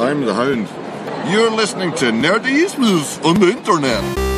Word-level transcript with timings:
I'm 0.00 0.24
the 0.24 0.32
Hound. 0.32 0.66
You're 1.30 1.50
listening 1.50 1.92
to 1.96 2.06
Nerdismus 2.06 3.22
on 3.22 3.38
the 3.38 3.48
Internet. 3.48 4.29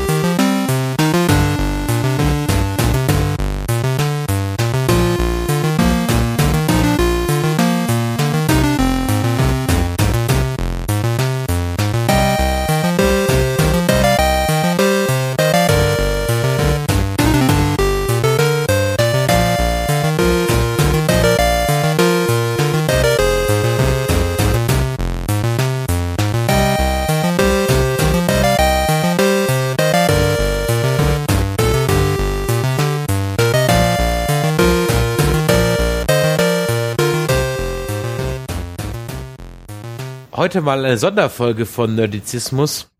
Heute 40.53 40.61
mal 40.61 40.85
eine 40.85 40.99
Sonderfolge 40.99 41.65
von 41.65 41.95
Nerdizismus. 41.95 42.91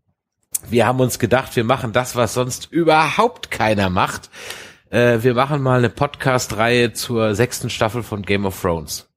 Wir 0.71 0.87
haben 0.87 0.99
uns 0.99 1.19
gedacht, 1.19 1.55
wir 1.55 1.63
machen 1.63 1.93
das, 1.93 2.15
was 2.15 2.33
sonst 2.33 2.71
überhaupt 2.71 3.51
keiner 3.51 3.91
macht. 3.91 4.31
Äh, 4.89 5.21
wir 5.21 5.35
machen 5.35 5.61
mal 5.61 5.77
eine 5.77 5.91
Podcast-Reihe 5.91 6.93
zur 6.93 7.35
sechsten 7.35 7.69
Staffel 7.69 8.01
von 8.01 8.23
Game 8.23 8.47
of 8.47 8.59
Thrones. 8.59 9.07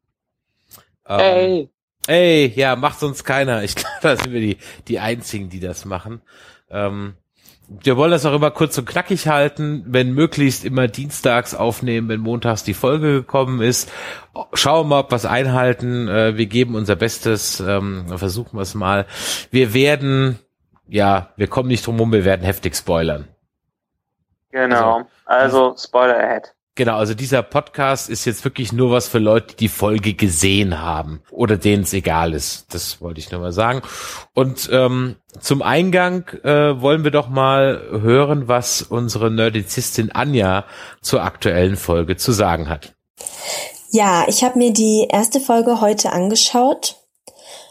Ähm, 1.09 1.19
ey. 1.19 1.71
Ey, 2.09 2.53
ja, 2.55 2.77
macht 2.77 3.01
sonst 3.01 3.25
keiner. 3.25 3.65
Ich 3.65 3.75
glaube, 3.75 3.97
da 4.03 4.17
sind 4.19 4.31
wir 4.35 4.41
die, 4.41 4.59
die 4.87 4.99
einzigen, 4.99 5.49
die 5.49 5.61
das 5.61 5.87
machen. 5.87 6.21
Ähm, 6.69 7.15
wir 7.69 7.97
wollen 7.97 8.13
das 8.13 8.25
auch 8.25 8.33
immer 8.33 8.51
kurz 8.51 8.79
und 8.79 8.87
knackig 8.87 9.29
halten, 9.29 9.85
wenn 9.87 10.13
möglichst 10.13 10.65
immer 10.65 10.87
dienstags 10.89 11.55
aufnehmen, 11.55 12.09
wenn 12.09 12.21
montags 12.21 12.63
die 12.63 12.75
Folge 12.75 13.13
gekommen 13.13 13.61
ist. 13.61 13.91
Schauen 14.53 14.87
wir 14.87 14.89
mal, 14.89 15.01
ob 15.01 15.11
wir 15.11 15.17
es 15.17 15.27
einhalten. 15.27 16.09
Äh, 16.09 16.37
wir 16.37 16.47
geben 16.47 16.77
unser 16.77 16.97
Bestes, 16.97 17.61
ähm, 17.61 18.07
versuchen 18.17 18.57
wir 18.57 18.63
es 18.63 18.75
mal. 18.75 19.07
Wir 19.51 19.75
werden, 19.75 20.39
ja, 20.87 21.31
wir 21.37 21.49
kommen 21.49 21.69
nicht 21.69 21.87
drum 21.87 21.99
rum, 21.99 22.13
wir 22.13 22.25
werden 22.25 22.45
heftig 22.45 22.77
spoilern. 22.77 23.27
Genau, 24.53 25.03
also, 25.25 25.75
also 25.75 25.77
Spoiler 25.77 26.17
ahead. 26.17 26.56
Genau, 26.77 26.97
also 26.97 27.15
dieser 27.15 27.43
Podcast 27.43 28.11
ist 28.11 28.27
jetzt 28.27 28.45
wirklich 28.45 28.71
nur 28.71 28.91
was 28.91 29.09
für 29.09 29.19
Leute, 29.19 29.49
die 29.49 29.67
die 29.67 29.69
Folge 29.69 30.13
gesehen 30.13 30.81
haben 30.81 31.23
oder 31.31 31.57
denen 31.57 31.85
es 31.85 31.95
egal 31.95 32.35
ist. 32.35 32.73
Das 32.73 33.01
wollte 33.01 33.19
ich 33.19 33.31
nur 33.33 33.41
mal 33.41 33.51
sagen. 33.51 33.81
Und 34.35 34.69
ähm, 34.71 35.17
zum 35.41 35.63
Eingang 35.63 36.29
äh, 36.45 36.81
wollen 36.81 37.03
wir 37.03 37.11
doch 37.11 37.29
mal 37.29 37.81
hören, 37.91 38.47
was 38.47 38.83
unsere 38.83 39.31
Nerdizistin 39.31 40.13
Anja 40.13 40.67
zur 41.01 41.23
aktuellen 41.23 41.77
Folge 41.77 42.17
zu 42.17 42.33
sagen 42.33 42.69
hat. 42.69 42.95
Ja, 43.91 44.27
ich 44.29 44.45
habe 44.45 44.59
mir 44.59 44.73
die 44.73 45.09
erste 45.11 45.41
Folge 45.41 45.81
heute 45.81 46.13
angeschaut 46.13 46.97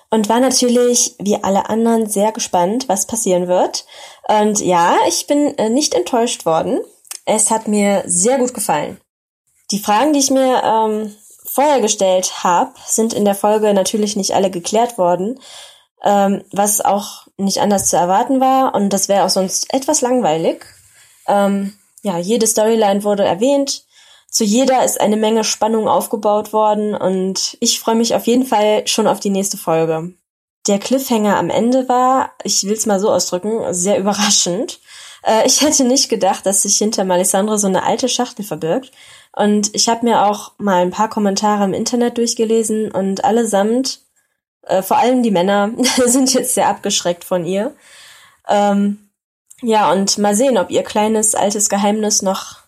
und 0.09 0.29
war 0.29 0.39
natürlich 0.39 1.15
wie 1.19 1.37
alle 1.41 1.69
anderen 1.69 2.09
sehr 2.09 2.31
gespannt, 2.31 2.89
was 2.89 3.05
passieren 3.05 3.47
wird. 3.47 3.85
Und 4.27 4.61
ja, 4.61 4.95
ich 5.07 5.27
bin 5.27 5.57
äh, 5.59 5.69
nicht 5.69 5.93
enttäuscht 5.93 6.47
worden. 6.47 6.79
Es 7.25 7.51
hat 7.51 7.67
mir 7.67 8.03
sehr 8.05 8.37
gut 8.37 8.53
gefallen. 8.53 8.99
Die 9.71 9.79
Fragen, 9.79 10.13
die 10.13 10.19
ich 10.19 10.29
mir 10.29 10.61
ähm, 10.63 11.15
vorher 11.43 11.81
gestellt 11.81 12.43
habe, 12.43 12.71
sind 12.85 13.13
in 13.13 13.25
der 13.25 13.35
Folge 13.35 13.73
natürlich 13.73 14.15
nicht 14.15 14.33
alle 14.33 14.51
geklärt 14.51 14.97
worden, 14.97 15.39
ähm, 16.03 16.43
was 16.51 16.81
auch 16.81 17.27
nicht 17.37 17.59
anders 17.59 17.89
zu 17.89 17.97
erwarten 17.97 18.39
war 18.39 18.75
und 18.75 18.89
das 18.89 19.09
wäre 19.09 19.25
auch 19.25 19.29
sonst 19.29 19.73
etwas 19.73 20.01
langweilig. 20.01 20.65
Ähm, 21.27 21.73
ja, 22.03 22.17
jede 22.19 22.45
Storyline 22.45 23.03
wurde 23.03 23.23
erwähnt, 23.23 23.85
zu 24.29 24.43
jeder 24.43 24.83
ist 24.83 24.99
eine 24.99 25.15
Menge 25.15 25.45
Spannung 25.45 25.87
aufgebaut 25.87 26.51
worden 26.51 26.93
und 26.93 27.57
ich 27.61 27.79
freue 27.79 27.95
mich 27.95 28.15
auf 28.15 28.27
jeden 28.27 28.45
Fall 28.45 28.85
schon 28.85 29.07
auf 29.07 29.21
die 29.21 29.29
nächste 29.29 29.57
Folge. 29.57 30.13
Der 30.67 30.77
Cliffhanger 30.77 31.37
am 31.37 31.49
Ende 31.49 31.87
war, 31.87 32.31
ich 32.43 32.65
will 32.65 32.73
es 32.73 32.85
mal 32.85 32.99
so 32.99 33.11
ausdrücken, 33.11 33.73
sehr 33.73 33.97
überraschend. 33.97 34.79
Äh, 35.25 35.45
ich 35.45 35.61
hätte 35.61 35.83
nicht 35.83 36.09
gedacht, 36.09 36.45
dass 36.45 36.61
sich 36.61 36.77
hinter 36.77 37.03
Melisandre 37.03 37.57
so 37.57 37.67
eine 37.67 37.83
alte 37.83 38.07
Schachtel 38.07 38.45
verbirgt. 38.45 38.91
Und 39.33 39.75
ich 39.75 39.89
habe 39.89 40.05
mir 40.05 40.25
auch 40.25 40.53
mal 40.57 40.81
ein 40.81 40.91
paar 40.91 41.09
Kommentare 41.09 41.65
im 41.65 41.73
Internet 41.73 42.17
durchgelesen 42.17 42.91
und 42.91 43.25
allesamt, 43.25 43.99
äh, 44.61 44.81
vor 44.81 44.97
allem 44.97 45.23
die 45.23 45.31
Männer, 45.31 45.71
sind 46.05 46.33
jetzt 46.33 46.55
sehr 46.55 46.69
abgeschreckt 46.69 47.23
von 47.23 47.45
ihr. 47.45 47.73
Ähm, 48.47 49.09
ja, 49.61 49.91
und 49.91 50.17
mal 50.17 50.35
sehen, 50.35 50.57
ob 50.57 50.69
ihr 50.69 50.83
kleines 50.83 51.33
altes 51.33 51.69
Geheimnis 51.69 52.21
noch 52.21 52.59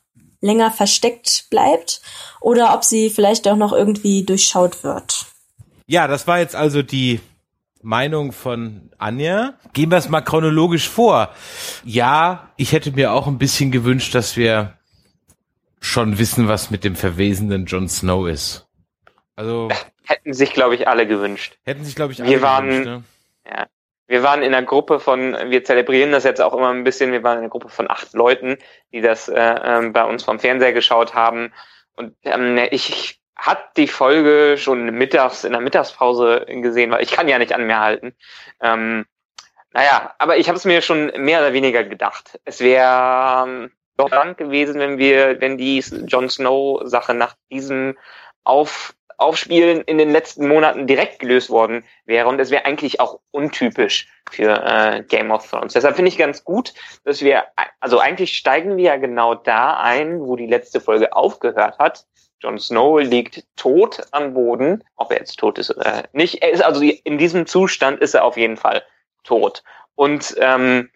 länger 0.42 0.72
versteckt 0.72 1.46
bleibt 1.50 2.02
oder 2.42 2.74
ob 2.74 2.84
sie 2.84 3.10
vielleicht 3.10 3.48
auch 3.48 3.56
noch 3.56 3.74
irgendwie 3.74 4.24
durchschaut 4.24 4.84
wird. 4.84 5.26
Ja, 5.88 6.08
das 6.08 6.28
war 6.28 6.40
jetzt 6.40 6.56
also 6.56 6.82
die 6.82 7.20
Meinung 7.82 8.32
von 8.32 8.92
Anja. 8.98 9.54
Gehen 9.74 9.92
wir 9.92 9.98
es 9.98 10.10
mal 10.10 10.22
chronologisch 10.22 10.90
vor. 10.90 11.30
Ja, 11.84 12.52
ich 12.58 12.72
hätte 12.72 12.92
mir 12.92 13.14
auch 13.14 13.28
ein 13.28 13.38
bisschen 13.38 13.72
gewünscht, 13.72 14.16
dass 14.16 14.38
wir 14.38 14.78
schon 15.80 16.18
wissen, 16.18 16.48
was 16.48 16.72
mit 16.72 16.84
dem 16.84 16.96
verwesenden 16.96 17.66
Jon 17.66 17.88
Snow 17.88 18.28
ist. 18.28 18.68
Also 19.36 19.70
hätten 20.06 20.34
sich, 20.34 20.54
glaube 20.54 20.76
ich, 20.76 20.88
alle 20.88 21.08
gewünscht. 21.08 21.58
Hätten 21.64 21.86
sich, 21.86 21.96
glaube 21.96 22.14
ich, 22.14 22.22
alle 22.22 22.30
wir 22.30 22.42
waren, 22.42 22.70
gewünscht. 22.70 22.86
Ne? 22.88 23.04
Ja, 23.46 23.68
wir 24.08 24.24
waren 24.24 24.42
in 24.42 24.54
einer 24.54 24.66
Gruppe 24.66 25.00
von, 25.00 25.36
wir 25.50 25.64
zelebrieren 25.64 26.12
das 26.12 26.24
jetzt 26.24 26.42
auch 26.42 26.54
immer 26.54 26.70
ein 26.70 26.84
bisschen. 26.84 27.12
Wir 27.12 27.24
waren 27.24 27.38
in 27.38 27.44
einer 27.44 27.50
Gruppe 27.50 27.70
von 27.70 27.90
acht 27.90 28.14
Leuten, 28.14 28.58
die 28.92 29.02
das 29.02 29.28
äh, 29.28 29.36
äh, 29.36 29.90
bei 29.90 30.04
uns 30.06 30.24
vom 30.24 30.40
Fernseher 30.40 30.74
geschaut 30.74 31.14
haben. 31.14 31.54
Und 31.96 32.16
ähm, 32.24 32.58
ich, 32.72 32.90
ich 32.90 33.22
hat 33.38 33.78
die 33.78 33.88
Folge 33.88 34.58
schon 34.58 34.86
mittags 34.92 35.44
in 35.44 35.52
der 35.52 35.62
Mittagspause 35.62 36.46
gesehen, 36.48 36.92
weil 36.92 37.04
ich 37.04 37.12
kann 37.12 37.28
ja 37.28 37.38
nicht 37.38 37.54
an 37.54 37.68
mir 37.68 37.80
halten. 37.80 38.16
Ähm, 38.62 39.06
naja, 39.72 40.16
aber 40.18 40.38
ich 40.38 40.48
habe 40.48 40.58
es 40.58 40.66
mir 40.66 40.82
schon 40.82 41.12
mehr 41.18 41.40
oder 41.40 41.54
weniger 41.54 41.84
gedacht. 41.84 42.40
Es 42.46 42.62
wäre 42.62 43.46
ähm, 43.46 43.72
doch 43.96 44.10
lang 44.10 44.36
gewesen, 44.36 44.80
wenn 44.80 44.98
wir, 44.98 45.40
wenn 45.40 45.58
die 45.58 45.80
Jon 45.80 46.30
Snow 46.30 46.82
Sache 46.86 47.14
nach 47.14 47.36
diesem 47.52 47.98
Auf, 48.44 48.96
Aufspielen 49.18 49.82
in 49.82 49.98
den 49.98 50.12
letzten 50.12 50.48
Monaten 50.48 50.86
direkt 50.86 51.20
gelöst 51.20 51.50
worden 51.50 51.84
wäre. 52.06 52.28
Und 52.28 52.40
es 52.40 52.52
wäre 52.52 52.66
eigentlich 52.66 53.00
auch 53.00 53.20
untypisch 53.32 54.08
für 54.32 54.64
äh, 54.64 55.04
Game 55.04 55.32
of 55.32 55.50
Thrones. 55.50 55.74
Deshalb 55.74 55.96
finde 55.96 56.10
ich 56.10 56.18
ganz 56.18 56.44
gut, 56.44 56.74
dass 57.04 57.22
wir, 57.22 57.46
also 57.80 58.00
eigentlich 58.00 58.38
steigen 58.38 58.78
wir 58.78 58.84
ja 58.84 58.98
genau 58.98 59.34
da 59.34 59.78
ein, 59.78 60.20
wo 60.20 60.36
die 60.36 60.46
letzte 60.46 60.80
Folge 60.80 61.14
aufgehört 61.14 61.80
hat. 61.80 62.06
Jon 62.42 62.60
Snow 62.60 63.02
liegt 63.02 63.44
tot 63.56 64.04
am 64.12 64.36
Boden. 64.36 64.84
Ob 64.96 65.12
er 65.12 65.18
jetzt 65.20 65.40
tot 65.40 65.58
ist 65.58 65.76
oder 65.76 66.04
nicht. 66.14 66.44
Er 66.44 66.52
ist 66.52 66.64
also 66.64 66.82
in 66.82 67.18
diesem 67.18 67.48
Zustand 67.48 68.00
ist 68.00 68.14
er 68.14 68.24
auf 68.24 68.38
jeden 68.38 68.58
Fall 68.58 68.84
tot. 69.24 69.64
Und 69.96 70.36
ähm, 70.40 70.92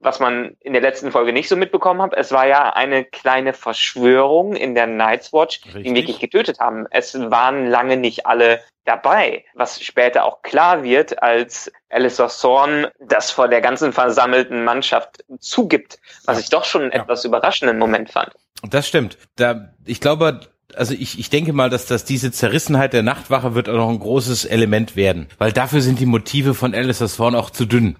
was 0.00 0.18
man 0.18 0.56
in 0.60 0.72
der 0.72 0.82
letzten 0.82 1.12
Folge 1.12 1.32
nicht 1.32 1.48
so 1.48 1.56
mitbekommen 1.56 2.00
hat, 2.00 2.14
es 2.14 2.32
war 2.32 2.46
ja 2.46 2.72
eine 2.72 3.04
kleine 3.04 3.52
Verschwörung 3.52 4.56
in 4.56 4.74
der 4.74 4.86
Night's 4.86 5.32
Watch, 5.32 5.60
Richtig. 5.64 5.82
die 5.82 5.88
ihn 5.88 5.94
wirklich 5.94 6.18
getötet 6.18 6.58
haben. 6.58 6.86
Es 6.90 7.14
waren 7.14 7.66
lange 7.66 7.96
nicht 7.96 8.26
alle 8.26 8.60
dabei, 8.84 9.44
was 9.54 9.82
später 9.82 10.24
auch 10.24 10.42
klar 10.42 10.82
wird, 10.82 11.22
als 11.22 11.70
Alistair 11.90 12.28
Thorn 12.28 12.86
das 12.98 13.30
vor 13.30 13.48
der 13.48 13.60
ganzen 13.60 13.92
versammelten 13.92 14.64
Mannschaft 14.64 15.22
zugibt, 15.38 15.98
was 16.24 16.38
ja. 16.38 16.42
ich 16.42 16.48
doch 16.48 16.64
schon 16.64 16.82
einen 16.82 16.92
ja. 16.92 17.02
etwas 17.02 17.24
überraschenden 17.24 17.78
Moment 17.78 18.10
fand. 18.10 18.32
Das 18.62 18.88
stimmt. 18.88 19.18
Da, 19.36 19.74
ich 19.84 20.00
glaube, 20.00 20.40
also 20.74 20.94
ich, 20.94 21.18
ich 21.18 21.28
denke 21.30 21.52
mal, 21.52 21.68
dass, 21.68 21.86
dass 21.86 22.04
diese 22.04 22.32
Zerrissenheit 22.32 22.94
der 22.94 23.02
Nachtwache 23.02 23.54
wird 23.54 23.68
auch 23.68 23.76
noch 23.76 23.90
ein 23.90 23.98
großes 23.98 24.46
Element 24.46 24.96
werden, 24.96 25.28
weil 25.38 25.52
dafür 25.52 25.82
sind 25.82 26.00
die 26.00 26.06
Motive 26.06 26.54
von 26.54 26.74
Alistair 26.74 27.08
Thorn 27.08 27.34
auch 27.34 27.50
zu 27.50 27.66
dünn. 27.66 27.96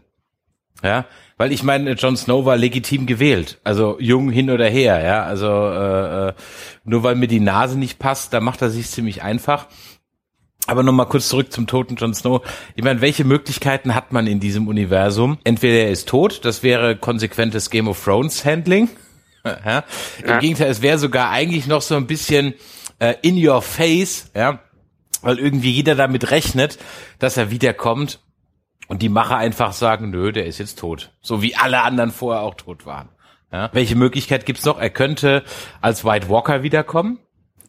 Ja, 0.83 1.05
weil 1.37 1.53
ich 1.53 1.63
meine, 1.63 1.93
Jon 1.93 2.17
Snow 2.17 2.45
war 2.45 2.57
legitim 2.57 3.07
gewählt, 3.07 3.59
also 3.65 3.97
jung 3.99 4.31
hin 4.31 4.51
oder 4.51 4.69
her, 4.69 5.03
ja, 5.03 5.23
also 5.25 5.47
äh, 5.47 6.29
äh, 6.29 6.33
nur 6.85 7.03
weil 7.03 7.15
mir 7.15 7.29
die 7.29 7.41
Nase 7.41 7.79
nicht 7.79 7.99
passt, 7.99 8.33
da 8.33 8.41
macht 8.41 8.63
er 8.63 8.71
sich 8.71 8.89
ziemlich 8.89 9.23
einfach. 9.23 9.67
Aber 10.67 10.83
nochmal 10.83 11.07
kurz 11.07 11.29
zurück 11.29 11.51
zum 11.53 11.67
toten 11.67 11.97
Jon 11.97 12.15
Snow. 12.15 12.43
Ich 12.77 12.85
meine, 12.85 13.01
welche 13.01 13.25
Möglichkeiten 13.25 13.95
hat 13.95 14.13
man 14.13 14.27
in 14.27 14.39
diesem 14.39 14.69
Universum? 14.69 15.39
Entweder 15.43 15.85
er 15.85 15.91
ist 15.91 16.09
tot, 16.09 16.45
das 16.45 16.63
wäre 16.63 16.97
konsequentes 16.97 17.71
Game 17.71 17.89
of 17.89 18.05
Thrones 18.05 18.45
Handling. 18.45 18.89
ja? 19.45 19.85
Im 20.23 20.29
ja. 20.29 20.39
Gegenteil, 20.39 20.71
es 20.71 20.83
wäre 20.83 20.99
sogar 20.99 21.31
eigentlich 21.31 21.67
noch 21.67 21.83
so 21.83 21.97
ein 21.97 22.07
bisschen 22.07 22.55
äh, 22.99 23.15
in 23.23 23.45
your 23.45 23.63
face, 23.63 24.31
ja, 24.35 24.61
weil 25.23 25.39
irgendwie 25.39 25.71
jeder 25.71 25.95
damit 25.95 26.31
rechnet, 26.31 26.79
dass 27.19 27.37
er 27.37 27.51
wiederkommt 27.51 28.21
und 28.91 29.03
die 29.03 29.09
Macher 29.09 29.37
einfach 29.37 29.73
sagen, 29.73 30.11
nö, 30.11 30.33
der 30.33 30.47
ist 30.47 30.59
jetzt 30.59 30.81
tot. 30.81 31.13
So 31.23 31.43
wie 31.43 31.55
alle 31.55 31.83
anderen 31.83 32.11
vorher 32.11 32.43
auch 32.43 32.55
tot 32.57 32.87
waren. 32.87 33.09
Ja? 33.53 33.71
Welche 33.73 33.95
Möglichkeit 33.95 34.47
gibt's 34.47 34.65
noch? 34.65 34.81
Er 34.81 34.91
könnte 34.91 35.45
als 35.81 36.05
White 36.05 36.29
Walker 36.29 36.65
wiederkommen. 36.65 37.21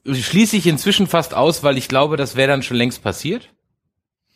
Schließe 0.05 0.57
ich 0.57 0.65
inzwischen 0.65 1.05
fast 1.05 1.35
aus, 1.35 1.63
weil 1.63 1.77
ich 1.77 1.87
glaube, 1.87 2.17
das 2.17 2.35
wäre 2.35 2.49
dann 2.49 2.63
schon 2.63 2.75
längst 2.77 3.03
passiert. 3.03 3.49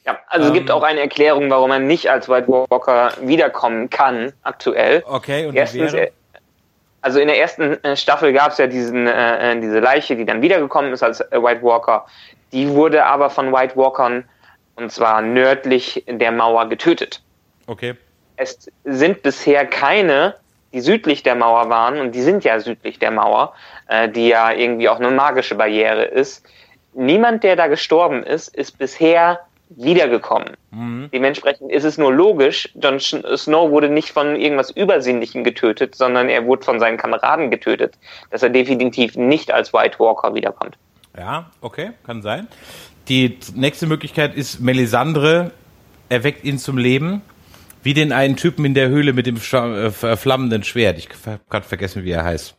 Ja, 0.06 0.20
also 0.28 0.50
es 0.50 0.54
gibt 0.54 0.70
Ähm. 0.70 0.76
auch 0.76 0.84
eine 0.84 1.00
Erklärung, 1.00 1.50
warum 1.50 1.72
er 1.72 1.80
nicht 1.80 2.12
als 2.12 2.30
White 2.30 2.48
Walker 2.48 3.12
wiederkommen 3.22 3.90
kann, 3.90 4.34
aktuell. 4.44 5.04
Okay, 5.08 5.48
und 5.48 5.56
Erstens, 5.56 5.92
wäre? 5.94 6.10
äh, 6.10 6.12
also 7.02 7.20
in 7.20 7.28
der 7.28 7.40
ersten 7.40 7.84
äh, 7.84 7.98
Staffel 7.98 8.32
gab 8.32 8.52
es 8.52 8.60
ja 8.60 8.68
diesen, 8.68 9.08
äh, 9.08 9.54
äh, 9.54 9.60
diese 9.60 9.80
Leiche, 9.80 10.16
die 10.16 10.26
dann 10.26 10.44
wiedergekommen 10.44 10.94
ist 10.94 11.02
als 11.02 11.20
White 11.32 11.64
Walker. 11.64 12.06
Die 12.52 12.70
wurde 12.70 13.04
aber 13.06 13.32
von 13.32 13.52
White 13.52 13.76
Walkern, 13.76 14.26
und 14.76 14.92
zwar 14.92 15.22
nördlich 15.22 16.04
der 16.08 16.32
Mauer, 16.32 16.70
getötet. 16.70 17.22
Okay. 17.68 17.96
Es 18.38 18.70
sind 18.84 19.24
bisher 19.24 19.66
keine, 19.66 20.36
die 20.74 20.82
südlich 20.82 21.24
der 21.24 21.36
Mauer 21.36 21.70
waren, 21.70 22.00
und 22.00 22.14
die 22.14 22.22
sind 22.22 22.44
ja 22.44 22.60
südlich 22.60 23.00
der 23.00 23.12
Mauer, 23.12 23.54
äh, 23.88 24.10
die 24.10 24.28
ja 24.28 24.52
irgendwie 24.52 24.90
auch 24.90 25.00
eine 25.00 25.12
magische 25.12 25.56
Barriere 25.56 26.06
ist. 26.06 26.46
Niemand, 26.94 27.44
der 27.44 27.56
da 27.56 27.68
gestorben 27.68 28.24
ist, 28.24 28.56
ist 28.56 28.78
bisher 28.78 29.40
wiedergekommen. 29.70 30.56
Mhm. 30.72 31.10
Dementsprechend 31.12 31.72
ist 31.72 31.84
es 31.84 31.98
nur 31.98 32.14
logisch, 32.14 32.70
Jon 32.76 33.00
Snow 33.00 33.72
wurde 33.72 33.90
nicht 33.90 34.12
von 34.12 34.36
irgendwas 34.36 34.70
Übersinnlichem 34.70 35.44
getötet, 35.44 35.96
sondern 35.96 36.30
er 36.30 36.46
wurde 36.46 36.64
von 36.64 36.80
seinen 36.80 36.98
Kameraden 36.98 37.50
getötet, 37.50 37.96
dass 38.30 38.44
er 38.44 38.50
definitiv 38.50 39.16
nicht 39.16 39.52
als 39.52 39.74
White 39.74 40.00
Walker 40.00 40.36
wiederkommt. 40.36 40.78
Ja, 41.18 41.50
okay, 41.62 41.92
kann 42.06 42.22
sein. 42.22 42.48
Die 43.08 43.38
nächste 43.54 43.88
Möglichkeit 43.88 44.36
ist, 44.36 44.60
Melisandre 44.60 45.52
erweckt 46.10 46.44
ihn 46.44 46.58
zum 46.58 46.78
Leben. 46.78 47.22
Wie 47.84 47.94
den 47.94 48.12
einen 48.12 48.36
Typen 48.36 48.66
in 48.66 48.74
der 48.74 48.90
Höhle 48.90 49.14
mit 49.14 49.28
dem 49.28 49.38
äh, 49.38 49.92
flammenden 49.92 50.64
Schwert. 50.64 50.98
Ich 50.98 51.08
habe 51.28 51.40
gerade 51.50 51.68
vergessen, 51.68 52.04
wie 52.04 52.12
er 52.12 52.24
heißt. 52.24 52.56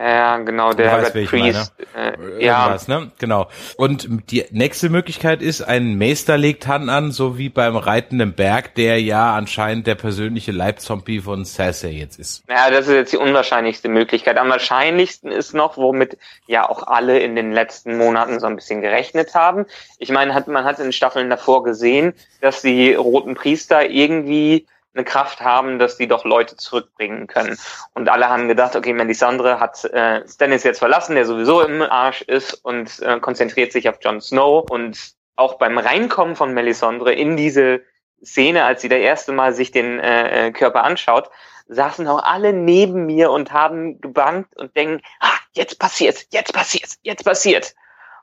Ja, 0.00 0.36
genau, 0.38 0.72
der 0.74 1.12
wen 1.12 1.22
ich 1.22 1.28
Priest. 1.28 1.72
Äh, 1.96 2.44
ja, 2.44 2.76
ne? 2.86 3.10
Genau. 3.18 3.48
Und 3.76 4.30
die 4.30 4.44
nächste 4.52 4.90
Möglichkeit 4.90 5.42
ist, 5.42 5.60
ein 5.60 5.98
Meister 5.98 6.38
legt 6.38 6.68
Hand 6.68 6.88
an, 6.88 7.10
so 7.10 7.36
wie 7.36 7.48
beim 7.48 7.76
reitenden 7.76 8.32
Berg, 8.32 8.76
der 8.76 9.02
ja 9.02 9.34
anscheinend 9.34 9.88
der 9.88 9.96
persönliche 9.96 10.52
Leibzombie 10.52 11.18
von 11.18 11.44
Cersei 11.44 11.90
jetzt 11.90 12.16
ist. 12.20 12.44
ja, 12.48 12.70
das 12.70 12.86
ist 12.86 12.94
jetzt 12.94 13.12
die 13.12 13.16
unwahrscheinlichste 13.16 13.88
Möglichkeit. 13.88 14.38
Am 14.38 14.50
wahrscheinlichsten 14.50 15.32
ist 15.32 15.52
noch, 15.52 15.76
womit 15.76 16.16
ja 16.46 16.68
auch 16.68 16.86
alle 16.86 17.18
in 17.18 17.34
den 17.34 17.50
letzten 17.50 17.96
Monaten 17.96 18.38
so 18.38 18.46
ein 18.46 18.54
bisschen 18.54 18.80
gerechnet 18.80 19.34
haben. 19.34 19.66
Ich 19.98 20.10
meine, 20.12 20.32
hat, 20.32 20.46
man 20.46 20.64
hat 20.64 20.78
in 20.78 20.92
Staffeln 20.92 21.28
davor 21.28 21.64
gesehen, 21.64 22.14
dass 22.40 22.62
die 22.62 22.94
roten 22.94 23.34
Priester 23.34 23.90
irgendwie 23.90 24.66
eine 24.94 25.04
Kraft 25.04 25.40
haben, 25.40 25.78
dass 25.78 25.96
die 25.96 26.08
doch 26.08 26.24
Leute 26.24 26.56
zurückbringen 26.56 27.26
können. 27.26 27.58
Und 27.94 28.08
alle 28.08 28.28
haben 28.28 28.48
gedacht, 28.48 28.74
okay, 28.74 28.92
Melisandre 28.92 29.60
hat 29.60 29.84
äh, 29.84 30.26
Stannis 30.26 30.64
jetzt 30.64 30.78
verlassen, 30.78 31.14
der 31.14 31.24
sowieso 31.24 31.60
im 31.62 31.82
Arsch 31.82 32.22
ist 32.22 32.54
und 32.54 33.00
äh, 33.00 33.20
konzentriert 33.20 33.72
sich 33.72 33.88
auf 33.88 33.98
Jon 34.00 34.20
Snow. 34.20 34.68
Und 34.68 35.12
auch 35.36 35.54
beim 35.54 35.78
Reinkommen 35.78 36.36
von 36.36 36.52
Melisandre 36.52 37.12
in 37.12 37.36
diese 37.36 37.82
Szene, 38.24 38.64
als 38.64 38.82
sie 38.82 38.88
das 38.88 38.98
erste 38.98 39.32
Mal 39.32 39.54
sich 39.54 39.70
den 39.70 40.00
äh, 40.00 40.48
äh, 40.48 40.50
Körper 40.52 40.82
anschaut, 40.82 41.30
saßen 41.68 42.08
auch 42.08 42.24
alle 42.24 42.52
neben 42.52 43.06
mir 43.06 43.30
und 43.30 43.52
haben 43.52 44.00
gebankt 44.00 44.56
und 44.56 44.74
denken, 44.74 45.02
ah, 45.20 45.38
jetzt 45.52 45.78
passiert's, 45.78 46.26
jetzt 46.30 46.52
passiert's, 46.52 46.98
jetzt 47.02 47.24
passiert. 47.24 47.74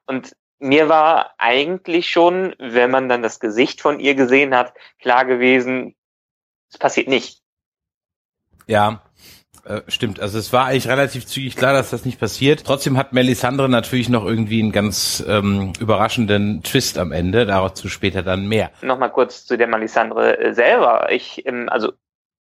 Und 0.08 0.36
mir 0.60 0.90
war 0.90 1.36
eigentlich 1.38 2.10
schon, 2.10 2.56
wenn 2.60 2.92
man 2.92 3.08
dann 3.08 3.22
das 3.22 3.40
Gesicht 3.40 3.82
von 3.82 4.00
ihr 4.00 4.16
gesehen 4.16 4.56
hat, 4.56 4.74
klar 5.00 5.26
gewesen, 5.26 5.96
es 6.76 6.80
passiert 6.80 7.08
nicht. 7.08 7.40
Ja, 8.68 9.02
äh, 9.64 9.82
stimmt. 9.88 10.20
Also 10.20 10.38
es 10.38 10.52
war 10.52 10.66
eigentlich 10.66 10.88
relativ 10.88 11.26
zügig 11.26 11.56
klar, 11.56 11.74
dass 11.74 11.90
das 11.90 12.06
nicht 12.06 12.20
passiert. 12.20 12.66
Trotzdem 12.66 12.98
hat 12.98 13.14
Melisandre 13.14 13.70
natürlich 13.70 14.10
noch 14.10 14.26
irgendwie 14.26 14.62
einen 14.62 14.72
ganz 14.72 15.24
ähm, 15.28 15.74
überraschenden 15.80 16.64
Twist 16.64 16.98
am 16.98 17.12
Ende. 17.12 17.46
Dazu 17.46 17.88
später 17.88 18.24
dann 18.24 18.48
mehr. 18.48 18.72
Nochmal 18.82 19.12
kurz 19.12 19.46
zu 19.46 19.58
der 19.58 19.68
Melisandre 19.68 20.38
äh, 20.38 20.54
selber. 20.54 21.12
Ich, 21.12 21.46
ähm, 21.46 21.70
also 21.70 21.94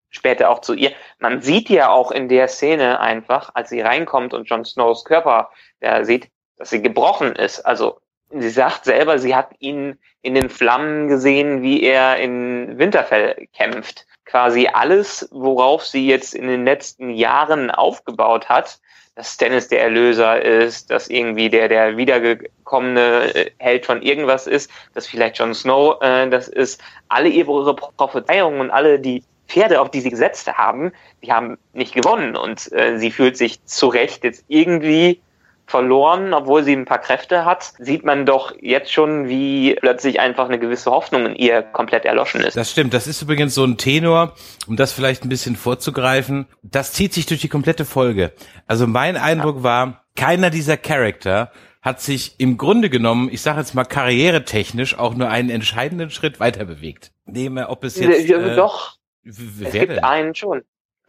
später 0.09 0.49
auch 0.49 0.59
zu 0.59 0.73
ihr. 0.73 0.91
Man 1.19 1.41
sieht 1.41 1.69
ja 1.69 1.89
auch 1.89 2.11
in 2.11 2.27
der 2.27 2.47
Szene 2.47 2.99
einfach, 2.99 3.51
als 3.53 3.69
sie 3.69 3.81
reinkommt 3.81 4.33
und 4.33 4.49
Jon 4.49 4.65
Snows 4.65 5.05
Körper 5.05 5.49
äh, 5.79 6.03
sieht, 6.03 6.29
dass 6.57 6.69
sie 6.69 6.81
gebrochen 6.81 7.35
ist. 7.35 7.61
Also 7.61 7.99
sie 8.41 8.49
sagt 8.49 8.85
selber, 8.85 9.19
sie 9.19 9.35
hat 9.35 9.51
ihn 9.59 9.97
in 10.21 10.35
den 10.35 10.49
Flammen 10.49 11.07
gesehen, 11.07 11.61
wie 11.61 11.83
er 11.83 12.17
in 12.17 12.77
Winterfell 12.77 13.47
kämpft. 13.55 14.05
Quasi 14.25 14.67
alles, 14.67 15.29
worauf 15.31 15.85
sie 15.85 16.07
jetzt 16.07 16.33
in 16.33 16.47
den 16.47 16.65
letzten 16.65 17.11
Jahren 17.11 17.69
aufgebaut 17.69 18.49
hat, 18.49 18.79
dass 19.15 19.33
Stannis 19.33 19.69
der 19.69 19.81
Erlöser 19.81 20.41
ist, 20.41 20.91
dass 20.91 21.09
irgendwie 21.09 21.49
der 21.49 21.69
der 21.69 21.95
wiedergekommene 21.95 23.33
äh, 23.33 23.51
Held 23.57 23.85
von 23.85 24.01
irgendwas 24.01 24.45
ist, 24.45 24.69
dass 24.93 25.07
vielleicht 25.07 25.37
Jon 25.37 25.53
Snow 25.53 26.01
äh, 26.01 26.29
das 26.29 26.47
ist, 26.47 26.81
alle 27.07 27.29
ihre 27.29 27.75
Prophezeiungen 27.75 28.59
und 28.59 28.71
alle 28.71 28.99
die 28.99 29.23
Pferde, 29.47 29.79
auf 29.79 29.91
die 29.91 30.01
sie 30.01 30.09
gesetzt 30.09 30.51
haben, 30.51 30.91
die 31.23 31.31
haben 31.31 31.57
nicht 31.73 31.93
gewonnen 31.93 32.35
und 32.35 32.71
äh, 32.73 32.97
sie 32.97 33.11
fühlt 33.11 33.37
sich 33.37 33.63
zu 33.65 33.87
Recht 33.87 34.23
jetzt 34.23 34.43
irgendwie 34.47 35.21
verloren, 35.67 36.33
obwohl 36.33 36.63
sie 36.63 36.73
ein 36.73 36.85
paar 36.85 36.99
Kräfte 36.99 37.45
hat, 37.45 37.73
sieht 37.79 38.03
man 38.03 38.25
doch 38.25 38.53
jetzt 38.61 38.91
schon, 38.91 39.27
wie 39.27 39.75
plötzlich 39.75 40.19
einfach 40.19 40.45
eine 40.47 40.59
gewisse 40.59 40.91
Hoffnung 40.91 41.25
in 41.25 41.35
ihr 41.35 41.61
komplett 41.63 42.05
erloschen 42.05 42.41
ist. 42.41 42.55
Das 42.55 42.71
stimmt. 42.71 42.93
Das 42.93 43.07
ist 43.07 43.21
übrigens 43.21 43.55
so 43.55 43.63
ein 43.63 43.77
Tenor, 43.77 44.33
um 44.67 44.75
das 44.75 44.91
vielleicht 44.91 45.25
ein 45.25 45.29
bisschen 45.29 45.55
vorzugreifen. 45.55 46.45
Das 46.61 46.93
zieht 46.93 47.13
sich 47.13 47.25
durch 47.25 47.41
die 47.41 47.49
komplette 47.49 47.85
Folge. 47.85 48.31
Also 48.67 48.85
mein 48.85 49.17
Eindruck 49.17 49.63
war, 49.63 50.05
keiner 50.15 50.49
dieser 50.49 50.77
Charakter 50.77 51.51
hat 51.81 52.01
sich 52.01 52.39
im 52.39 52.57
Grunde 52.57 52.89
genommen, 52.89 53.29
ich 53.31 53.41
sage 53.41 53.59
jetzt 53.59 53.75
mal 53.75 53.85
karrieretechnisch, 53.85 54.97
auch 54.97 55.13
nur 55.13 55.29
einen 55.29 55.49
entscheidenden 55.49 56.09
Schritt 56.09 56.39
weiter 56.39 56.65
bewegt. 56.65 57.11
Nehme, 57.25 57.69
ob 57.69 57.83
es 57.83 57.99
jetzt 57.99 58.29
äh, 58.29 58.55
doch, 58.55 58.97
es 59.23 59.37
gibt 59.37 59.91
denn? 59.91 60.03
einen 60.03 60.33
schon. 60.35 60.63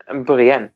Ähm, 0.08 0.24
Brienne. 0.24 0.72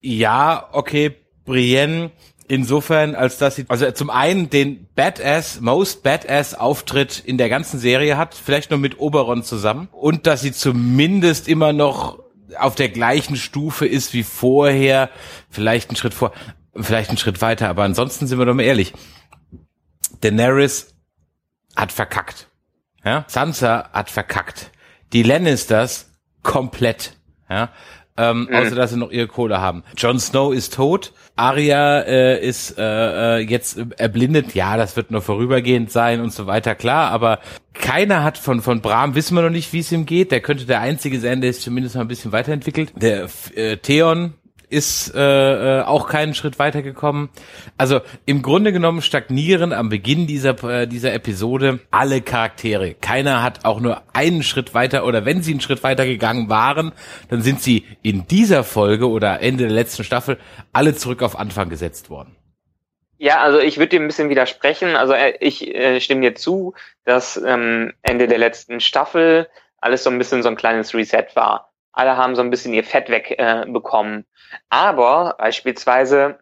Ja, 0.00 0.68
okay, 0.72 1.16
Brienne 1.44 2.10
insofern, 2.48 3.14
als 3.14 3.38
dass 3.38 3.56
sie 3.56 3.66
also 3.68 3.90
zum 3.92 4.10
einen 4.10 4.50
den 4.50 4.88
Badass, 4.94 5.60
most 5.60 6.02
Badass 6.02 6.54
Auftritt 6.54 7.22
in 7.24 7.38
der 7.38 7.48
ganzen 7.48 7.78
Serie 7.78 8.16
hat, 8.16 8.34
vielleicht 8.34 8.70
nur 8.70 8.78
mit 8.78 8.98
Oberon 8.98 9.42
zusammen 9.44 9.88
und 9.92 10.26
dass 10.26 10.40
sie 10.40 10.52
zumindest 10.52 11.48
immer 11.48 11.72
noch 11.72 12.18
auf 12.58 12.74
der 12.74 12.88
gleichen 12.88 13.36
Stufe 13.36 13.86
ist 13.86 14.14
wie 14.14 14.22
vorher, 14.22 15.10
vielleicht 15.50 15.90
einen 15.90 15.96
Schritt 15.96 16.14
vor, 16.14 16.32
vielleicht 16.74 17.10
einen 17.10 17.18
Schritt 17.18 17.42
weiter, 17.42 17.68
aber 17.68 17.84
ansonsten 17.84 18.26
sind 18.26 18.38
wir 18.38 18.46
doch 18.46 18.54
mal 18.54 18.62
ehrlich. 18.62 18.92
Daenerys 20.20 20.94
hat 21.76 21.92
verkackt. 21.92 22.48
Ja? 23.04 23.24
Sansa 23.28 23.90
hat 23.92 24.10
verkackt. 24.10 24.70
Die 25.12 25.22
Lannisters 25.22 26.10
komplett. 26.42 27.16
Ja? 27.48 27.70
Ähm, 28.18 28.48
Mhm. 28.50 28.54
Außer 28.56 28.74
dass 28.74 28.90
sie 28.90 28.98
noch 28.98 29.10
ihre 29.10 29.28
Kohle 29.28 29.60
haben. 29.60 29.82
Jon 29.96 30.18
Snow 30.18 30.52
ist 30.52 30.74
tot. 30.74 31.12
Arya 31.36 32.00
äh, 32.00 32.44
ist 32.44 32.76
äh, 32.78 33.36
äh, 33.36 33.38
jetzt 33.38 33.78
erblindet. 33.96 34.54
Ja, 34.54 34.76
das 34.76 34.96
wird 34.96 35.10
nur 35.12 35.22
vorübergehend 35.22 35.90
sein 35.92 36.20
und 36.20 36.32
so 36.32 36.46
weiter, 36.46 36.74
klar. 36.74 37.12
Aber 37.12 37.38
keiner 37.74 38.24
hat 38.24 38.36
von 38.38 38.60
von 38.60 38.80
Bram 38.80 39.14
wissen 39.14 39.36
wir 39.36 39.42
noch 39.42 39.50
nicht, 39.50 39.72
wie 39.72 39.78
es 39.78 39.92
ihm 39.92 40.04
geht. 40.04 40.32
Der 40.32 40.40
könnte 40.40 40.64
der 40.66 40.80
einzige 40.80 41.20
sein, 41.20 41.40
der 41.40 41.50
ist 41.50 41.62
zumindest 41.62 41.94
mal 41.94 42.00
ein 42.02 42.08
bisschen 42.08 42.32
weiterentwickelt. 42.32 42.92
Der 42.96 43.28
äh, 43.54 43.76
Theon 43.76 44.34
ist 44.70 45.14
äh, 45.14 45.78
äh, 45.80 45.82
auch 45.82 46.08
keinen 46.08 46.34
Schritt 46.34 46.58
weitergekommen. 46.58 47.30
Also 47.76 48.00
im 48.26 48.42
Grunde 48.42 48.72
genommen 48.72 49.02
stagnieren 49.02 49.72
am 49.72 49.88
Beginn 49.88 50.26
dieser 50.26 50.62
äh, 50.64 50.86
dieser 50.86 51.12
Episode 51.14 51.80
alle 51.90 52.20
Charaktere. 52.20 52.94
Keiner 52.94 53.42
hat 53.42 53.64
auch 53.64 53.80
nur 53.80 54.02
einen 54.12 54.42
Schritt 54.42 54.74
weiter 54.74 55.04
oder 55.04 55.24
wenn 55.24 55.42
sie 55.42 55.52
einen 55.52 55.60
Schritt 55.60 55.82
weiter 55.82 56.06
gegangen 56.06 56.48
waren, 56.48 56.92
dann 57.28 57.42
sind 57.42 57.62
sie 57.62 57.84
in 58.02 58.26
dieser 58.26 58.64
Folge 58.64 59.08
oder 59.08 59.40
Ende 59.40 59.64
der 59.64 59.72
letzten 59.72 60.04
Staffel 60.04 60.38
alle 60.72 60.94
zurück 60.94 61.22
auf 61.22 61.38
Anfang 61.38 61.68
gesetzt 61.68 62.10
worden. 62.10 62.36
Ja, 63.18 63.40
also 63.40 63.58
ich 63.58 63.78
würde 63.78 63.90
dir 63.90 64.00
ein 64.00 64.06
bisschen 64.06 64.30
widersprechen. 64.30 64.94
Also 64.94 65.12
äh, 65.12 65.34
ich 65.40 65.74
äh, 65.74 66.00
stimme 66.00 66.20
dir 66.20 66.34
zu, 66.36 66.74
dass 67.04 67.36
ähm, 67.36 67.92
Ende 68.02 68.28
der 68.28 68.38
letzten 68.38 68.80
Staffel 68.80 69.48
alles 69.80 70.04
so 70.04 70.10
ein 70.10 70.18
bisschen 70.18 70.42
so 70.42 70.48
ein 70.48 70.56
kleines 70.56 70.94
Reset 70.94 71.26
war. 71.34 71.67
Alle 71.98 72.16
haben 72.16 72.36
so 72.36 72.42
ein 72.42 72.50
bisschen 72.50 72.74
ihr 72.74 72.84
Fett 72.84 73.10
wegbekommen. 73.10 74.20
Äh. 74.20 74.54
Aber 74.70 75.34
beispielsweise 75.36 76.38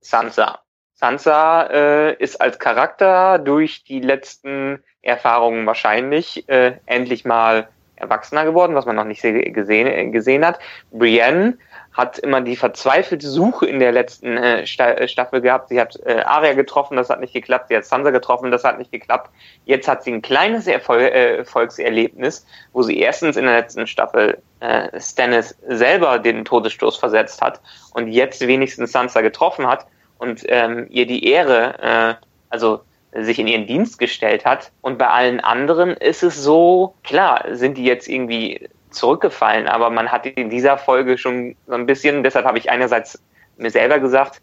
Sansa. 0.00 0.60
Sansa 0.92 1.62
äh, 1.62 2.14
ist 2.16 2.38
als 2.42 2.58
Charakter 2.58 3.38
durch 3.38 3.84
die 3.84 4.00
letzten 4.00 4.84
Erfahrungen 5.00 5.64
wahrscheinlich 5.64 6.46
äh, 6.50 6.76
endlich 6.84 7.24
mal 7.24 7.70
erwachsener 7.96 8.44
geworden, 8.44 8.74
was 8.74 8.84
man 8.84 8.96
noch 8.96 9.04
nicht 9.04 9.22
se- 9.22 9.32
gesehen, 9.32 10.12
gesehen 10.12 10.44
hat. 10.44 10.58
Brienne 10.90 11.56
hat 11.98 12.16
immer 12.20 12.40
die 12.40 12.54
verzweifelte 12.54 13.28
Suche 13.28 13.66
in 13.66 13.80
der 13.80 13.90
letzten 13.90 14.36
äh, 14.36 14.62
äh, 14.62 15.08
Staffel 15.08 15.40
gehabt. 15.40 15.68
Sie 15.68 15.80
hat 15.80 15.98
äh, 16.06 16.20
Arya 16.20 16.52
getroffen, 16.52 16.96
das 16.96 17.10
hat 17.10 17.18
nicht 17.18 17.32
geklappt. 17.32 17.66
Sie 17.68 17.76
hat 17.76 17.84
Sansa 17.84 18.12
getroffen, 18.12 18.52
das 18.52 18.62
hat 18.62 18.78
nicht 18.78 18.92
geklappt. 18.92 19.30
Jetzt 19.64 19.88
hat 19.88 20.04
sie 20.04 20.12
ein 20.12 20.22
kleines 20.22 20.68
Erfol 20.68 21.00
äh, 21.00 21.38
Erfolgserlebnis, 21.38 22.46
wo 22.72 22.82
sie 22.82 23.00
erstens 23.00 23.36
in 23.36 23.46
der 23.46 23.56
letzten 23.56 23.88
Staffel 23.88 24.40
äh, 24.60 25.00
Stannis 25.00 25.58
selber 25.66 26.20
den 26.20 26.44
Todesstoß 26.44 26.96
versetzt 26.96 27.42
hat 27.42 27.60
und 27.94 28.06
jetzt 28.06 28.46
wenigstens 28.46 28.92
Sansa 28.92 29.20
getroffen 29.20 29.66
hat 29.66 29.84
und 30.18 30.44
ähm, 30.46 30.86
ihr 30.90 31.06
die 31.06 31.26
Ehre, 31.26 32.18
äh, 32.20 32.26
also 32.48 32.80
sich 33.12 33.40
in 33.40 33.48
ihren 33.48 33.66
Dienst 33.66 33.98
gestellt 33.98 34.44
hat. 34.44 34.70
Und 34.82 34.98
bei 34.98 35.08
allen 35.08 35.40
anderen 35.40 35.96
ist 35.96 36.22
es 36.22 36.36
so, 36.36 36.94
klar, 37.02 37.44
sind 37.50 37.76
die 37.76 37.84
jetzt 37.84 38.06
irgendwie 38.06 38.68
zurückgefallen, 38.90 39.66
aber 39.66 39.90
man 39.90 40.10
hat 40.10 40.26
in 40.26 40.50
dieser 40.50 40.78
Folge 40.78 41.18
schon 41.18 41.56
so 41.66 41.74
ein 41.74 41.86
bisschen, 41.86 42.22
deshalb 42.22 42.46
habe 42.46 42.58
ich 42.58 42.70
einerseits 42.70 43.22
mir 43.56 43.70
selber 43.70 43.98
gesagt, 43.98 44.40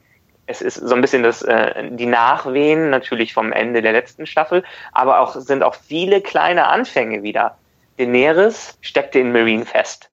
es 0.47 0.61
ist 0.61 0.75
so 0.75 0.93
ein 0.93 1.01
bisschen 1.01 1.23
das, 1.23 1.41
äh, 1.41 1.89
die 1.91 2.05
Nachwehen 2.05 2.89
natürlich 2.89 3.33
vom 3.33 3.51
Ende 3.51 3.81
der 3.81 3.93
letzten 3.93 4.25
Staffel, 4.25 4.63
aber 4.91 5.19
auch 5.19 5.35
sind 5.35 5.63
auch 5.63 5.75
viele 5.75 6.21
kleine 6.21 6.67
Anfänge 6.67 7.23
wieder. 7.23 7.57
Daenerys 7.97 8.77
steckte 8.81 9.19
in 9.19 9.31
Marine 9.31 9.65
fest. 9.65 10.09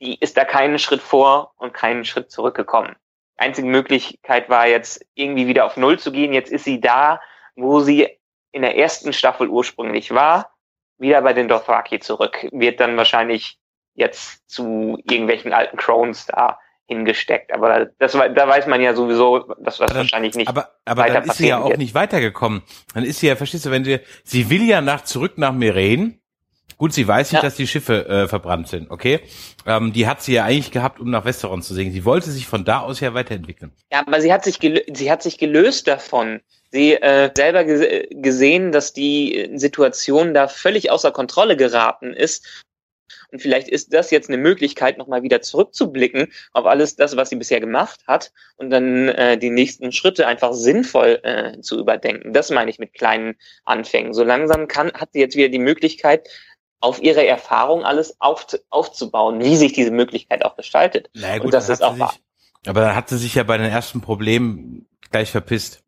Die 0.00 0.18
ist 0.18 0.36
da 0.36 0.44
keinen 0.44 0.78
Schritt 0.78 1.00
vor 1.00 1.52
und 1.56 1.72
keinen 1.72 2.04
Schritt 2.04 2.30
zurückgekommen. 2.30 2.96
Einzige 3.36 3.68
Möglichkeit 3.68 4.48
war 4.48 4.66
jetzt 4.66 5.04
irgendwie 5.14 5.46
wieder 5.46 5.66
auf 5.66 5.76
Null 5.76 5.98
zu 5.98 6.10
gehen. 6.10 6.32
Jetzt 6.32 6.50
ist 6.50 6.64
sie 6.64 6.80
da, 6.80 7.20
wo 7.54 7.80
sie 7.80 8.08
in 8.52 8.62
der 8.62 8.76
ersten 8.76 9.12
Staffel 9.12 9.48
ursprünglich 9.48 10.14
war, 10.14 10.54
wieder 10.98 11.20
bei 11.20 11.34
den 11.34 11.48
Dothraki 11.48 12.00
zurück. 12.00 12.48
Wird 12.52 12.80
dann 12.80 12.96
wahrscheinlich 12.96 13.58
jetzt 13.96 14.48
zu 14.48 14.98
irgendwelchen 15.08 15.52
alten 15.52 15.76
Crones 15.76 16.26
da 16.26 16.58
hingesteckt. 16.86 17.52
Aber 17.52 17.86
das, 17.98 18.12
da 18.12 18.48
weiß 18.48 18.66
man 18.68 18.80
ja 18.80 18.94
sowieso, 18.94 19.40
dass 19.58 19.78
das 19.78 19.88
dann, 19.88 19.96
wahrscheinlich 19.98 20.34
nicht. 20.36 20.48
Aber, 20.48 20.70
aber 20.84 21.02
weiter 21.02 21.14
dann 21.14 21.24
ist 21.24 21.38
sie 21.38 21.48
ja 21.48 21.58
auch 21.58 21.70
wird. 21.70 21.78
nicht 21.78 21.94
weitergekommen. 21.94 22.62
Dann 22.94 23.04
ist 23.04 23.18
sie 23.20 23.26
ja, 23.26 23.36
verstehst 23.36 23.66
du, 23.66 23.70
wenn 23.70 23.84
sie, 23.84 23.98
sie 24.22 24.50
will 24.50 24.62
ja 24.62 24.80
nach 24.80 25.02
zurück 25.02 25.36
nach 25.36 25.52
Meren. 25.52 26.20
Gut, 26.78 26.92
sie 26.92 27.08
weiß 27.08 27.32
nicht, 27.32 27.42
Ja. 27.42 27.48
dass 27.48 27.56
die 27.56 27.66
Schiffe 27.66 28.06
äh, 28.06 28.28
verbrannt 28.28 28.68
sind, 28.68 28.90
okay? 28.90 29.20
Ähm, 29.64 29.94
die 29.94 30.06
hat 30.06 30.20
sie 30.22 30.34
ja 30.34 30.44
eigentlich 30.44 30.70
gehabt, 30.70 31.00
um 31.00 31.10
nach 31.10 31.24
Westeron 31.24 31.62
zu 31.62 31.72
singen. 31.72 31.90
Sie 31.90 32.04
wollte 32.04 32.30
sich 32.30 32.46
von 32.46 32.66
da 32.66 32.80
aus 32.80 33.00
ja 33.00 33.14
weiterentwickeln. 33.14 33.72
Ja, 33.90 34.00
aber 34.06 34.20
sie 34.20 34.30
hat 34.30 34.44
sich 34.44 34.58
sie 34.92 35.10
hat 35.10 35.22
sich 35.22 35.38
gelöst 35.38 35.88
davon. 35.88 36.40
Sie 36.72 36.92
äh, 36.94 37.30
selber 37.34 37.64
gese 37.64 38.06
gesehen, 38.10 38.72
dass 38.72 38.92
die 38.92 39.50
Situation 39.54 40.34
da 40.34 40.48
völlig 40.48 40.90
außer 40.90 41.12
Kontrolle 41.12 41.56
geraten 41.56 42.12
ist. 42.12 42.65
Und 43.30 43.40
vielleicht 43.40 43.68
ist 43.68 43.92
das 43.92 44.10
jetzt 44.10 44.28
eine 44.28 44.38
Möglichkeit, 44.38 44.98
nochmal 44.98 45.22
wieder 45.22 45.40
zurückzublicken 45.42 46.32
auf 46.52 46.66
alles 46.66 46.96
das, 46.96 47.16
was 47.16 47.30
sie 47.30 47.36
bisher 47.36 47.60
gemacht 47.60 48.00
hat 48.06 48.32
und 48.56 48.70
dann 48.70 49.08
äh, 49.08 49.38
die 49.38 49.50
nächsten 49.50 49.92
Schritte 49.92 50.26
einfach 50.26 50.52
sinnvoll 50.52 51.20
äh, 51.22 51.60
zu 51.60 51.78
überdenken. 51.78 52.32
Das 52.32 52.50
meine 52.50 52.70
ich 52.70 52.78
mit 52.78 52.92
kleinen 52.94 53.36
Anfängen. 53.64 54.12
So 54.14 54.24
langsam 54.24 54.68
kann, 54.68 54.92
hat 54.92 55.10
sie 55.12 55.20
jetzt 55.20 55.36
wieder 55.36 55.48
die 55.48 55.58
Möglichkeit, 55.58 56.28
auf 56.80 57.02
ihre 57.02 57.26
Erfahrung 57.26 57.84
alles 57.84 58.20
auf, 58.20 58.46
aufzubauen, 58.70 59.42
wie 59.42 59.56
sich 59.56 59.72
diese 59.72 59.90
Möglichkeit 59.90 60.44
auch 60.44 60.56
gestaltet. 60.56 61.08
Naja, 61.14 61.42
Und 61.42 61.52
das 61.52 61.68
ist 61.68 61.82
auch 61.82 61.94
sie 61.94 62.00
wahr. 62.00 62.12
sich, 62.12 62.68
aber 62.68 62.80
dann 62.82 62.94
hat 62.94 63.08
sie 63.08 63.18
sich 63.18 63.34
ja 63.34 63.42
bei 63.42 63.56
den 63.58 63.70
ersten 63.70 64.00
Problemen 64.00 64.86
gleich 65.10 65.30
verpisst. 65.30 65.82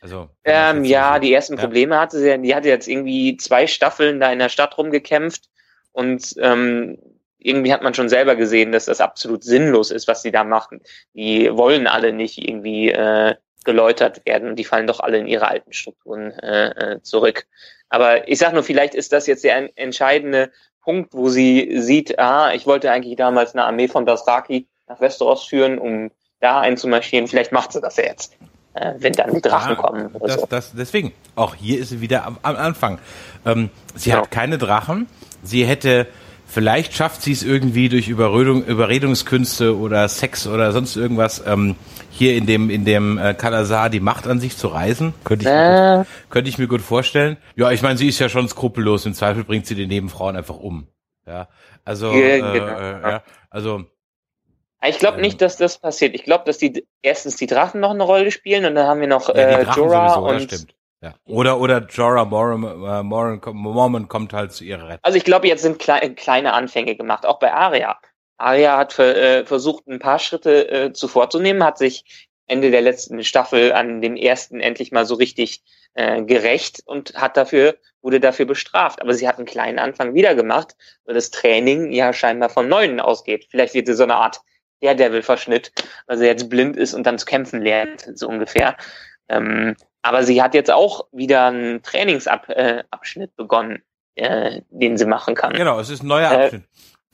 Also. 0.00 0.28
Ähm, 0.44 0.84
ja, 0.84 1.18
die 1.18 1.32
ersten 1.32 1.54
Ja. 1.54 1.60
Probleme 1.60 1.98
hatte 1.98 2.18
sie, 2.18 2.38
die 2.42 2.54
hatte 2.54 2.68
jetzt 2.68 2.88
irgendwie 2.88 3.36
zwei 3.36 3.66
Staffeln 3.66 4.18
da 4.18 4.32
in 4.32 4.40
der 4.40 4.48
Stadt 4.48 4.76
rumgekämpft 4.76 5.48
und 5.92 6.34
ähm, 6.38 6.98
irgendwie 7.38 7.72
hat 7.72 7.82
man 7.82 7.94
schon 7.94 8.08
selber 8.08 8.36
gesehen, 8.36 8.72
dass 8.72 8.84
das 8.84 9.00
absolut 9.00 9.42
sinnlos 9.42 9.90
ist, 9.90 10.06
was 10.08 10.22
sie 10.22 10.30
da 10.30 10.44
machen. 10.44 10.80
Die 11.14 11.50
wollen 11.52 11.86
alle 11.86 12.12
nicht 12.12 12.38
irgendwie 12.38 12.90
äh, 12.90 13.34
geläutert 13.64 14.24
werden 14.26 14.48
und 14.48 14.56
die 14.56 14.64
fallen 14.64 14.86
doch 14.86 15.00
alle 15.00 15.18
in 15.18 15.26
ihre 15.26 15.48
alten 15.48 15.72
Strukturen 15.72 16.30
äh, 16.38 16.68
äh, 16.94 17.02
zurück. 17.02 17.46
Aber 17.88 18.28
ich 18.28 18.38
sag 18.38 18.52
nur, 18.54 18.62
vielleicht 18.62 18.94
ist 18.94 19.12
das 19.12 19.26
jetzt 19.26 19.44
der 19.44 19.56
en- 19.56 19.76
entscheidende 19.76 20.50
Punkt, 20.82 21.14
wo 21.14 21.28
sie 21.28 21.80
sieht, 21.80 22.18
ah, 22.18 22.52
ich 22.54 22.66
wollte 22.66 22.90
eigentlich 22.90 23.16
damals 23.16 23.54
eine 23.54 23.64
Armee 23.64 23.88
von 23.88 24.06
Dothraki 24.06 24.66
nach 24.88 25.00
Westeros 25.00 25.44
führen, 25.44 25.78
um 25.78 26.10
da 26.40 26.60
einzumarschieren. 26.60 27.28
Vielleicht 27.28 27.52
macht 27.52 27.72
sie 27.72 27.80
das 27.80 27.96
ja 27.96 28.04
jetzt, 28.04 28.36
äh, 28.74 28.94
wenn 28.98 29.12
dann 29.12 29.34
die 29.34 29.40
Drachen 29.40 29.76
Ja, 29.76 29.82
kommen 29.82 30.06
oder 30.14 30.26
das, 30.26 30.40
so. 30.40 30.46
das, 30.46 30.72
deswegen, 30.74 31.12
auch 31.36 31.54
hier 31.54 31.80
ist 31.80 31.90
sie 31.90 32.00
wieder 32.00 32.24
am, 32.24 32.38
am 32.42 32.56
Anfang. 32.56 32.98
Ähm, 33.46 33.70
sie 33.94 34.10
Genau. 34.10 34.22
hat 34.22 34.30
keine 34.30 34.58
Drachen. 34.58 35.08
Sie 35.42 35.64
hätte, 35.66 36.06
vielleicht 36.46 36.94
schafft 36.94 37.22
sie 37.22 37.32
es 37.32 37.42
irgendwie 37.42 37.88
durch 37.88 38.08
Überredung, 38.08 38.64
Überredungskünste 38.64 39.76
oder 39.76 40.08
Sex 40.08 40.46
oder 40.46 40.72
sonst 40.72 40.96
irgendwas, 40.96 41.42
ähm, 41.46 41.76
hier 42.10 42.34
in 42.36 42.46
dem, 42.46 42.70
in 42.70 42.84
dem 42.84 43.18
äh, 43.18 43.34
Kalasar 43.34 43.90
die 43.90 44.00
Macht 44.00 44.26
an 44.26 44.38
sich 44.40 44.56
zu 44.56 44.68
reißen. 44.68 45.14
Könnte 45.24 45.44
ich, 45.44 45.50
mir 45.50 45.94
Äh. 45.94 45.98
gut, 45.98 46.06
könnte 46.30 46.48
ich 46.50 46.58
mir 46.58 46.68
gut 46.68 46.82
vorstellen. 46.82 47.36
Ja, 47.56 47.70
ich 47.70 47.82
meine, 47.82 47.96
sie 47.98 48.08
ist 48.08 48.18
ja 48.18 48.28
schon 48.28 48.48
skrupellos. 48.48 49.06
Im 49.06 49.14
Zweifel 49.14 49.44
bringt 49.44 49.66
sie 49.66 49.74
die 49.74 49.86
Nebenfrauen 49.86 50.36
einfach 50.36 50.56
um. 50.58 50.86
Ja, 51.26 51.48
also, 51.84 52.12
Ja, 52.12 52.18
äh, 52.18 52.40
genau. 52.40 52.66
äh, 52.78 53.00
ja, 53.10 53.22
also, 53.48 53.84
Ich 54.86 54.98
glaube 54.98 55.16
Ähm. 55.18 55.22
nicht, 55.22 55.40
dass 55.40 55.56
das 55.56 55.78
passiert. 55.78 56.14
Ich 56.14 56.24
glaube, 56.24 56.44
dass 56.44 56.58
die 56.58 56.84
erstens 57.02 57.36
die 57.36 57.46
Drachen 57.46 57.80
noch 57.80 57.90
eine 57.92 58.02
Rolle 58.02 58.30
spielen 58.30 58.64
und 58.64 58.74
dann 58.74 58.86
haben 58.86 59.00
wir 59.00 59.06
noch 59.08 59.28
ja, 59.28 59.34
äh, 59.34 59.62
Jorah 59.74 60.14
sowieso, 60.14 60.28
und. 60.56 60.66
Ja. 61.02 61.14
Oder, 61.26 61.58
oder 61.58 61.84
Jorah 61.88 62.24
Mormon, 62.24 62.84
äh, 62.84 63.02
Mormon, 63.02 64.08
kommt 64.08 64.32
halt 64.32 64.52
zu 64.52 64.62
ihrer 64.64 64.84
Rettung. 64.84 65.00
also 65.02 65.18
ich 65.18 65.24
glaube, 65.24 65.48
jetzt 65.48 65.62
sind 65.62 65.80
klei 65.80 66.08
kleine 66.10 66.52
Anfänge 66.52 66.94
gemacht, 66.94 67.26
auch 67.26 67.40
bei 67.40 67.52
Arya. 67.52 67.98
Arya 68.38 68.78
hat 68.78 68.92
ver 68.92 69.16
äh, 69.16 69.44
versucht, 69.44 69.86
ein 69.88 69.98
paar 69.98 70.20
Schritte 70.20 70.68
äh, 70.68 71.38
nehmen, 71.40 71.64
hat 71.64 71.78
sich 71.78 72.28
Ende 72.46 72.70
der 72.70 72.82
letzten 72.82 73.22
Staffel 73.24 73.72
an 73.72 74.00
dem 74.00 74.16
ersten 74.16 74.60
endlich 74.60 74.92
mal 74.92 75.04
so 75.04 75.14
richtig 75.14 75.62
äh, 75.94 76.22
gerecht 76.22 76.82
und 76.86 77.14
hat 77.14 77.36
dafür 77.36 77.76
wurde 78.00 78.20
dafür 78.20 78.46
bestraft. 78.46 79.00
Aber 79.00 79.14
sie 79.14 79.26
hat 79.26 79.38
einen 79.38 79.46
kleinen 79.46 79.78
Anfang 79.78 80.14
wieder 80.14 80.34
gemacht, 80.34 80.76
weil 81.04 81.14
das 81.14 81.30
Training 81.30 81.92
ja 81.92 82.12
scheinbar 82.12 82.48
von 82.48 82.68
Neunen 82.68 83.00
ausgeht. 83.00 83.46
Vielleicht 83.50 83.74
wird 83.74 83.86
sie 83.86 83.94
so 83.94 84.04
eine 84.04 84.16
Art 84.16 84.40
Daredevil-Verschnitt, 84.82 85.72
weil 86.06 86.18
sie 86.18 86.26
jetzt 86.26 86.48
blind 86.48 86.76
ist 86.76 86.94
und 86.94 87.04
dann 87.06 87.18
zu 87.18 87.26
kämpfen 87.26 87.62
lernt, 87.62 88.10
so 88.14 88.28
ungefähr. 88.28 88.76
Ähm, 89.28 89.76
aber 90.02 90.24
sie 90.24 90.42
hat 90.42 90.54
jetzt 90.54 90.70
auch 90.70 91.06
wieder 91.12 91.46
einen 91.46 91.82
Trainingsabschnitt 91.82 93.30
äh, 93.30 93.34
begonnen, 93.36 93.82
äh, 94.16 94.60
den 94.70 94.96
sie 94.98 95.06
machen 95.06 95.34
kann. 95.34 95.52
Genau, 95.54 95.78
es 95.80 95.88
ist 95.90 96.02
ein 96.02 96.08
neuer 96.08 96.30
Äh, 96.30 96.44
Abschnitt. 96.44 96.64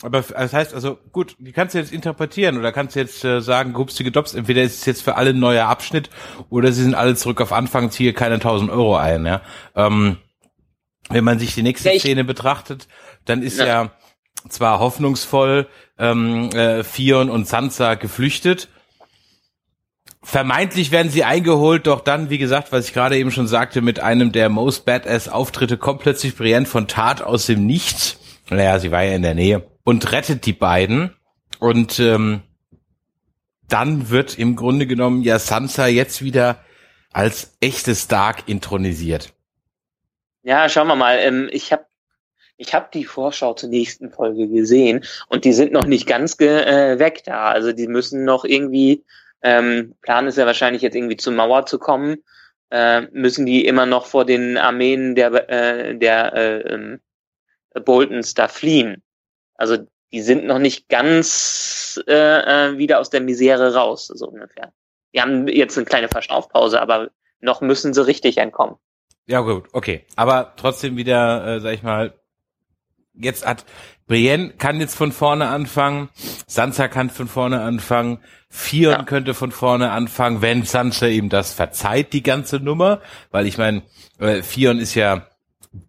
Aber 0.02 0.18
f- 0.18 0.32
das 0.36 0.52
heißt 0.52 0.74
also, 0.74 0.96
gut, 1.10 1.34
die 1.38 1.50
kannst 1.52 1.74
du 1.74 1.78
jetzt 1.78 1.92
interpretieren 1.92 2.56
oder 2.56 2.70
kannst 2.70 2.94
du 2.94 3.00
jetzt 3.00 3.24
äh, 3.24 3.40
sagen, 3.40 3.72
gupsti 3.72 4.04
gedopst, 4.04 4.34
entweder 4.36 4.62
ist 4.62 4.78
es 4.78 4.86
jetzt 4.86 5.02
für 5.02 5.16
alle 5.16 5.30
ein 5.30 5.38
neuer 5.40 5.66
Abschnitt 5.66 6.08
oder 6.50 6.70
sie 6.72 6.84
sind 6.84 6.94
alle 6.94 7.16
zurück 7.16 7.40
auf 7.40 7.52
Anfang, 7.52 7.90
ziehe 7.90 8.12
keine 8.12 8.34
1000 8.36 8.70
Euro 8.70 8.96
ein, 8.96 9.26
ja. 9.26 9.40
Ähm, 9.74 10.18
wenn 11.10 11.24
man 11.24 11.38
sich 11.40 11.54
die 11.54 11.62
nächste 11.62 11.90
Ja, 11.92 11.98
Szene 11.98 12.22
betrachtet, 12.24 12.86
dann 13.24 13.42
ist 13.42 13.58
Ja. 13.58 13.66
ja, 13.66 13.90
zwar 14.48 14.78
hoffnungsvoll 14.78 15.66
ähm, 15.98 16.50
äh, 16.50 16.84
Fion 16.84 17.28
und 17.28 17.48
Sansa 17.48 17.94
geflüchtet, 17.94 18.68
Vermeintlich 20.22 20.90
werden 20.90 21.10
sie 21.10 21.24
eingeholt, 21.24 21.86
doch 21.86 22.00
dann, 22.00 22.28
wie 22.28 22.38
gesagt, 22.38 22.72
was 22.72 22.88
ich 22.88 22.94
gerade 22.94 23.16
eben 23.16 23.30
schon 23.30 23.46
sagte, 23.46 23.80
mit 23.80 24.00
einem 24.00 24.32
der 24.32 24.48
Most 24.48 24.84
Badass 24.84 25.28
Auftritte 25.28 25.76
kommt 25.76 26.00
plötzlich 26.00 26.36
Brienne 26.36 26.66
von 26.66 26.88
Tat 26.88 27.22
aus 27.22 27.46
dem 27.46 27.66
Nichts. 27.66 28.18
Naja, 28.50 28.78
sie 28.78 28.90
war 28.90 29.02
ja 29.04 29.14
in 29.14 29.22
der 29.22 29.34
Nähe. 29.34 29.66
Und 29.84 30.10
rettet 30.12 30.44
die 30.44 30.52
beiden. 30.52 31.14
Und 31.60 32.00
ähm, 32.00 32.42
dann 33.68 34.10
wird 34.10 34.38
im 34.38 34.56
Grunde 34.56 34.86
genommen 34.86 35.22
ja 35.22 35.38
Sansa 35.38 35.86
jetzt 35.86 36.22
wieder 36.22 36.64
als 37.12 37.56
echte 37.60 37.94
Stark 37.94 38.48
intronisiert. 38.48 39.34
Ja, 40.42 40.68
schauen 40.68 40.88
wir 40.88 40.96
mal. 40.96 41.18
Ähm, 41.18 41.48
ich 41.52 41.72
habe 41.72 41.84
ich 42.56 42.74
hab 42.74 42.90
die 42.90 43.04
Vorschau 43.04 43.54
zur 43.54 43.68
nächsten 43.68 44.10
Folge 44.10 44.48
gesehen 44.48 45.04
und 45.28 45.44
die 45.44 45.52
sind 45.52 45.72
noch 45.72 45.86
nicht 45.86 46.06
ganz 46.06 46.36
ge 46.36 46.62
äh, 46.62 46.98
weg 46.98 47.22
da. 47.24 47.48
Also 47.48 47.72
die 47.72 47.86
müssen 47.86 48.24
noch 48.24 48.44
irgendwie, 48.44 49.04
ähm, 49.42 49.94
Plan 50.02 50.26
ist 50.26 50.38
ja 50.38 50.46
wahrscheinlich 50.46 50.82
jetzt 50.82 50.94
irgendwie 50.94 51.16
zur 51.16 51.32
Mauer 51.32 51.66
zu 51.66 51.78
kommen, 51.78 52.18
äh, 52.70 53.02
müssen 53.12 53.46
die 53.46 53.64
immer 53.64 53.86
noch 53.86 54.06
vor 54.06 54.24
den 54.24 54.56
Armeen 54.58 55.14
der, 55.14 55.50
äh, 55.50 55.96
der 55.96 56.34
äh, 56.34 56.60
ähm, 56.74 57.00
Boltons 57.84 58.34
da 58.34 58.48
fliehen. 58.48 59.02
Also 59.54 59.78
die 60.12 60.22
sind 60.22 60.46
noch 60.46 60.58
nicht 60.58 60.88
ganz 60.88 62.00
äh, 62.06 62.12
äh, 62.12 62.78
wieder 62.78 62.98
aus 62.98 63.10
der 63.10 63.20
Misere 63.20 63.74
raus, 63.74 64.06
so 64.06 64.28
ungefähr. 64.28 64.72
Die 65.14 65.20
haben 65.20 65.48
jetzt 65.48 65.76
eine 65.76 65.86
kleine 65.86 66.08
Verschnaufpause, 66.08 66.80
aber 66.80 67.10
noch 67.40 67.60
müssen 67.60 67.94
sie 67.94 68.06
richtig 68.06 68.38
entkommen. 68.38 68.76
Ja 69.26 69.40
gut, 69.40 69.68
okay. 69.72 70.06
Aber 70.16 70.54
trotzdem 70.56 70.96
wieder, 70.96 71.46
äh, 71.46 71.60
sag 71.60 71.74
ich 71.74 71.82
mal, 71.82 72.14
jetzt 73.20 73.46
hat 73.46 73.64
Brienne 74.06 74.50
kann 74.56 74.80
jetzt 74.80 74.94
von 74.94 75.12
vorne 75.12 75.48
anfangen, 75.48 76.08
Sansa 76.46 76.88
kann 76.88 77.10
von 77.10 77.28
vorne 77.28 77.60
anfangen, 77.60 78.18
Fion 78.48 78.92
Ja. 78.92 79.02
könnte 79.02 79.34
von 79.34 79.52
vorne 79.52 79.90
anfangen, 79.90 80.40
wenn 80.40 80.64
Sansa 80.64 81.06
ihm 81.06 81.28
das 81.28 81.52
verzeiht, 81.52 82.14
die 82.14 82.22
ganze 82.22 82.56
Nummer, 82.56 83.00
weil 83.30 83.46
ich 83.46 83.58
meine, 83.58 83.82
äh, 84.18 84.42
Fion 84.42 84.78
ist 84.78 84.94
ja 84.94 85.26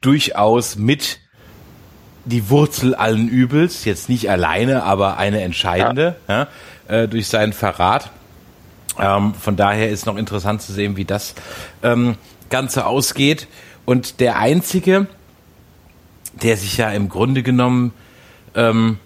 durchaus 0.02 0.76
mit 0.76 1.20
die 2.26 2.50
Wurzel 2.50 2.94
allen 2.94 3.30
Übels, 3.30 3.86
jetzt 3.86 4.10
nicht 4.10 4.30
alleine, 4.30 4.84
aber 4.84 5.18
eine 5.18 5.42
entscheidende, 5.42 6.16
ja. 6.28 6.48
äh, 6.88 7.08
durch 7.08 7.28
seinen 7.28 7.54
Verrat. 7.54 8.12
Ähm, 9.00 9.34
von 9.34 9.56
daher 9.56 9.90
ist 9.90 10.06
noch 10.06 10.18
interessant 10.18 10.62
zu 10.62 10.74
sehen, 10.74 10.98
wie 10.98 11.06
das 11.06 11.34
ähm, 11.82 12.18
Ganze 12.50 12.86
ausgeht. 12.86 13.48
Und 13.86 14.20
der 14.20 14.38
einzige, 14.38 15.08
der 16.34 16.58
sich 16.58 16.78
ja 16.78 16.90
im 16.92 17.10
Grunde 17.10 17.44
genommen 17.44 17.94
ähm, 18.56 18.98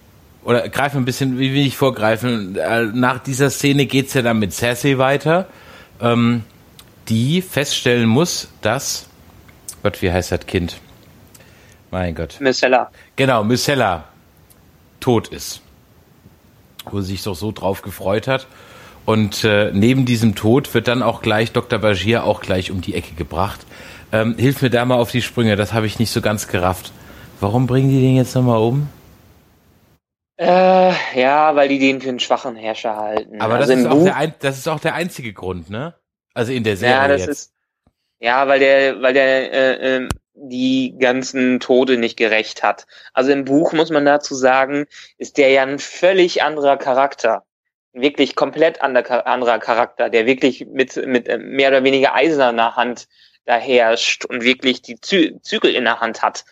oder 0.44 0.68
greife 0.70 0.98
ein 0.98 1.06
bisschen, 1.06 1.40
wie 1.40 1.54
will 1.54 1.66
ich 1.66 1.78
vorgreifen? 1.78 2.56
Äh, 2.56 2.86
Nach 2.86 3.20
dieser 3.20 3.50
Szene 3.50 3.86
geht's 3.86 4.14
ja 4.14 4.22
dann 4.22 4.40
mit 4.40 4.54
Cersei 4.54 4.98
weiter. 4.98 5.48
Ähm, 6.02 6.44
die 7.10 7.42
feststellen 7.42 8.08
muss, 8.08 8.50
dass, 8.62 9.08
Gott, 9.84 10.02
wie 10.02 10.12
heißt 10.12 10.32
das 10.32 10.46
Kind? 10.46 10.80
Mein 11.92 12.16
Gott. 12.16 12.38
Missella. 12.40 12.92
Genau, 13.16 13.44
Missella 13.44 14.06
tot 15.00 15.28
ist. 15.28 15.62
Wo 16.90 17.02
sie 17.02 17.14
sich 17.14 17.24
doch 17.24 17.36
so 17.36 17.52
drauf 17.52 17.82
gefreut 17.82 18.28
hat. 18.28 18.48
Und 19.06 19.44
äh, 19.44 19.72
neben 19.74 20.06
diesem 20.06 20.34
Tod 20.36 20.74
wird 20.74 20.88
dann 20.88 21.04
auch 21.04 21.22
gleich 21.22 21.52
Dr. 21.52 21.80
Bashir 21.80 22.24
auch 22.24 22.42
gleich 22.42 22.72
um 22.72 22.82
die 22.82 22.96
Ecke 22.96 23.14
gebracht. 23.16 23.66
Ähm, 24.12 24.36
hilf 24.38 24.62
mir 24.62 24.70
da 24.70 24.86
mal 24.86 24.96
auf 24.96 25.12
die 25.12 25.22
Sprünge, 25.22 25.56
das 25.56 25.74
habe 25.74 25.86
ich 25.86 26.00
nicht 26.00 26.12
so 26.12 26.22
ganz 26.22 26.48
gerafft. 26.48 26.92
Warum 27.40 27.68
bringen 27.68 27.90
die 27.90 28.02
den 28.02 28.16
jetzt 28.16 28.36
nochmal 28.36 28.60
um? 28.60 28.90
Äh, 30.38 30.94
ja, 31.20 31.56
weil 31.56 31.70
die 31.70 31.80
den 31.80 32.02
für 32.02 32.10
einen 32.10 32.20
schwachen 32.20 32.56
Herrscher 32.56 32.96
halten. 32.96 33.40
Aber 33.40 33.56
also 33.56 33.72
das, 33.72 33.82
ist 33.82 33.88
auch 33.88 34.04
der 34.04 34.34
das 34.40 34.58
ist 34.58 34.68
auch 34.68 34.80
der 34.80 34.96
einzige 34.96 35.34
Grund, 35.34 35.70
ne? 35.70 35.96
Also 36.34 36.52
in 36.52 36.64
der 36.64 36.78
Serie 36.78 36.96
ja, 36.96 37.08
das 37.08 37.22
jetzt. 37.22 37.30
ist 37.30 37.54
ja, 38.24 38.48
weil 38.48 38.60
der, 38.60 39.02
weil 39.02 39.14
der 39.14 39.52
äh, 39.52 39.96
ähm, 39.96 40.10
die 40.34 40.96
ganzen 40.98 41.60
Tode 41.60 41.98
nicht 41.98 42.16
gerecht 42.16 42.64
hat. 42.64 42.88
Also 43.14 43.34
im 43.34 43.44
Buch 43.44 43.74
muss 43.74 43.90
man 43.90 44.06
dazu 44.06 44.34
sagen, 44.34 44.86
ist 45.18 45.38
der 45.38 45.50
ja 45.50 45.64
ein 45.64 45.78
völlig 45.78 46.42
anderer 46.42 46.78
Charakter, 46.78 47.44
Ein 47.94 48.02
wirklich 48.02 48.38
komplett 48.38 48.82
ander, 48.82 49.28
anderer 49.28 49.60
Charakter, 49.60 50.10
der 50.10 50.26
wirklich 50.26 50.66
mit 50.68 50.96
mit 51.06 51.28
äh, 51.28 51.38
mehr 51.38 51.68
oder 51.68 51.84
weniger 51.84 52.16
eiserner 52.16 52.78
Hand 52.78 53.10
da 53.44 53.58
herrscht 53.58 54.24
und 54.24 54.44
wirklich 54.44 54.82
die 54.82 55.02
Zü 55.02 55.42
Zügel 55.42 55.76
in 55.76 55.84
der 55.84 56.00
Hand 56.00 56.22
hat 56.22 56.46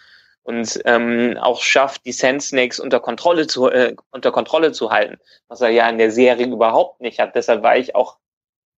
und 0.43 0.81
ähm, 0.85 1.37
auch 1.39 1.61
schafft, 1.61 2.05
die 2.05 2.11
Sand 2.11 2.41
Snakes 2.43 2.79
unter 2.79 2.99
Kontrolle 2.99 3.47
zu 3.47 3.69
äh, 3.69 3.95
unter 4.11 4.31
Kontrolle 4.31 4.71
zu 4.71 4.91
halten, 4.91 5.17
was 5.47 5.61
er 5.61 5.69
ja 5.69 5.89
in 5.89 5.97
der 5.97 6.11
Serie 6.11 6.47
überhaupt 6.47 7.01
nicht 7.01 7.19
hat. 7.19 7.35
Deshalb 7.35 7.63
war 7.63 7.77
ich 7.77 7.95
auch 7.95 8.17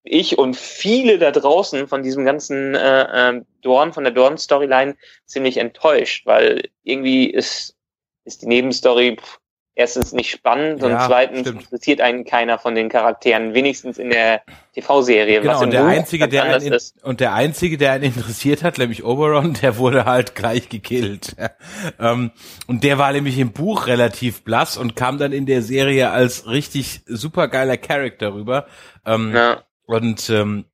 ich 0.04 0.38
und 0.38 0.56
viele 0.56 1.18
da 1.18 1.30
draußen 1.30 1.86
von 1.86 2.02
diesem 2.02 2.24
ganzen 2.24 2.74
äh, 2.74 3.30
äh, 3.30 3.42
Dorn, 3.60 3.92
von 3.92 4.04
der 4.04 4.12
Dorn-Storyline 4.12 4.96
ziemlich 5.26 5.58
enttäuscht, 5.58 6.26
weil 6.26 6.68
irgendwie 6.82 7.26
ist, 7.30 7.76
ist 8.24 8.42
die 8.42 8.46
Nebenstory 8.46 9.16
pff, 9.20 9.38
erstens 9.74 10.12
nicht 10.12 10.30
spannend 10.30 10.82
und 10.82 10.90
Ja, 10.90 11.06
zweitens 11.06 11.40
stimmt. 11.40 11.62
interessiert 11.62 12.00
einen 12.00 12.24
keiner 12.24 12.58
von 12.58 12.74
den 12.74 12.88
Charakteren, 12.88 13.54
wenigstens 13.54 13.98
in 13.98 14.10
der 14.10 14.42
TV-Serie, 14.74 15.40
Genau, 15.40 15.54
was 15.54 15.62
und 15.62 15.70
der 15.72 15.80
Buch 15.82 15.88
einzige, 15.88 16.28
der 16.28 16.44
einen, 16.44 16.72
ist. 16.72 17.02
und 17.04 17.20
der 17.20 17.34
einzige, 17.34 17.78
der 17.78 17.92
einen 17.92 18.04
interessiert 18.04 18.62
hat, 18.62 18.78
nämlich 18.78 19.04
Oberon, 19.04 19.54
der 19.62 19.76
wurde 19.78 20.04
halt 20.04 20.34
gleich 20.34 20.68
gekillt. 20.68 21.36
ähm, 22.00 22.30
und 22.66 22.84
der 22.84 22.98
war 22.98 23.12
nämlich 23.12 23.38
im 23.38 23.52
Buch 23.52 23.86
relativ 23.86 24.42
blass 24.42 24.76
und 24.76 24.94
kam 24.96 25.18
dann 25.18 25.32
in 25.32 25.46
der 25.46 25.62
Serie 25.62 26.10
als 26.10 26.46
richtig 26.48 27.00
supergeiler 27.06 27.76
Charakter 27.76 28.34
rüber. 28.34 28.66
Ähm, 29.06 29.32
Ja. 29.34 29.62
Und 29.86 30.30
ähm, 30.30 30.64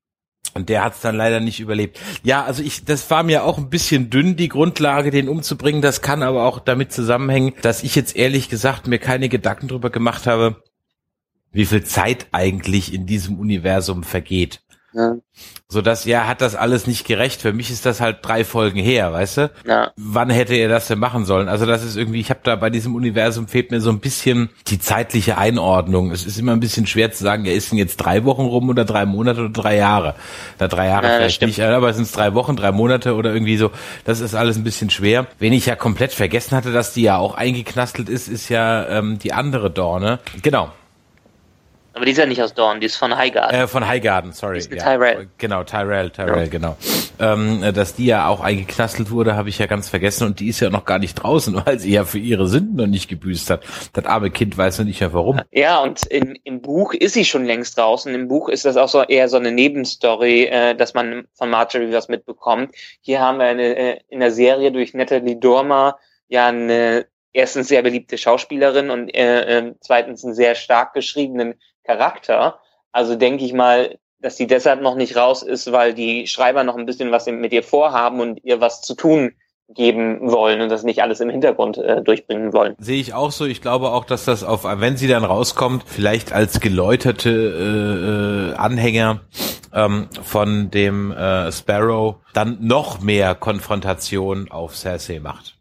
und 0.59 0.69
der 0.69 0.85
hat 0.85 0.95
es 0.95 1.01
dann 1.01 1.17
leider 1.17 1.41
nicht 1.41 1.61
überlebt. 1.61 1.99
Ja, 2.23 2.45
also 2.45 2.63
ich, 2.63 2.85
das 2.85 3.09
war 3.11 3.23
mir 3.23 3.45
auch 3.45 3.57
ein 3.57 3.71
bisschen 3.71 4.11
dünn, 4.11 4.37
die 4.37 4.49
Grundlage, 4.49 5.11
den 5.11 5.29
umzubringen. 5.29 5.81
Das 5.81 6.03
kann 6.03 6.23
aber 6.23 6.45
auch 6.45 6.59
damit 6.59 6.93
zusammenhängen, 6.93 7.55
dass 7.63 7.83
ich 7.83 7.95
jetzt 7.95 8.17
ehrlich 8.17 8.49
gesagt 8.49 8.87
mir 8.87 8.99
keine 8.99 9.29
Gedanken 9.29 9.69
drüber 9.69 9.91
gemacht 9.91 10.27
habe, 10.27 10.63
wie 11.53 11.65
viel 11.65 11.85
Zeit 11.85 12.27
eigentlich 12.33 12.93
in 12.93 13.07
diesem 13.07 13.39
Universum 13.39 14.03
vergeht. 14.03 14.61
Ja. 14.95 15.17
So 15.69 15.83
dass, 15.83 16.07
ja, 16.07 16.27
hat 16.27 16.41
das 16.41 16.55
alles 16.55 16.87
nicht 16.87 17.07
gerecht. 17.07 17.43
Für 17.43 17.53
mich 17.53 17.71
ist 17.71 17.85
das 17.85 18.01
halt 18.01 18.19
drei 18.23 18.43
Folgen 18.43 18.79
her, 18.79 19.13
weißt 19.13 19.37
du? 19.37 19.51
Ja. 19.67 19.93
Wann 19.97 20.31
hätte 20.31 20.55
er 20.55 20.69
das 20.69 20.89
denn 20.89 20.99
machen 20.99 21.27
sollen? 21.27 21.49
Also 21.49 21.67
das 21.67 21.85
ist 21.85 21.97
irgendwie, 21.97 22.21
ich 22.21 22.31
habe 22.31 22.41
da 22.43 22.57
bei 22.57 22.71
diesem 22.71 22.95
Universum 22.95 23.49
fehlt 23.49 23.71
mir 23.71 23.81
so 23.81 23.91
ein 23.91 24.01
bisschen 24.01 24.49
die 24.69 24.79
zeitliche 24.79 25.37
Einordnung. 25.37 26.11
Es 26.11 26.25
ist 26.25 26.39
immer 26.39 26.53
ein 26.53 26.61
bisschen 26.61 26.87
schwer 26.87 27.13
zu 27.13 27.23
sagen, 27.23 27.45
ja, 27.45 27.53
ist 27.53 27.71
denn 27.71 27.79
jetzt 27.79 27.99
drei 27.99 28.25
Wochen 28.25 28.47
rum 28.47 28.71
oder 28.71 28.87
drei 28.87 29.05
Monate 29.05 29.41
oder 29.41 29.51
drei 29.51 29.77
Jahre? 29.77 30.15
Na, 30.59 30.69
drei 30.69 30.87
Jahre 30.87 31.07
Ja, 31.07 31.17
vielleicht 31.17 31.43
nicht, 31.43 31.61
aber 31.61 31.93
sind 31.93 32.05
es 32.05 32.13
drei 32.13 32.33
Wochen, 32.33 32.57
drei 32.57 32.73
Monate 32.73 33.15
oder 33.15 33.33
irgendwie 33.35 33.59
so. 33.59 33.71
Das 34.05 34.21
ist 34.21 34.35
alles 34.35 34.57
ein 34.57 34.65
bisschen 34.65 34.89
schwer. 34.89 35.27
Wen 35.39 35.53
ich 35.53 35.67
ja 35.67 35.77
komplett 35.77 36.13
vergessen 36.13 36.57
hatte, 36.57 36.73
dass 36.73 36.95
die 36.95 37.03
ja 37.03 37.19
auch 37.19 37.35
eingeknastelt 37.35 38.09
ist, 38.09 38.29
ist 38.29 38.49
ja 38.49 38.89
ähm, 38.89 39.19
die 39.19 39.35
andere 39.35 39.71
Dorne. 39.71 40.19
Genau, 40.43 40.73
Aber 41.99 42.05
die 42.05 42.13
ist 42.13 42.19
ja 42.19 42.27
nicht 42.27 42.41
aus 42.41 42.55
Dorn, 42.55 42.79
die 42.79 42.87
ist 42.87 42.95
von 42.95 43.17
Highgarden. 43.17 43.63
äh, 43.63 43.67
von 43.67 43.85
Highgarden, 43.85 44.31
sorry. 44.31 44.65
eine 44.71 44.77
Tyrell. 44.77 45.29
Genau, 45.37 45.65
Tyrell, 45.65 46.11
Tyrell, 46.11 46.49
genau. 46.49 46.77
Ähm, 47.19 47.61
äh, 47.65 47.73
dass 47.73 47.97
die 47.97 48.07
ja 48.07 48.29
auch 48.29 48.39
eingeknastelt 48.39 49.11
wurde, 49.11 49.35
habe 49.35 49.49
ich 49.49 49.59
ja 49.59 49.67
ganz 49.67 49.89
vergessen 49.89 50.25
und 50.25 50.39
die 50.39 50.47
ist 50.47 50.61
ja 50.61 50.71
noch 50.71 50.85
gar 50.85 51.01
nicht 51.01 51.17
draußen, 51.17 51.61
weil 51.67 51.81
sie 51.81 51.91
ja 51.91 52.05
für 52.05 52.21
ihre 52.21 52.47
Sünden 52.47 52.77
noch 52.77 52.87
nicht 52.87 53.09
gebüßt 53.09 53.51
hat. 53.51 53.65
Das 53.95 54.05
arme 54.05 54.31
Kind 54.31 54.57
weiß 54.57 54.79
noch 54.79 54.85
nicht 54.87 55.01
mehr 55.01 55.13
warum. 55.13 55.41
Ja, 55.51 55.81
und 55.81 56.07
in, 56.07 56.39
im 56.45 56.61
Buch 56.61 56.95
ist 56.95 57.15
sie 57.15 57.25
schon 57.25 57.45
längst 57.45 57.77
draußen. 57.77 58.15
Im 58.15 58.29
Buch 58.29 58.49
ist 58.49 58.65
das 58.65 58.77
auch 58.77 58.89
so 58.89 59.03
eher 59.03 59.29
so 59.29 59.37
eine 59.37 59.51
Nebenstory, 59.51 60.45
äh, 60.45 60.77
dass 60.77 60.95
man 60.95 61.27
von 61.35 61.51
Marjorie 61.51 61.93
was 61.93 62.07
mitbekommt. 62.07 62.77
Hier 63.01 63.19
haben 63.19 63.39
wir 63.39 63.47
eine, 63.47 63.77
äh, 63.77 63.99
in 64.09 64.21
der 64.21 64.31
Serie 64.31 64.71
durch 64.71 64.95
Natalie 64.95 65.35
Dormer 65.35 65.99
ja 66.29 66.47
eine 66.47 67.07
erstens 67.33 67.69
sehr 67.69 67.83
beliebte 67.83 68.19
Schauspielerin 68.19 68.91
und 68.91 69.15
äh, 69.15 69.59
äh, 69.59 69.75
zweitens 69.81 70.25
einen 70.25 70.35
sehr 70.35 70.55
stark 70.55 70.93
geschriebenen 70.93 71.55
Charakter. 71.89 72.61
Also 72.93 73.17
denke 73.17 73.45
ich 73.45 73.53
mal, 73.55 73.99
dass 74.21 74.37
sie 74.37 74.47
deshalb 74.47 74.83
noch 74.83 74.95
nicht 74.95 75.17
raus 75.17 75.43
ist, 75.43 75.73
weil 75.73 75.95
die 75.95 76.27
Schreiber 76.27 76.63
noch 76.65 76.77
ein 76.77 76.87
bisschen 76.87 77.11
was 77.13 77.27
mit 77.27 77.53
ihr 77.53 77.63
vorhaben 77.63 78.21
und 78.21 78.45
ihr 78.45 78.61
was 78.61 78.83
zu 78.83 78.95
tun 78.95 79.33
geben 79.71 80.31
wollen 80.31 80.61
und 80.63 80.71
das 80.71 80.83
nicht 80.83 81.03
alles 81.03 81.21
im 81.21 81.29
Hintergrund 81.31 81.77
äh, 81.79 82.03
durchbringen 82.03 82.53
wollen. 82.55 82.75
Sehe 82.79 83.01
ich 83.01 83.13
auch 83.13 83.31
so. 83.31 83.45
Ich 83.45 83.61
glaube 83.61 83.91
auch, 83.91 84.05
dass 84.07 84.25
das 84.25 84.43
auf, 84.43 84.65
wenn 84.65 84.97
sie 84.97 85.09
dann 85.09 85.25
rauskommt, 85.25 85.85
vielleicht 85.87 86.33
als 86.33 86.61
geläuterte 86.61 87.31
äh, 87.31 88.53
äh, 88.53 88.55
Anhänger 88.57 89.21
ähm, 89.75 90.09
von 90.23 90.71
dem 90.71 91.13
äh, 91.13 91.53
Sparrow 91.53 92.17
dann 92.33 92.57
noch 92.61 93.01
mehr 93.01 93.35
Konfrontation 93.35 94.51
auf 94.51 94.75
Cersei 94.75 95.21
macht. 95.21 95.59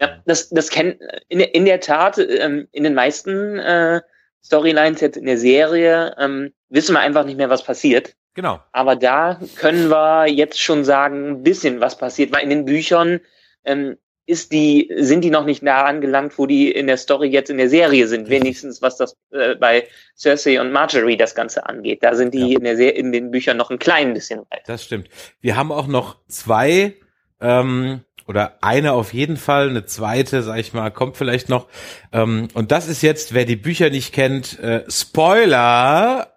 Ja, 0.00 0.10
das, 0.24 0.48
das 0.50 0.70
kennt 0.70 0.98
in, 1.28 1.38
der- 1.40 1.52
in 1.54 1.64
der 1.64 1.80
Tat, 1.80 2.18
ähm, 2.18 2.68
in 2.70 2.84
den 2.84 2.94
meisten 2.94 3.58
äh, 3.58 4.02
Storylines 4.46 5.00
jetzt 5.00 5.16
in 5.16 5.26
der 5.26 5.38
Serie 5.38 6.14
ähm, 6.18 6.52
wissen 6.68 6.94
wir 6.94 7.00
einfach 7.00 7.24
nicht 7.24 7.36
mehr, 7.36 7.50
was 7.50 7.64
passiert. 7.64 8.14
Genau. 8.34 8.60
Aber 8.72 8.96
da 8.96 9.40
können 9.56 9.88
wir 9.88 10.26
jetzt 10.28 10.60
schon 10.60 10.84
sagen, 10.84 11.28
ein 11.30 11.42
bisschen 11.42 11.80
was 11.80 11.96
passiert, 11.96 12.32
weil 12.32 12.42
in 12.42 12.50
den 12.50 12.64
Büchern 12.64 13.20
ähm, 13.64 13.96
ist 14.26 14.52
die, 14.52 14.92
sind 14.96 15.22
die 15.22 15.30
noch 15.30 15.44
nicht 15.44 15.62
nah 15.62 15.84
angelangt, 15.84 16.36
wo 16.36 16.46
die 16.46 16.70
in 16.70 16.86
der 16.88 16.96
Story 16.96 17.28
jetzt 17.28 17.48
in 17.48 17.58
der 17.58 17.68
Serie 17.68 18.06
sind. 18.08 18.28
Wenigstens 18.28 18.82
was 18.82 18.96
das 18.96 19.16
äh, 19.30 19.54
bei 19.54 19.86
Cersei 20.16 20.60
und 20.60 20.72
Marjorie 20.72 21.16
das 21.16 21.34
Ganze 21.34 21.64
angeht. 21.66 22.02
Da 22.02 22.14
sind 22.14 22.34
die 22.34 22.52
Ja. 22.52 22.58
in 22.58 22.64
der 22.64 22.76
Se 22.76 22.88
in 22.88 23.12
den 23.12 23.30
Büchern 23.30 23.56
noch 23.56 23.70
ein 23.70 23.78
klein 23.78 24.12
bisschen 24.14 24.40
weit. 24.50 24.62
Das 24.66 24.84
stimmt. 24.84 25.08
Wir 25.40 25.56
haben 25.56 25.70
auch 25.72 25.86
noch 25.86 26.16
zwei 26.28 26.94
ähm, 27.40 28.00
oder 28.26 28.58
eine 28.62 28.92
auf 28.92 29.12
jeden 29.14 29.36
Fall, 29.36 29.68
eine 29.70 29.86
zweite, 29.86 30.42
sag 30.42 30.58
ich 30.58 30.72
mal, 30.72 30.90
kommt 30.90 31.16
vielleicht 31.16 31.48
noch. 31.48 31.68
Ähm, 32.12 32.48
und 32.54 32.72
das 32.72 32.88
ist 32.88 33.02
jetzt, 33.02 33.34
wer 33.34 33.44
die 33.44 33.56
Bücher 33.56 33.90
nicht 33.90 34.12
kennt, 34.12 34.58
äh, 34.58 34.84
Spoiler, 34.88 36.32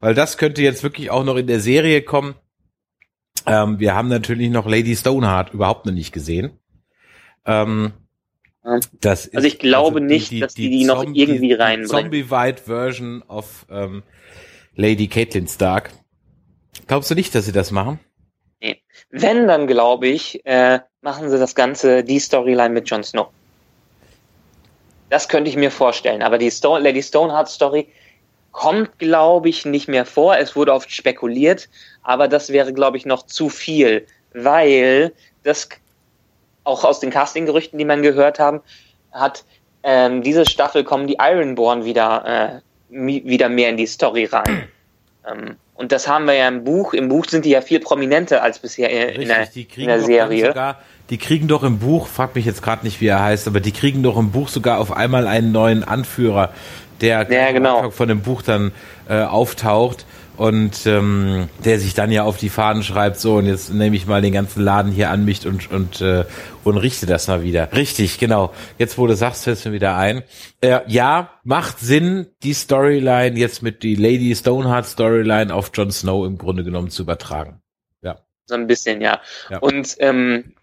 weil 0.00 0.14
das 0.14 0.36
könnte 0.36 0.62
jetzt 0.62 0.82
wirklich 0.82 1.10
auch 1.10 1.24
noch 1.24 1.36
in 1.36 1.46
der 1.46 1.60
Serie 1.60 2.02
kommen. 2.02 2.34
Ähm, 3.46 3.80
wir 3.80 3.94
haben 3.94 4.08
natürlich 4.08 4.50
noch 4.50 4.66
Lady 4.66 4.94
Stoneheart 4.94 5.54
überhaupt 5.54 5.86
noch 5.86 5.92
nicht 5.92 6.12
gesehen. 6.12 6.50
Ähm, 7.46 7.92
das 9.00 9.34
Also 9.34 9.48
ich 9.48 9.58
glaube 9.58 10.00
nicht, 10.00 10.40
dass 10.40 10.54
die 10.54 10.70
die 10.70 10.84
noch 10.84 11.02
irgendwie 11.02 11.52
reinbringen. 11.52 11.88
Zombie-Wide 11.88 12.62
Version 12.64 13.22
of 13.22 13.66
ähm, 13.70 14.02
Lady 14.76 15.08
Caitlin 15.08 15.48
Stark. 15.48 15.90
Glaubst 16.86 17.10
du 17.10 17.14
nicht, 17.14 17.34
dass 17.34 17.46
sie 17.46 17.52
das 17.52 17.70
machen? 17.70 17.98
Wenn, 19.10 19.48
dann 19.48 19.66
glaube 19.66 20.08
ich, 20.08 20.44
äh, 20.46 20.80
machen 21.00 21.28
sie 21.28 21.38
das 21.38 21.54
Ganze, 21.54 22.04
die 22.04 22.18
Storyline 22.18 22.70
mit 22.70 22.88
Jon 22.88 23.02
Snow. 23.02 23.28
Das 25.10 25.28
könnte 25.28 25.50
ich 25.50 25.56
mir 25.56 25.70
vorstellen. 25.70 26.22
Aber 26.22 26.38
die 26.38 26.50
Sto 26.50 26.78
Lady 26.78 27.02
Stoneheart 27.02 27.48
Story 27.48 27.88
kommt, 28.52 28.98
glaube 28.98 29.48
ich, 29.48 29.64
nicht 29.64 29.88
mehr 29.88 30.06
vor. 30.06 30.36
Es 30.36 30.56
wurde 30.56 30.72
oft 30.72 30.90
spekuliert, 30.90 31.68
aber 32.02 32.28
das 32.28 32.50
wäre, 32.50 32.72
glaube 32.72 32.96
ich, 32.96 33.06
noch 33.06 33.26
zu 33.26 33.48
viel, 33.48 34.06
weil 34.32 35.12
das 35.42 35.68
auch 36.64 36.84
aus 36.84 37.00
den 37.00 37.10
Casting-Gerüchten, 37.10 37.78
die 37.78 37.84
man 37.84 38.02
gehört 38.02 38.38
haben, 38.38 38.60
hat 39.10 39.44
ähm, 39.82 40.22
diese 40.22 40.46
Staffel 40.46 40.84
kommen 40.84 41.06
die 41.06 41.16
Ironborn 41.18 41.84
wieder 41.84 42.60
äh, 42.60 42.60
wieder 42.88 43.48
mehr 43.48 43.70
in 43.70 43.76
die 43.76 43.86
Story 43.86 44.26
rein. 44.26 44.68
ähm, 45.28 45.56
und 45.82 45.90
das 45.90 46.06
haben 46.06 46.26
wir 46.26 46.34
ja 46.34 46.46
im 46.48 46.62
Buch. 46.62 46.94
Im 46.94 47.08
Buch 47.08 47.26
sind 47.26 47.44
die 47.44 47.50
ja 47.50 47.60
viel 47.60 47.80
prominenter 47.80 48.42
als 48.42 48.60
bisher 48.60 48.88
in 49.16 49.26
der, 49.26 49.40
Richtig, 49.40 49.52
die 49.54 49.62
in 49.62 49.68
kriegen 49.68 49.86
der 49.88 49.96
doch 49.96 50.02
dann 50.04 50.12
Serie. 50.14 50.46
sogar, 50.46 50.78
die 51.10 51.18
kriegen 51.18 51.48
doch 51.48 51.64
im 51.64 51.80
Buch, 51.80 52.06
frag 52.06 52.36
mich 52.36 52.44
jetzt 52.46 52.62
gerade 52.62 52.84
nicht, 52.84 53.00
wie 53.00 53.08
er 53.08 53.20
heißt, 53.20 53.48
aber 53.48 53.58
die 53.58 53.72
kriegen 53.72 54.02
doch 54.04 54.16
im 54.16 54.30
Buch 54.30 54.48
sogar 54.48 54.78
auf 54.78 54.92
einmal 54.92 55.26
einen 55.26 55.50
neuen 55.50 55.82
Anführer, 55.82 56.50
der 57.00 57.30
Ja, 57.30 57.50
genau. 57.50 57.90
von 57.90 58.08
dem 58.08 58.20
Buch 58.22 58.42
dann 58.42 58.70
äh, 59.08 59.22
auftaucht 59.22 60.06
und 60.36 60.86
ähm, 60.86 61.48
der 61.64 61.78
sich 61.78 61.94
dann 61.94 62.10
ja 62.10 62.22
auf 62.24 62.36
die 62.36 62.48
Fahnen 62.48 62.82
schreibt, 62.82 63.18
so 63.18 63.36
und 63.36 63.46
jetzt 63.46 63.72
nehme 63.72 63.96
ich 63.96 64.06
mal 64.06 64.22
den 64.22 64.32
ganzen 64.32 64.62
Laden 64.64 64.90
hier 64.90 65.10
an 65.10 65.24
mich 65.24 65.46
und 65.46 65.70
und 65.70 66.00
äh, 66.00 66.24
und 66.64 66.76
richte 66.78 67.06
das 67.06 67.28
mal 67.28 67.42
wieder. 67.42 67.72
Richtig, 67.72 68.18
genau. 68.18 68.52
Jetzt 68.78 68.96
wo 68.98 69.06
du 69.06 69.14
sagst, 69.14 69.44
fällt 69.44 69.64
mir 69.64 69.72
wieder 69.72 69.96
ein. 69.96 70.22
Äh, 70.60 70.80
ja, 70.86 71.30
macht 71.44 71.80
Sinn, 71.80 72.28
die 72.42 72.54
Storyline 72.54 73.38
jetzt 73.38 73.62
mit 73.62 73.82
die 73.82 73.94
Lady 73.94 74.34
Stoneheart 74.34 74.86
Storyline 74.86 75.54
auf 75.54 75.70
Jon 75.74 75.90
Snow 75.90 76.26
im 76.26 76.38
Grunde 76.38 76.64
genommen 76.64 76.90
zu 76.90 77.02
übertragen. 77.02 77.60
Ja. 78.02 78.18
So 78.46 78.54
ein 78.54 78.66
bisschen, 78.66 79.00
ja. 79.00 79.20
ja. 79.50 79.58
Und 79.58 79.96
ähm, 79.98 80.54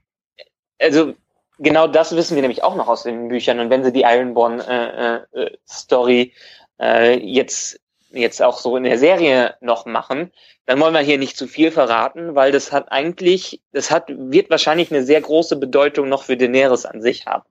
also 0.82 1.14
genau 1.60 1.88
das 1.88 2.16
wissen 2.16 2.36
wir 2.36 2.42
nämlich 2.42 2.64
auch 2.64 2.76
noch 2.76 2.88
aus 2.88 3.04
den 3.04 3.28
Büchern. 3.28 3.60
Und 3.60 3.70
wenn 3.70 3.84
sie 3.84 3.92
die 3.92 4.02
Ironborn 4.02 4.60
äh, 4.62 5.18
äh, 5.18 5.52
Story 5.68 6.34
äh, 6.80 7.20
jetzt 7.20 7.80
jetzt 8.12 8.42
auch 8.42 8.60
so 8.60 8.76
in 8.78 8.84
der 8.84 8.98
Serie 8.98 9.56
noch 9.62 9.86
machen, 9.86 10.32
dann 10.66 10.80
wollen 10.80 10.94
wir 10.94 11.02
hier 11.02 11.18
nicht 11.18 11.38
zu 11.38 11.48
viel 11.48 11.72
verraten, 11.72 12.36
weil 12.36 12.52
das 12.52 12.72
hat 12.72 12.92
eigentlich, 12.92 13.62
das 13.72 13.92
hat, 13.92 14.06
wird 14.10 14.50
wahrscheinlich 14.50 14.92
eine 14.92 15.04
sehr 15.04 15.22
große 15.22 15.56
Bedeutung 15.56 16.10
noch 16.10 16.24
für 16.24 16.38
Daenerys 16.38 16.86
an 16.86 17.02
sich 17.02 17.26
haben, 17.26 17.44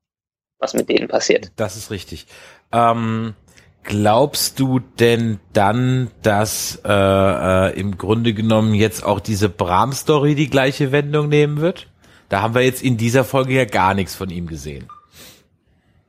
was 0.59 0.75
mit 0.75 0.88
denen 0.88 1.09
passiert. 1.09 1.51
Das 1.57 1.77
ist 1.77 1.90
richtig. 1.90 2.27
Ähm, 2.73 3.35
glaubst 3.85 4.61
du 4.61 4.81
denn 4.81 5.40
dann, 5.53 6.11
dass 6.23 6.81
äh, 6.85 6.90
äh, 6.90 7.79
im 7.79 7.99
Grunde 7.99 8.35
genommen 8.35 8.75
jetzt 8.75 9.05
auch 9.05 9.21
diese 9.21 9.49
Bram-Story 9.49 10.35
die 10.35 10.51
gleiche 10.51 10.92
Wendung 10.92 11.29
nehmen 11.29 11.61
wird? 11.61 11.88
Da 12.29 12.42
haben 12.42 12.55
wir 12.55 12.62
jetzt 12.62 12.83
in 12.83 12.97
dieser 12.97 13.25
Folge 13.25 13.55
ja 13.55 13.64
gar 13.64 13.94
nichts 13.94 14.14
von 14.14 14.29
ihm 14.29 14.47
gesehen. 14.47 14.88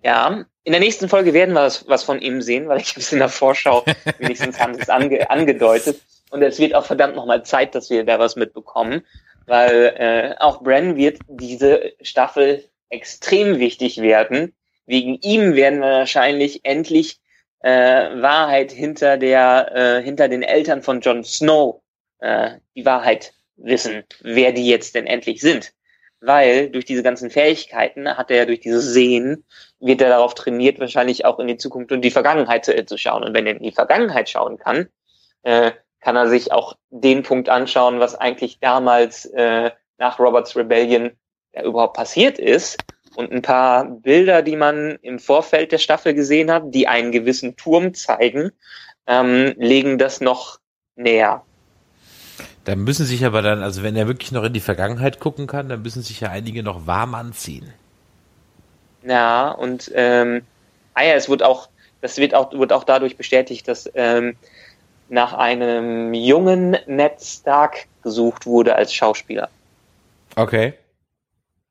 Ja, 0.03 0.45
in 0.63 0.71
der 0.71 0.79
nächsten 0.79 1.09
Folge 1.09 1.33
werden 1.33 1.53
wir 1.53 1.63
was, 1.63 1.87
was 1.87 2.03
von 2.03 2.21
ihm 2.21 2.41
sehen, 2.41 2.67
weil 2.67 2.79
ich 2.79 2.89
habe 2.89 2.99
es 2.99 3.11
in 3.11 3.19
der 3.19 3.29
Vorschau, 3.29 3.83
wenigstens 4.19 4.59
haben 4.59 4.75
sie 4.75 4.81
es 4.81 4.89
ange, 4.89 5.29
angedeutet. 5.29 6.01
Und 6.31 6.41
es 6.41 6.59
wird 6.59 6.75
auch 6.75 6.85
verdammt 6.85 7.15
nochmal 7.15 7.43
Zeit, 7.43 7.75
dass 7.75 7.89
wir 7.89 8.03
da 8.05 8.19
was 8.19 8.35
mitbekommen, 8.35 9.01
weil 9.45 9.93
äh, 9.97 10.35
auch 10.39 10.61
Bren 10.61 10.95
wird 10.95 11.19
diese 11.27 11.93
Staffel 12.01 12.63
extrem 12.89 13.59
wichtig 13.59 13.99
werden. 14.01 14.53
Wegen 14.85 15.15
ihm 15.21 15.55
werden 15.55 15.79
wir 15.79 15.89
wahrscheinlich 15.89 16.65
endlich 16.65 17.19
äh, 17.61 17.69
Wahrheit 17.69 18.71
hinter 18.71 19.17
der 19.17 19.71
äh, 19.75 20.03
hinter 20.03 20.29
den 20.29 20.43
Eltern 20.43 20.81
von 20.81 21.01
Jon 21.01 21.23
Snow 21.23 21.81
äh, 22.19 22.51
die 22.75 22.85
Wahrheit 22.85 23.33
wissen, 23.57 24.03
wer 24.21 24.53
die 24.53 24.67
jetzt 24.67 24.95
denn 24.95 25.07
endlich 25.07 25.41
sind 25.41 25.73
weil 26.21 26.69
durch 26.69 26.85
diese 26.85 27.03
ganzen 27.03 27.29
Fähigkeiten 27.29 28.07
hat 28.17 28.31
er 28.31 28.45
durch 28.45 28.59
dieses 28.59 28.85
Sehen, 28.93 29.45
wird 29.79 30.01
er 30.01 30.09
darauf 30.09 30.33
trainiert, 30.33 30.79
wahrscheinlich 30.79 31.25
auch 31.25 31.39
in 31.39 31.47
die 31.47 31.57
Zukunft 31.57 31.91
und 31.91 32.01
die 32.01 32.11
Vergangenheit 32.11 32.65
zu, 32.65 32.75
äh, 32.75 32.85
zu 32.85 32.97
schauen. 32.97 33.23
Und 33.23 33.33
wenn 33.33 33.47
er 33.47 33.55
in 33.55 33.63
die 33.63 33.71
Vergangenheit 33.71 34.29
schauen 34.29 34.57
kann, 34.57 34.87
äh, 35.43 35.71
kann 36.01 36.15
er 36.15 36.27
sich 36.27 36.51
auch 36.51 36.77
den 36.89 37.23
Punkt 37.23 37.49
anschauen, 37.49 37.99
was 37.99 38.15
eigentlich 38.15 38.59
damals 38.59 39.25
äh, 39.25 39.71
nach 39.97 40.19
Roberts 40.19 40.55
Rebellion 40.55 41.11
ja, 41.53 41.63
überhaupt 41.63 41.95
passiert 41.95 42.39
ist. 42.39 42.77
Und 43.15 43.31
ein 43.31 43.41
paar 43.41 43.85
Bilder, 43.85 44.41
die 44.41 44.55
man 44.55 44.97
im 45.01 45.19
Vorfeld 45.19 45.71
der 45.71 45.77
Staffel 45.77 46.13
gesehen 46.13 46.51
hat, 46.51 46.63
die 46.67 46.87
einen 46.87 47.11
gewissen 47.11 47.57
Turm 47.57 47.93
zeigen, 47.93 48.51
ähm, 49.07 49.53
legen 49.57 49.97
das 49.97 50.21
noch 50.21 50.59
näher. 50.95 51.43
Da 52.65 52.75
müssen 52.75 53.05
sich 53.05 53.25
aber 53.25 53.41
dann, 53.41 53.63
also 53.63 53.83
wenn 53.83 53.95
er 53.95 54.07
wirklich 54.07 54.31
noch 54.31 54.43
in 54.43 54.53
die 54.53 54.59
Vergangenheit 54.59 55.19
gucken 55.19 55.47
kann, 55.47 55.69
dann 55.69 55.81
müssen 55.81 56.01
sich 56.01 56.19
ja 56.19 56.29
einige 56.29 56.61
noch 56.61 56.85
warm 56.85 57.15
anziehen. 57.15 57.73
Ja, 59.03 59.51
und 59.51 59.91
ähm, 59.95 60.43
ah 60.93 61.03
ja, 61.03 61.13
es 61.13 61.29
wird 61.29 61.41
auch, 61.41 61.69
das 62.01 62.17
wird 62.17 62.35
auch, 62.35 62.51
wird 62.51 62.73
auch 62.73 62.83
dadurch 62.83 63.17
bestätigt, 63.17 63.67
dass 63.67 63.89
ähm, 63.95 64.35
nach 65.07 65.33
einem 65.33 66.13
jungen 66.13 66.77
Ned 66.85 67.21
Stark 67.21 67.87
gesucht 68.03 68.45
wurde 68.45 68.75
als 68.75 68.93
Schauspieler. 68.93 69.49
Okay. 70.35 70.73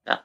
Ja. 0.06 0.20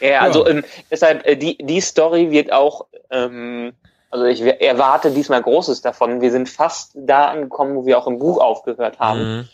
Ja, 0.00 0.20
also 0.20 0.44
ja. 0.44 0.50
Ähm, 0.50 0.64
deshalb, 0.90 1.26
äh, 1.26 1.36
die, 1.36 1.56
die 1.58 1.80
Story 1.80 2.30
wird 2.30 2.52
auch, 2.52 2.86
ähm, 3.10 3.72
also 4.14 4.26
ich 4.26 4.42
erwarte 4.42 5.10
diesmal 5.10 5.42
Großes 5.42 5.80
davon. 5.80 6.20
Wir 6.20 6.30
sind 6.30 6.48
fast 6.48 6.92
da 6.94 7.24
angekommen, 7.24 7.74
wo 7.74 7.84
wir 7.84 7.98
auch 7.98 8.06
im 8.06 8.20
Buch 8.20 8.38
aufgehört 8.40 9.00
haben. 9.00 9.38
Mhm. 9.38 9.48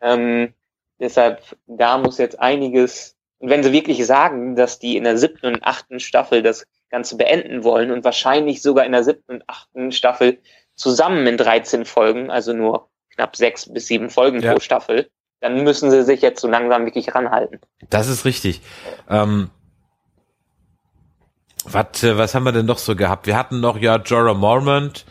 Ähm, 0.00 0.54
deshalb, 1.00 1.42
da 1.66 1.98
muss 1.98 2.18
jetzt 2.18 2.38
einiges, 2.38 3.16
und 3.38 3.50
wenn 3.50 3.64
sie 3.64 3.72
wirklich 3.72 4.06
sagen, 4.06 4.54
dass 4.54 4.78
die 4.78 4.96
in 4.96 5.02
der 5.02 5.18
siebten 5.18 5.46
und 5.46 5.64
achten 5.64 5.98
Staffel 5.98 6.44
das 6.44 6.64
Ganze 6.90 7.16
beenden 7.16 7.64
wollen 7.64 7.90
und 7.90 8.04
wahrscheinlich 8.04 8.62
sogar 8.62 8.86
in 8.86 8.92
der 8.92 9.02
siebten 9.02 9.32
und 9.32 9.44
achten 9.48 9.90
Staffel 9.90 10.38
zusammen 10.76 11.26
in 11.26 11.36
13 11.36 11.84
Folgen, 11.84 12.30
also 12.30 12.52
nur 12.52 12.90
knapp 13.16 13.34
sechs 13.34 13.72
bis 13.72 13.88
sieben 13.88 14.10
Folgen 14.10 14.40
ja. 14.40 14.52
pro 14.52 14.60
Staffel, 14.60 15.10
dann 15.40 15.64
müssen 15.64 15.90
sie 15.90 16.04
sich 16.04 16.22
jetzt 16.22 16.40
so 16.40 16.46
langsam 16.46 16.84
wirklich 16.84 17.12
ranhalten. 17.16 17.60
Das 17.90 18.06
ist 18.06 18.24
richtig. 18.24 18.60
Ähm, 19.10 19.50
was, 21.64 22.02
äh, 22.02 22.16
was 22.18 22.34
haben 22.34 22.44
wir 22.44 22.52
denn 22.52 22.66
noch 22.66 22.78
so 22.78 22.96
gehabt? 22.96 23.26
Wir 23.26 23.36
hatten 23.36 23.60
noch 23.60 23.78
ja 23.78 23.96
Jorah 23.96 24.34
Mormont 24.34 25.04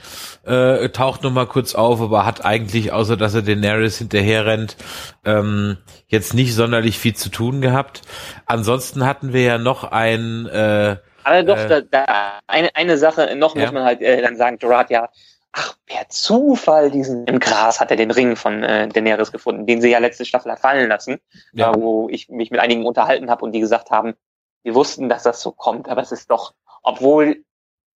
äh, 0.46 0.89
taucht 0.89 1.24
noch 1.24 1.32
mal 1.32 1.48
kurz 1.48 1.76
auf, 1.76 2.02
aber 2.02 2.26
hat 2.26 2.46
eigentlich 2.46 2.92
außer 2.92 3.18
dass 3.18 3.34
er 3.34 3.42
Daenerys 3.42 3.98
hinterher 3.98 4.46
rennt 4.46 4.78
ähm, 5.26 5.78
jetzt 6.08 6.34
nicht 6.34 6.54
sonderlich 6.54 7.00
viel 7.00 7.16
zu 7.16 7.30
tun 7.30 7.62
gehabt. 7.62 8.02
Ansonsten 8.46 9.06
hatten 9.06 9.34
wir 9.34 9.44
ja 9.44 9.58
noch 9.58 9.84
ein 9.84 10.46
äh, 10.48 10.98
aber 11.24 11.44
doch, 11.44 11.58
äh, 11.58 11.68
da, 11.68 11.82
da, 11.82 12.39
eine, 12.48 12.76
eine 12.76 12.98
Sache 12.98 13.36
noch 13.36 13.56
ja. 13.56 13.63
muss 13.63 13.72
man 13.72 13.84
halt 13.84 14.02
äh, 14.02 14.22
dann 14.22 14.36
sagen, 14.36 14.58
Jorah 14.60 14.80
hat 14.80 14.89
ja 14.89 15.10
ach, 15.54 15.76
per 15.86 16.10
Zufall 16.10 16.92
diesen 16.92 17.26
im 17.26 17.39
Gras 17.39 17.80
hat 17.80 17.92
er 17.92 17.98
den 17.98 18.12
Ring 18.12 18.36
von 18.36 18.63
äh, 18.63 18.88
Daenerys 18.88 19.32
gefunden, 19.32 19.66
den 19.66 19.82
sie 19.82 19.89
ja 19.89 20.00
letzte 20.00 20.26
Staffel 20.26 20.52
hat 20.52 20.60
fallen 20.60 20.89
lassen, 20.89 21.20
ja. 21.54 21.72
äh, 21.72 21.76
wo 21.76 22.10
ich 22.10 22.30
mich 22.30 22.52
mit 22.52 22.60
einigen 22.60 22.86
unterhalten 22.86 23.30
habe 23.30 23.46
und 23.46 23.54
die 23.54 23.60
gesagt 23.60 23.92
haben, 23.92 24.16
wir 24.63 24.76
wussten, 24.76 25.10
dass 25.10 25.23
das 25.23 25.41
so 25.41 25.52
kommt, 25.52 25.89
aber 25.89 26.02
es 26.02 26.12
ist 26.12 26.32
doch, 26.32 26.54
obwohl 26.82 27.43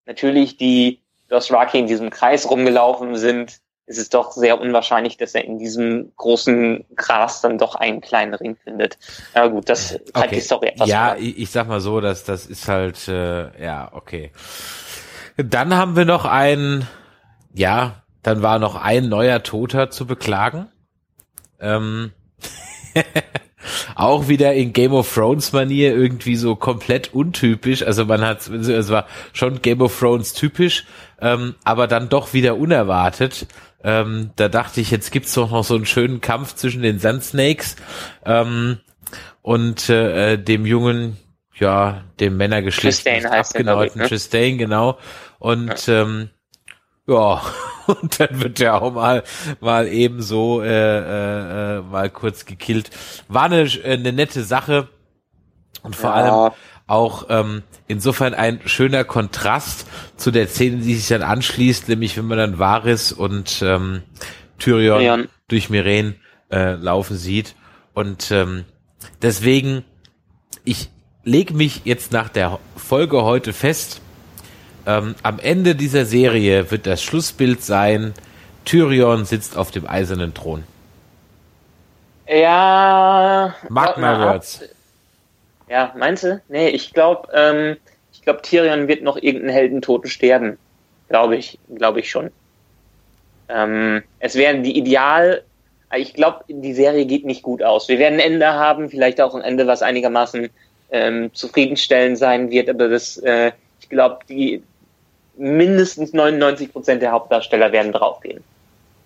natürlich 0.05 0.57
die 0.57 1.01
Dothraki 1.29 1.79
in 1.79 1.87
diesem 1.87 2.09
Kreis 2.09 2.49
rumgelaufen 2.49 3.15
sind, 3.15 3.59
ist 3.85 3.97
es 3.97 4.09
doch 4.09 4.33
sehr 4.33 4.59
unwahrscheinlich, 4.59 5.15
dass 5.15 5.33
er 5.33 5.45
in 5.45 5.59
diesem 5.59 6.11
großen 6.17 6.85
Gras 6.95 7.41
dann 7.41 7.57
doch 7.57 7.75
einen 7.75 8.01
kleinen 8.01 8.33
Ring 8.33 8.57
findet. 8.61 8.97
Aber 9.33 9.49
gut, 9.49 9.69
das 9.69 9.97
halt 10.13 10.31
die 10.31 10.41
Story 10.41 10.67
etwas. 10.67 10.89
Ja, 10.89 11.15
ich, 11.15 11.37
ich, 11.37 11.49
sag 11.49 11.69
mal 11.69 11.79
so, 11.79 12.01
dass 12.01 12.25
das 12.25 12.45
ist 12.45 12.67
halt, 12.67 13.07
äh, 13.07 13.63
ja, 13.63 13.89
okay. 13.93 14.31
Dann 15.37 15.73
haben 15.73 15.95
wir 15.95 16.03
noch 16.03 16.25
einen, 16.25 16.85
ja, 17.53 18.03
dann 18.23 18.41
war 18.41 18.59
noch 18.59 18.75
ein 18.75 19.07
neuer 19.07 19.41
Toter 19.41 19.89
zu 19.89 20.05
beklagen. 20.05 20.67
Ähm, 21.61 22.11
auch 23.95 24.27
wieder 24.27 24.53
in 24.53 24.73
Game 24.73 24.93
of 24.93 25.13
Thrones 25.13 25.53
Manier 25.53 25.95
irgendwie 25.95 26.35
so 26.35 26.55
komplett 26.55 27.13
untypisch. 27.13 27.83
Also 27.83 28.05
man 28.05 28.21
hat, 28.21 28.47
es 28.47 28.89
war 28.89 29.07
schon 29.33 29.61
Game 29.61 29.81
of 29.81 29.97
Thrones 29.97 30.33
typisch, 30.33 30.85
ähm, 31.21 31.55
aber 31.63 31.87
dann 31.87 32.09
doch 32.09 32.33
wieder 32.33 32.57
unerwartet. 32.57 33.47
Ähm, 33.83 34.31
da 34.35 34.49
dachte 34.49 34.81
ich, 34.81 34.91
jetzt 34.91 35.11
gibt's 35.11 35.33
doch 35.33 35.51
noch 35.51 35.63
so 35.63 35.75
einen 35.75 35.85
schönen 35.85 36.19
Kampf 36.19 36.55
zwischen 36.55 36.81
den 36.81 36.99
Sand 36.99 37.23
Snakes 37.23 37.75
ähm, 38.25 38.79
und 39.41 39.89
äh, 39.89 40.37
dem 40.37 40.65
jungen, 40.65 41.17
ja, 41.55 42.03
dem 42.19 42.37
Männergeschlecht 42.37 43.03
Tristan 43.03 43.31
heißt 43.31 43.55
abgeneuten 43.55 44.01
ne? 44.01 44.07
Tristan, 44.07 44.57
genau. 44.57 44.97
Und 45.39 45.87
ja. 45.87 46.01
ähm, 46.01 46.29
ja, 47.07 47.41
und 47.87 48.19
dann 48.19 48.41
wird 48.41 48.59
er 48.59 48.81
auch 48.81 48.93
mal 48.93 49.23
mal 49.59 49.87
eben 49.87 50.21
so 50.21 50.61
äh, 50.61 50.67
äh, 50.67 51.77
äh, 51.77 51.81
mal 51.81 52.09
kurz 52.09 52.45
gekillt. 52.45 52.89
War 53.27 53.43
eine, 53.43 53.63
äh, 53.63 53.93
eine 53.93 54.13
nette 54.13 54.43
Sache 54.43 54.89
und 55.83 55.95
vor 55.95 56.09
ja. 56.11 56.15
allem 56.15 56.53
auch 56.87 57.25
ähm, 57.29 57.63
insofern 57.87 58.33
ein 58.33 58.61
schöner 58.65 59.03
Kontrast 59.03 59.87
zu 60.15 60.31
der 60.31 60.47
Szene, 60.47 60.77
die 60.77 60.95
sich 60.95 61.07
dann 61.07 61.21
anschließt, 61.21 61.89
nämlich 61.89 62.17
wenn 62.17 62.25
man 62.25 62.37
dann 62.37 62.59
Varys 62.59 63.11
und 63.11 63.61
ähm, 63.61 64.03
Tyrion 64.57 65.01
ja. 65.01 65.17
durch 65.49 65.69
Miren 65.69 66.15
äh, 66.49 66.73
laufen 66.73 67.17
sieht. 67.17 67.55
Und 67.93 68.31
ähm, 68.31 68.63
deswegen, 69.21 69.83
ich 70.63 70.89
leg 71.23 71.53
mich 71.53 71.81
jetzt 71.83 72.13
nach 72.13 72.29
der 72.29 72.59
Folge 72.75 73.23
heute 73.23 73.51
fest, 73.51 74.01
ähm, 74.87 75.15
am 75.21 75.39
Ende 75.39 75.75
dieser 75.75 76.05
Serie 76.05 76.71
wird 76.71 76.87
das 76.87 77.03
Schlussbild 77.03 77.61
sein, 77.61 78.13
Tyrion 78.65 79.25
sitzt 79.25 79.57
auf 79.57 79.69
dem 79.69 79.87
eisernen 79.87 80.33
Thron. 80.33 80.63
Ja. 82.27 83.55
Mark 83.69 83.97
my 83.97 84.17
words. 84.19 84.63
Ja, 85.69 85.93
meinst 85.97 86.23
du? 86.23 86.41
Nee, 86.47 86.69
ich 86.69 86.93
glaube, 86.93 87.29
ähm, 87.33 87.77
ich 88.13 88.21
glaube, 88.21 88.41
Tyrion 88.41 88.87
wird 88.87 89.03
noch 89.03 89.17
irgendeinen 89.17 89.53
Heldentoten 89.53 90.09
sterben. 90.09 90.57
Glaube 91.09 91.35
ich, 91.35 91.59
glaube 91.73 91.99
ich 91.99 92.09
schon. 92.09 92.31
Ähm, 93.49 94.03
es 94.19 94.35
wäre 94.35 94.59
die 94.59 94.77
Ideal. 94.77 95.43
Ich 95.95 96.13
glaube, 96.13 96.43
die 96.47 96.73
Serie 96.73 97.05
geht 97.05 97.25
nicht 97.25 97.43
gut 97.43 97.63
aus. 97.63 97.87
Wir 97.87 97.99
werden 97.99 98.15
ein 98.15 98.33
Ende 98.33 98.47
haben, 98.47 98.89
vielleicht 98.89 99.21
auch 99.21 99.35
ein 99.35 99.41
Ende, 99.41 99.67
was 99.67 99.81
einigermaßen 99.81 100.49
ähm, 100.91 101.33
zufriedenstellend 101.33 102.17
sein 102.17 102.49
wird, 102.49 102.69
aber 102.69 102.89
das, 102.89 103.17
äh, 103.17 103.51
ich 103.79 103.89
glaube, 103.89 104.19
die 104.27 104.63
mindestens 105.37 106.13
99 106.13 106.71
Prozent 106.71 107.01
der 107.01 107.11
Hauptdarsteller 107.11 107.71
werden 107.71 107.91
draufgehen. 107.91 108.43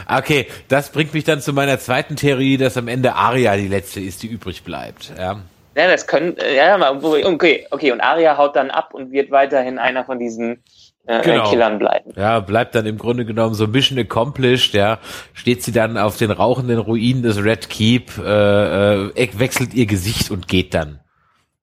okay, 0.10 0.48
das 0.68 0.92
bringt 0.92 1.14
mich 1.14 1.24
dann 1.24 1.42
zu 1.42 1.54
meiner 1.54 1.80
zweiten 1.80 2.16
Theorie, 2.16 2.58
dass 2.58 2.78
am 2.78 2.88
Ende 2.88 3.16
Arya 3.16 3.56
die 3.56 3.68
letzte 3.68 4.00
ist, 4.00 4.24
die 4.24 4.28
übrig 4.28 4.64
bleibt. 4.64 5.12
Ja. 5.18 5.42
Ja, 5.78 5.90
das 5.90 6.08
können, 6.08 6.38
äh, 6.38 6.56
ja, 6.56 6.80
okay, 7.02 7.68
okay, 7.70 7.92
und 7.92 8.00
Arya 8.00 8.38
haut 8.38 8.56
dann 8.56 8.72
ab 8.72 8.94
und 8.94 9.12
wird 9.12 9.30
weiterhin 9.30 9.78
einer 9.78 10.06
von 10.06 10.20
diesen 10.20 10.64
äh, 11.06 11.22
genau. 11.22 11.50
Killern 11.50 11.80
bleiben. 11.80 12.14
Ja, 12.16 12.40
bleibt 12.40 12.76
dann 12.76 12.86
im 12.86 12.98
Grunde 12.98 13.26
genommen 13.26 13.56
so 13.56 13.68
Mission 13.68 14.00
accomplished, 14.00 14.74
ja. 14.74 15.00
Steht 15.34 15.64
sie 15.64 15.74
dann 15.74 15.98
auf 15.98 16.18
den 16.18 16.32
rauchenden 16.32 16.80
Ruinen 16.80 17.24
des 17.24 17.44
Red 17.44 17.70
Keep, 17.70 18.18
äh, 18.18 19.08
äh, 19.08 19.40
wechselt 19.40 19.74
ihr 19.74 19.86
Gesicht 19.86 20.32
und 20.32 20.48
geht 20.48 20.74
dann. 20.74 21.02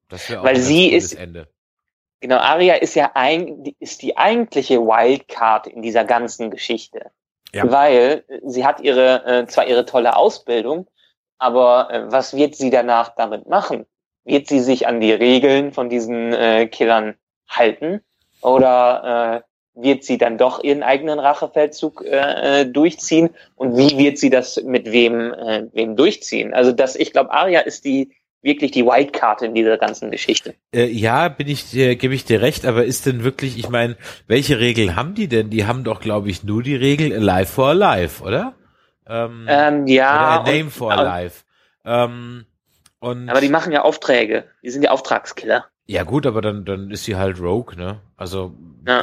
Das 0.08 0.28
wäre 0.28 0.40
auch 0.40 0.44
Weil 0.44 0.58
sie 0.58 0.88
ist, 0.88 1.14
Ende. 1.14 1.48
Genau, 2.22 2.36
Arya 2.36 2.74
ist 2.74 2.94
ja 2.94 3.10
ein, 3.14 3.74
ist 3.80 4.00
die 4.00 4.16
eigentliche 4.16 4.80
Wildcard 4.80 5.66
in 5.66 5.82
dieser 5.82 6.04
ganzen 6.04 6.52
Geschichte. 6.52 7.10
Ja. 7.52 7.70
Weil 7.70 8.24
sie 8.44 8.64
hat 8.64 8.80
ihre, 8.80 9.26
äh, 9.26 9.46
zwar 9.48 9.66
ihre 9.66 9.84
tolle 9.84 10.14
Ausbildung, 10.14 10.86
aber 11.38 11.90
äh, 11.90 12.12
was 12.12 12.36
wird 12.36 12.54
sie 12.54 12.70
danach 12.70 13.16
damit 13.16 13.48
machen? 13.48 13.86
Wird 14.24 14.46
sie 14.46 14.60
sich 14.60 14.86
an 14.86 15.00
die 15.00 15.10
Regeln 15.10 15.72
von 15.72 15.88
diesen 15.88 16.32
äh, 16.32 16.68
Killern 16.68 17.16
halten? 17.48 18.02
Oder 18.40 19.42
äh, 19.74 19.82
wird 19.82 20.04
sie 20.04 20.16
dann 20.16 20.38
doch 20.38 20.62
ihren 20.62 20.84
eigenen 20.84 21.18
Rachefeldzug 21.18 22.04
äh, 22.04 22.60
äh, 22.60 22.66
durchziehen? 22.66 23.30
Und 23.56 23.76
wie 23.76 23.98
wird 23.98 24.18
sie 24.18 24.30
das 24.30 24.62
mit 24.62 24.92
wem, 24.92 25.34
äh, 25.34 25.64
wem 25.72 25.96
durchziehen? 25.96 26.54
Also 26.54 26.70
das, 26.70 26.94
ich 26.94 27.12
glaube, 27.12 27.32
Arya 27.32 27.60
ist 27.60 27.84
die 27.84 28.12
wirklich 28.42 28.72
die 28.72 28.84
Wildkarte 28.84 29.46
in 29.46 29.54
dieser 29.54 29.78
ganzen 29.78 30.10
Geschichte. 30.10 30.54
Äh, 30.74 30.86
ja, 30.86 31.28
bin 31.28 31.48
ich, 31.48 31.74
äh, 31.74 31.96
gebe 31.96 32.14
ich 32.14 32.24
dir 32.24 32.42
recht, 32.42 32.66
aber 32.66 32.84
ist 32.84 33.06
denn 33.06 33.24
wirklich, 33.24 33.58
ich 33.58 33.68
meine, 33.68 33.96
welche 34.26 34.58
Regeln 34.58 34.96
haben 34.96 35.14
die 35.14 35.28
denn? 35.28 35.50
Die 35.50 35.66
haben 35.66 35.84
doch, 35.84 36.00
glaube 36.00 36.28
ich, 36.28 36.42
nur 36.42 36.62
die 36.62 36.76
Regel 36.76 37.12
Alive 37.12 37.50
for 37.50 37.68
Alive, 37.68 38.22
oder? 38.22 38.54
Ähm, 39.06 39.46
ähm, 39.48 39.86
ja. 39.86 40.42
Oder 40.42 40.50
Name 40.50 40.64
und, 40.64 40.70
for 40.70 40.92
Alive. 40.92 41.34
Ähm, 41.84 42.46
und 43.00 43.28
aber 43.28 43.40
die 43.40 43.48
machen 43.48 43.72
ja 43.72 43.82
Aufträge. 43.82 44.44
Die 44.62 44.70
sind 44.70 44.82
ja 44.82 44.90
Auftragskiller. 44.90 45.66
Ja 45.86 46.04
gut, 46.04 46.26
aber 46.26 46.40
dann 46.40 46.64
dann 46.64 46.90
ist 46.90 47.04
sie 47.04 47.16
halt 47.16 47.40
Rogue, 47.40 47.76
ne? 47.76 48.00
Also 48.16 48.54
ja. 48.86 49.02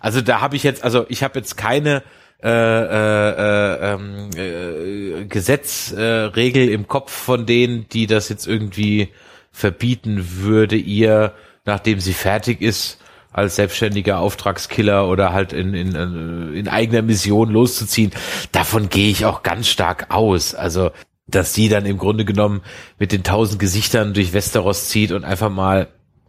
also 0.00 0.20
da 0.20 0.40
habe 0.40 0.56
ich 0.56 0.64
jetzt 0.64 0.82
also 0.82 1.06
ich 1.08 1.22
habe 1.22 1.38
jetzt 1.38 1.56
keine 1.56 2.02
äh, 2.42 2.48
äh, 2.48 3.94
äh, 3.94 5.20
äh, 5.20 5.24
Gesetzregel 5.26 6.68
äh, 6.68 6.72
im 6.72 6.88
Kopf 6.88 7.12
von 7.12 7.46
denen, 7.46 7.88
die 7.88 8.06
das 8.06 8.28
jetzt 8.28 8.46
irgendwie 8.46 9.08
verbieten 9.52 10.24
würde, 10.40 10.76
ihr, 10.76 11.34
nachdem 11.64 12.00
sie 12.00 12.14
fertig 12.14 12.62
ist, 12.62 12.98
als 13.32 13.56
selbstständiger 13.56 14.18
Auftragskiller 14.18 15.08
oder 15.08 15.32
halt 15.32 15.52
in, 15.52 15.74
in, 15.74 15.94
äh, 15.94 16.58
in 16.58 16.68
eigener 16.68 17.02
Mission 17.02 17.50
loszuziehen. 17.50 18.12
Davon 18.52 18.88
gehe 18.88 19.10
ich 19.10 19.24
auch 19.24 19.42
ganz 19.42 19.68
stark 19.68 20.06
aus. 20.10 20.54
Also 20.54 20.90
dass 21.30 21.54
sie 21.54 21.68
dann 21.68 21.86
im 21.86 21.98
Grunde 21.98 22.24
genommen 22.24 22.62
mit 22.98 23.12
den 23.12 23.22
tausend 23.22 23.60
Gesichtern 23.60 24.14
durch 24.14 24.32
Westeros 24.32 24.88
zieht 24.88 25.12
und 25.12 25.24
einfach 25.24 25.50
mal 25.50 25.88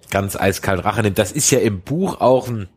ganz 0.09 0.35
eiskalt 0.35 0.83
Rache 0.83 1.01
nimmt. 1.01 1.17
Das 1.17 1.31
ist 1.31 1.51
ja 1.51 1.59
im 1.59 1.81
Buch 1.81 2.21
auch 2.21 2.47
ein 2.47 2.69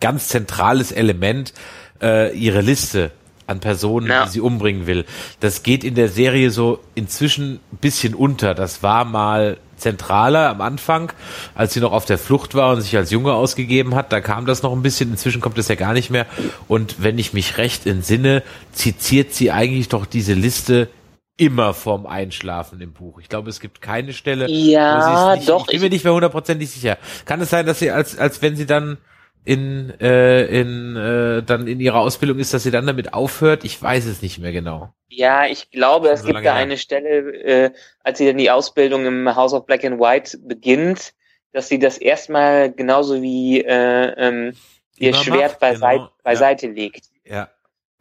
ganz 0.00 0.28
zentrales 0.28 0.92
Element, 0.92 1.54
äh, 2.02 2.36
ihre 2.36 2.60
Liste 2.60 3.10
an 3.46 3.60
Personen, 3.60 4.08
ja. 4.08 4.24
die 4.24 4.30
sie 4.30 4.40
umbringen 4.40 4.86
will. 4.86 5.04
Das 5.40 5.62
geht 5.62 5.84
in 5.84 5.94
der 5.94 6.08
Serie 6.08 6.50
so 6.50 6.80
inzwischen 6.94 7.60
ein 7.72 7.78
bisschen 7.80 8.14
unter. 8.14 8.54
Das 8.54 8.82
war 8.82 9.04
mal 9.04 9.58
zentraler 9.76 10.48
am 10.48 10.60
Anfang, 10.60 11.12
als 11.54 11.74
sie 11.74 11.80
noch 11.80 11.92
auf 11.92 12.04
der 12.04 12.16
Flucht 12.16 12.54
war 12.54 12.72
und 12.72 12.80
sich 12.80 12.96
als 12.96 13.10
Junge 13.10 13.34
ausgegeben 13.34 13.94
hat. 13.94 14.12
Da 14.12 14.20
kam 14.20 14.46
das 14.46 14.62
noch 14.62 14.72
ein 14.72 14.82
bisschen. 14.82 15.10
Inzwischen 15.10 15.40
kommt 15.40 15.58
das 15.58 15.68
ja 15.68 15.74
gar 15.74 15.92
nicht 15.92 16.10
mehr. 16.10 16.26
Und 16.68 17.02
wenn 17.02 17.18
ich 17.18 17.32
mich 17.32 17.58
recht 17.58 17.86
entsinne, 17.86 18.42
zitiert 18.72 19.34
sie 19.34 19.50
eigentlich 19.50 19.88
doch 19.88 20.06
diese 20.06 20.34
Liste 20.34 20.88
immer 21.36 21.74
vorm 21.74 22.06
Einschlafen 22.06 22.80
im 22.80 22.92
Buch. 22.92 23.18
Ich 23.18 23.28
glaube, 23.28 23.50
es 23.50 23.58
gibt 23.58 23.82
keine 23.82 24.12
Stelle. 24.12 24.48
Ja, 24.48 25.34
nicht, 25.34 25.48
doch. 25.48 25.66
Ich 25.66 25.72
bin 25.72 25.82
mir 25.82 25.90
nicht 25.90 26.04
mehr 26.04 26.14
hundertprozentig 26.14 26.70
sicher. 26.70 26.96
Kann 27.24 27.40
es 27.40 27.50
sein, 27.50 27.66
dass 27.66 27.80
sie 27.80 27.90
als, 27.90 28.16
als 28.16 28.40
wenn 28.40 28.56
sie 28.56 28.66
dann 28.66 28.98
in, 29.44 29.92
äh, 30.00 30.44
in, 30.46 30.96
äh, 30.96 31.42
dann 31.42 31.66
in 31.66 31.80
ihrer 31.80 32.00
Ausbildung 32.00 32.38
ist, 32.38 32.54
dass 32.54 32.62
sie 32.62 32.70
dann 32.70 32.86
damit 32.86 33.12
aufhört? 33.12 33.64
Ich 33.64 33.80
weiß 33.80 34.06
es 34.06 34.22
nicht 34.22 34.38
mehr 34.38 34.52
genau. 34.52 34.92
Ja, 35.08 35.46
ich 35.46 35.70
glaube, 35.70 36.08
es 36.08 36.22
so 36.22 36.28
gibt 36.28 36.44
da 36.44 36.54
eine 36.54 36.78
Stelle, 36.78 37.18
äh, 37.42 37.70
als 38.02 38.18
sie 38.18 38.26
dann 38.26 38.38
die 38.38 38.50
Ausbildung 38.50 39.04
im 39.06 39.34
House 39.36 39.52
of 39.52 39.66
Black 39.66 39.84
and 39.84 40.00
White 40.00 40.38
beginnt, 40.38 41.12
dass 41.52 41.68
sie 41.68 41.78
das 41.78 41.98
erstmal 41.98 42.72
genauso 42.72 43.20
wie 43.22 43.60
äh, 43.60 44.14
ähm, 44.16 44.56
ihr 44.96 45.14
Schwert 45.14 45.60
beiseite, 45.60 45.98
genau. 45.98 46.10
beiseite 46.22 46.66
ja. 46.68 46.72
legt. 46.72 47.04
Ja, 47.24 47.48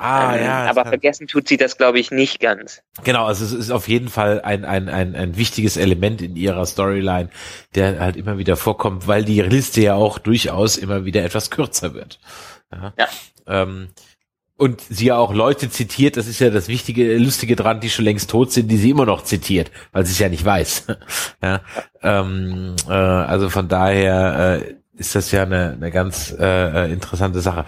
Ah, 0.04 0.36
ähm, 0.36 0.44
ja. 0.44 0.70
Aber 0.70 0.84
vergessen 0.84 1.28
tut 1.28 1.48
sie 1.48 1.56
das, 1.56 1.78
glaube 1.78 1.98
ich, 1.98 2.12
nicht 2.12 2.42
ganz. 2.42 2.82
Genau, 3.06 3.26
also 3.26 3.46
es 3.46 3.54
ist 3.54 3.72
auf 3.72 3.88
jeden 3.88 4.10
Fall 4.10 4.42
ein, 4.42 4.66
ein, 4.66 4.90
ein, 4.90 5.16
ein 5.16 5.38
wichtiges 5.38 5.78
Element 5.78 6.22
in 6.22 6.36
ihrer 6.36 6.66
Storyline, 6.66 7.30
der 7.74 8.02
halt 8.02 8.18
immer 8.18 8.38
wieder 8.38 8.58
vorkommt, 8.58 9.08
weil 9.08 9.24
die 9.24 9.40
Liste 9.40 9.80
ja 9.80 9.96
auch 9.96 10.20
durchaus 10.20 10.76
immer 10.76 11.06
wieder 11.06 11.24
etwas 11.24 11.52
kürzer 11.52 11.94
wird. 11.94 12.20
Ja. 12.74 12.94
ja. 13.00 13.08
Ähm, 13.48 13.92
und 14.58 14.82
sie 14.82 15.06
ja 15.06 15.16
auch 15.16 15.34
Leute 15.34 15.70
zitiert, 15.70 16.18
das 16.18 16.28
ist 16.28 16.40
ja 16.40 16.50
das 16.50 16.68
Wichtige, 16.68 17.18
Lustige 17.18 17.56
dran, 17.56 17.80
die 17.80 17.90
schon 17.90 18.04
längst 18.04 18.30
tot 18.30 18.52
sind, 18.52 18.70
die 18.70 18.78
sie 18.78 18.90
immer 18.90 19.06
noch 19.06 19.24
zitiert, 19.24 19.72
weil 19.94 20.06
sie 20.06 20.12
es 20.12 20.20
ja 20.20 20.28
nicht 20.28 20.44
weiß. 20.44 20.88
ja. 21.42 21.62
Ähm, 22.02 22.76
äh, 22.90 22.92
also 22.92 23.50
von 23.50 23.70
daher 23.70 24.62
äh, 24.62 24.76
ist 25.00 25.16
das 25.16 25.32
ja 25.32 25.44
eine, 25.44 25.72
eine 25.72 25.92
ganz 25.92 26.36
äh, 26.38 26.88
äh 26.88 26.92
interessante 26.92 27.40
Sache. 27.40 27.66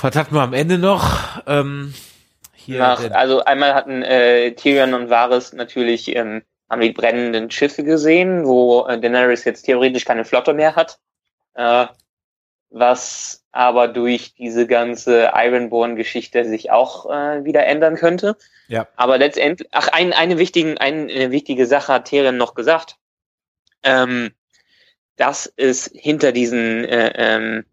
Was 0.00 0.14
hatten 0.14 0.34
wir 0.34 0.42
am 0.42 0.52
Ende 0.52 0.78
noch? 0.78 1.42
Ähm, 1.46 1.94
hier 2.54 2.78
Nach, 2.78 3.10
also 3.12 3.44
einmal 3.44 3.74
hatten 3.74 4.02
äh, 4.02 4.52
Tyrion 4.52 4.94
und 4.94 5.08
Varys 5.08 5.52
natürlich 5.52 6.14
ähm, 6.14 6.42
haben 6.68 6.80
die 6.80 6.92
brennenden 6.92 7.50
Schiffe 7.50 7.84
gesehen, 7.84 8.44
wo 8.44 8.86
äh, 8.86 9.00
Daenerys 9.00 9.44
jetzt 9.44 9.62
theoretisch 9.62 10.04
keine 10.04 10.24
Flotte 10.24 10.52
mehr 10.52 10.76
hat. 10.76 10.98
Äh, 11.54 11.86
was 12.70 13.44
aber 13.52 13.88
durch 13.88 14.34
diese 14.34 14.66
ganze 14.66 15.30
Ironborn-Geschichte 15.34 16.44
sich 16.44 16.70
auch 16.70 17.08
äh, 17.08 17.44
wieder 17.44 17.64
ändern 17.64 17.94
könnte. 17.96 18.36
Ja. 18.68 18.86
Aber 18.96 19.16
letztendlich, 19.16 19.68
ach, 19.72 19.88
ein, 19.88 20.12
eine, 20.12 20.36
wichtigen, 20.36 20.76
ein, 20.76 21.08
eine 21.08 21.30
wichtige 21.30 21.66
Sache 21.66 21.94
hat 21.94 22.08
Tyrion 22.08 22.36
noch 22.36 22.54
gesagt. 22.54 22.96
Ähm, 23.82 24.32
dass 25.16 25.50
es 25.56 25.90
hinter 25.94 26.32
diesen 26.32 26.84
äh, 26.84 27.12
ähm, 27.14 27.64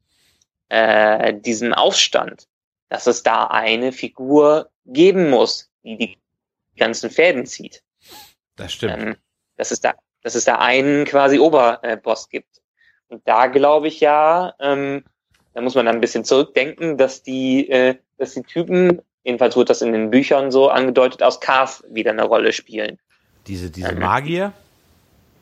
äh, 0.74 1.40
diesem 1.40 1.72
Aufstand, 1.72 2.48
dass 2.90 3.06
es 3.06 3.22
da 3.22 3.46
eine 3.46 3.92
Figur 3.92 4.72
geben 4.86 5.30
muss, 5.30 5.70
die 5.84 5.98
die 5.98 6.18
ganzen 6.78 7.12
Fäden 7.12 7.46
zieht. 7.46 7.84
Das 8.56 8.74
stimmt. 8.74 8.98
Ähm, 8.98 9.16
dass 9.56 9.70
es 9.70 9.82
da, 9.82 9.94
dass 10.24 10.34
es 10.34 10.46
da 10.46 10.56
einen 10.56 11.06
quasi 11.06 11.38
Oberboss 11.38 12.28
gibt. 12.30 12.62
Und 13.08 13.22
da 13.28 13.48
glaube 13.48 13.88
ich 13.88 14.00
ja, 14.00 14.56
ähm, 14.60 15.04
da 15.54 15.62
muss 15.62 15.76
man 15.76 15.86
dann 15.86 15.96
ein 15.96 16.02
bisschen 16.02 16.26
zurückdenken, 16.26 16.98
dass 16.98 17.22
die, 17.22 17.70
äh, 17.70 17.96
dass 18.18 18.34
die 18.34 18.42
Typen, 18.42 19.00
jedenfalls 19.24 19.56
wird 19.56 19.70
das 19.70 19.84
in 19.84 19.94
den 19.94 20.10
Büchern 20.10 20.50
so 20.50 20.70
angedeutet, 20.70 21.22
aus 21.22 21.40
Kaf 21.40 21.84
wieder 21.88 22.12
eine 22.12 22.24
Rolle 22.24 22.52
spielen. 22.52 22.98
Diese, 23.46 23.70
diese 23.70 23.90
ähm, 23.90 24.00
Magier? 24.00 24.54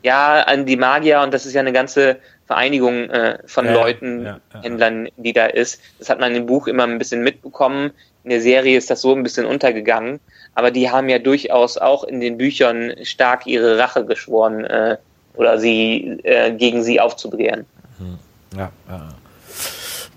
Ja, 0.02 0.40
an 0.40 0.66
die 0.66 0.76
Magier 0.76 1.20
und 1.20 1.32
das 1.32 1.46
ist 1.46 1.54
ja 1.54 1.60
eine 1.60 1.72
ganze 1.72 2.16
Vereinigung 2.46 3.08
äh, 3.10 3.38
von 3.46 3.66
ja, 3.66 3.72
Leuten, 3.72 4.24
ja, 4.24 4.40
ja, 4.52 4.62
Händlern, 4.62 5.08
die 5.16 5.32
da 5.32 5.46
ist. 5.46 5.80
Das 5.98 6.10
hat 6.10 6.20
man 6.20 6.34
im 6.34 6.46
Buch 6.46 6.66
immer 6.66 6.84
ein 6.84 6.98
bisschen 6.98 7.22
mitbekommen. 7.22 7.92
In 8.24 8.30
der 8.30 8.40
Serie 8.40 8.76
ist 8.76 8.90
das 8.90 9.00
so 9.00 9.14
ein 9.14 9.22
bisschen 9.22 9.46
untergegangen. 9.46 10.20
Aber 10.54 10.70
die 10.70 10.90
haben 10.90 11.08
ja 11.08 11.18
durchaus 11.18 11.78
auch 11.78 12.04
in 12.04 12.20
den 12.20 12.36
Büchern 12.36 12.92
stark 13.04 13.46
ihre 13.46 13.78
Rache 13.78 14.04
geschworen 14.04 14.64
äh, 14.64 14.98
oder 15.34 15.58
sie 15.58 16.18
äh, 16.24 16.52
gegen 16.52 16.82
sie 16.82 17.00
aufzubegehren. 17.00 17.64
Mhm. 17.98 18.18
Ja, 18.58 18.70
ja. 18.88 19.08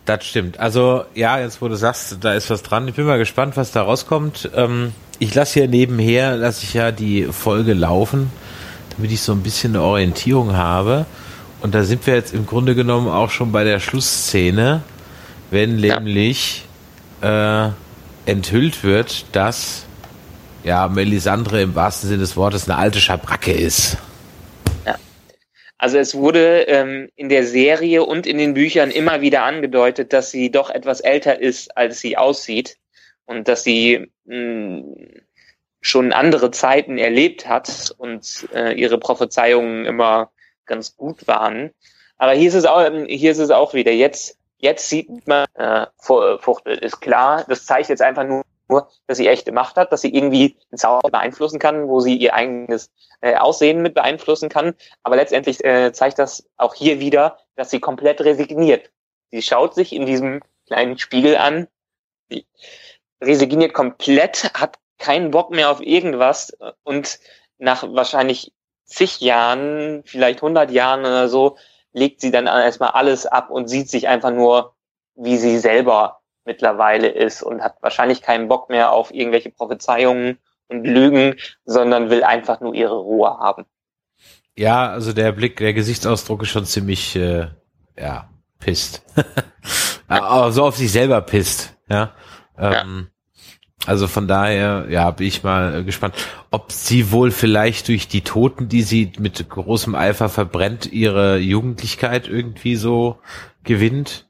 Das 0.05 0.23
stimmt. 0.23 0.59
Also 0.59 1.05
ja, 1.15 1.39
jetzt 1.39 1.61
wo 1.61 1.67
du 1.67 1.75
sagst, 1.75 2.17
da 2.21 2.33
ist 2.33 2.49
was 2.49 2.61
dran. 2.61 2.87
Ich 2.87 2.95
bin 2.95 3.05
mal 3.05 3.17
gespannt, 3.17 3.57
was 3.57 3.71
da 3.71 3.81
rauskommt. 3.81 4.49
Ähm, 4.55 4.93
ich 5.19 5.33
lasse 5.33 5.59
hier 5.59 5.67
nebenher, 5.67 6.35
lasse 6.35 6.63
ich 6.63 6.73
ja 6.73 6.91
die 6.91 7.23
Folge 7.23 7.73
laufen, 7.73 8.31
damit 8.97 9.11
ich 9.11 9.21
so 9.21 9.33
ein 9.33 9.43
bisschen 9.43 9.75
eine 9.75 9.83
Orientierung 9.83 10.55
habe. 10.55 11.05
Und 11.61 11.73
da 11.73 11.83
sind 11.83 12.05
wir 12.05 12.15
jetzt 12.15 12.33
im 12.33 12.45
Grunde 12.45 12.75
genommen 12.75 13.07
auch 13.07 13.29
schon 13.29 13.51
bei 13.51 13.63
der 13.63 13.79
Schlussszene, 13.79 14.83
wenn 15.51 15.79
ja. 15.79 15.99
nämlich 15.99 16.65
äh, 17.21 17.69
enthüllt 18.25 18.83
wird, 18.83 19.25
dass 19.31 19.85
ja 20.63 20.87
Melisandre 20.87 21.61
im 21.61 21.75
wahrsten 21.75 22.09
Sinne 22.09 22.21
des 22.21 22.35
Wortes 22.35 22.69
eine 22.69 22.77
alte 22.77 22.99
Schabracke 22.99 23.51
ist. 23.51 23.97
Ja. 24.85 24.95
Also 25.77 25.97
es 25.97 26.15
wurde 26.15 26.61
ähm, 26.67 27.09
in 27.15 27.29
der 27.29 27.45
Serie 27.45 28.03
und 28.03 28.25
in 28.25 28.37
den 28.37 28.53
Büchern 28.53 28.91
immer 28.91 29.21
wieder 29.21 29.43
angedeutet, 29.43 30.13
dass 30.13 30.31
sie 30.31 30.51
doch 30.51 30.69
etwas 30.69 31.01
älter 31.01 31.39
ist, 31.39 31.75
als 31.77 31.99
sie 31.99 32.17
aussieht 32.17 32.77
und 33.25 33.47
dass 33.47 33.63
sie 33.63 34.07
mh, 34.25 34.35
hm, 34.35 34.95
schon 35.85 36.13
andere 36.13 36.49
Zeiten 36.49 36.97
erlebt 36.97 37.47
hat 37.47 37.93
und 37.99 38.47
äh, 38.53 38.73
ihre 38.73 38.97
Prophezeiungen 38.97 39.85
immer 39.85 40.31
ganz 40.65 40.97
gut 40.97 41.27
waren. 41.27 41.71
Aber 42.17 42.31
hier 42.31 42.47
ist 42.47 42.55
es 42.55 42.65
auch, 42.65 42.81
hier 43.07 43.31
ist 43.31 43.37
es 43.37 43.51
auch 43.51 43.75
wieder. 43.75 43.91
Jetzt 43.91 44.39
jetzt 44.57 44.89
sieht 44.89 45.27
man, 45.27 45.45
äh, 45.53 45.85
Fuchtel 45.99 46.77
ist 46.79 47.01
klar, 47.01 47.45
das 47.47 47.65
zeigt 47.65 47.89
jetzt 47.89 48.01
einfach 48.01 48.23
nur, 48.23 48.43
dass 49.05 49.17
sie 49.17 49.27
echte 49.27 49.51
Macht 49.51 49.75
hat, 49.75 49.91
dass 49.91 50.01
sie 50.01 50.13
irgendwie 50.13 50.57
den 50.71 50.79
Zauber 50.79 51.09
beeinflussen 51.11 51.59
kann, 51.59 51.87
wo 51.87 51.99
sie 51.99 52.15
ihr 52.15 52.33
eigenes 52.33 52.91
äh, 53.21 53.35
Aussehen 53.35 53.83
mit 53.83 53.93
beeinflussen 53.93 54.49
kann. 54.49 54.73
Aber 55.03 55.17
letztendlich 55.17 55.63
äh, 55.63 55.93
zeigt 55.93 56.17
das 56.17 56.49
auch 56.57 56.73
hier 56.73 56.99
wieder, 56.99 57.37
dass 57.55 57.69
sie 57.69 57.79
komplett 57.79 58.21
resigniert. 58.21 58.91
Sie 59.29 59.43
schaut 59.43 59.75
sich 59.75 59.93
in 59.93 60.07
diesem 60.07 60.41
kleinen 60.65 60.97
Spiegel 60.97 61.37
an, 61.37 61.67
sie 62.29 62.47
resigniert 63.21 63.73
komplett, 63.73 64.51
hat 64.55 64.79
keinen 64.97 65.31
Bock 65.31 65.51
mehr 65.51 65.69
auf 65.69 65.81
irgendwas 65.81 66.55
und 66.83 67.19
nach 67.57 67.83
wahrscheinlich 67.83 68.53
zig 68.85 69.19
Jahren, 69.19 70.03
vielleicht 70.05 70.39
100 70.39 70.71
Jahren 70.71 71.01
oder 71.01 71.27
so, 71.27 71.57
legt 71.93 72.21
sie 72.21 72.31
dann 72.31 72.47
erstmal 72.47 72.91
alles 72.91 73.25
ab 73.25 73.49
und 73.49 73.67
sieht 73.67 73.89
sich 73.89 74.07
einfach 74.07 74.31
nur, 74.31 74.75
wie 75.15 75.37
sie 75.37 75.57
selber 75.57 76.19
mittlerweile 76.45 77.07
ist 77.07 77.41
und 77.41 77.61
hat 77.61 77.77
wahrscheinlich 77.81 78.21
keinen 78.21 78.47
Bock 78.47 78.69
mehr 78.69 78.91
auf 78.91 79.13
irgendwelche 79.13 79.49
Prophezeiungen 79.49 80.37
und 80.67 80.85
Lügen, 80.85 81.35
sondern 81.65 82.09
will 82.09 82.23
einfach 82.23 82.59
nur 82.59 82.73
ihre 82.73 82.97
Ruhe 82.97 83.37
haben. 83.39 83.65
Ja, 84.57 84.89
also 84.89 85.11
der 85.13 85.31
Blick, 85.31 85.57
der 85.57 85.73
Gesichtsausdruck 85.73 86.43
ist 86.43 86.49
schon 86.49 86.65
ziemlich, 86.65 87.15
äh, 87.15 87.47
ja, 87.97 88.29
pisst. 88.59 89.03
Aber 90.07 90.51
so 90.51 90.65
auf 90.65 90.77
sich 90.77 90.91
selber 90.91 91.21
pisst, 91.21 91.75
ja. 91.89 92.13
Ähm, 92.57 92.71
ja. 92.71 93.14
Also 93.85 94.07
von 94.07 94.27
daher, 94.27 94.87
ja, 94.89 95.11
bin 95.11 95.27
ich 95.27 95.43
mal 95.43 95.79
äh, 95.79 95.83
gespannt, 95.83 96.15
ob 96.51 96.71
sie 96.71 97.11
wohl 97.11 97.31
vielleicht 97.31 97.87
durch 97.87 98.07
die 98.07 98.21
Toten, 98.21 98.67
die 98.67 98.81
sie 98.81 99.11
mit 99.19 99.47
großem 99.47 99.95
Eifer 99.95 100.29
verbrennt, 100.29 100.91
ihre 100.91 101.37
Jugendlichkeit 101.37 102.27
irgendwie 102.27 102.75
so 102.75 103.19
gewinnt. 103.63 104.27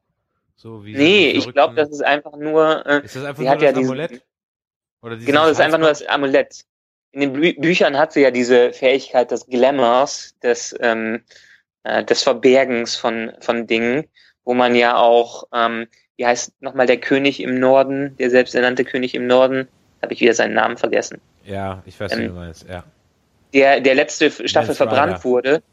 So 0.55 0.83
wie 0.83 0.95
nee, 0.95 1.29
ich 1.29 1.51
glaube, 1.51 1.75
das 1.75 1.89
ist 1.89 2.03
einfach 2.03 2.35
nur. 2.37 2.85
Äh, 2.85 3.05
ist 3.05 3.15
das 3.15 3.23
einfach 3.23 3.43
nur 3.43 3.53
das 3.53 3.61
ja 3.61 3.69
Amulett? 3.69 4.21
Oder 5.01 5.17
genau, 5.17 5.43
das 5.43 5.51
ist 5.51 5.61
einfach 5.61 5.77
nur 5.77 5.89
das 5.89 6.05
Amulett. 6.05 6.65
In 7.11 7.21
den 7.21 7.33
Bü 7.33 7.53
Büchern 7.53 7.97
hat 7.97 8.11
sie 8.11 8.21
ja 8.21 8.31
diese 8.31 8.73
Fähigkeit 8.73 9.31
des 9.31 9.45
Glamours, 9.45 10.35
des, 10.41 10.75
ähm, 10.79 11.23
äh, 11.83 12.03
des 12.03 12.23
Verbergens 12.23 12.95
von, 12.95 13.31
von 13.39 13.67
Dingen, 13.67 14.09
wo 14.43 14.53
man 14.53 14.75
ja 14.75 14.97
auch, 14.97 15.43
ähm, 15.53 15.87
wie 16.17 16.25
heißt 16.25 16.53
nochmal 16.61 16.87
der 16.87 16.97
König 16.97 17.41
im 17.41 17.59
Norden, 17.59 18.15
der 18.17 18.29
selbsternannte 18.29 18.85
König 18.85 19.15
im 19.15 19.27
Norden, 19.27 19.67
habe 20.01 20.13
ich 20.13 20.21
wieder 20.21 20.33
seinen 20.33 20.53
Namen 20.53 20.77
vergessen. 20.77 21.19
Ja, 21.43 21.81
ich 21.85 21.99
weiß, 21.99 22.13
ähm, 22.13 22.19
wie 22.19 22.27
du 22.27 22.33
meinst, 22.33 22.67
ja. 22.67 22.83
Der, 23.53 23.79
der 23.79 23.95
letzte 23.95 24.29
Staffel 24.31 24.67
Mans 24.67 24.77
verbrannt 24.77 25.13
Rider. 25.13 25.23
wurde. 25.23 25.63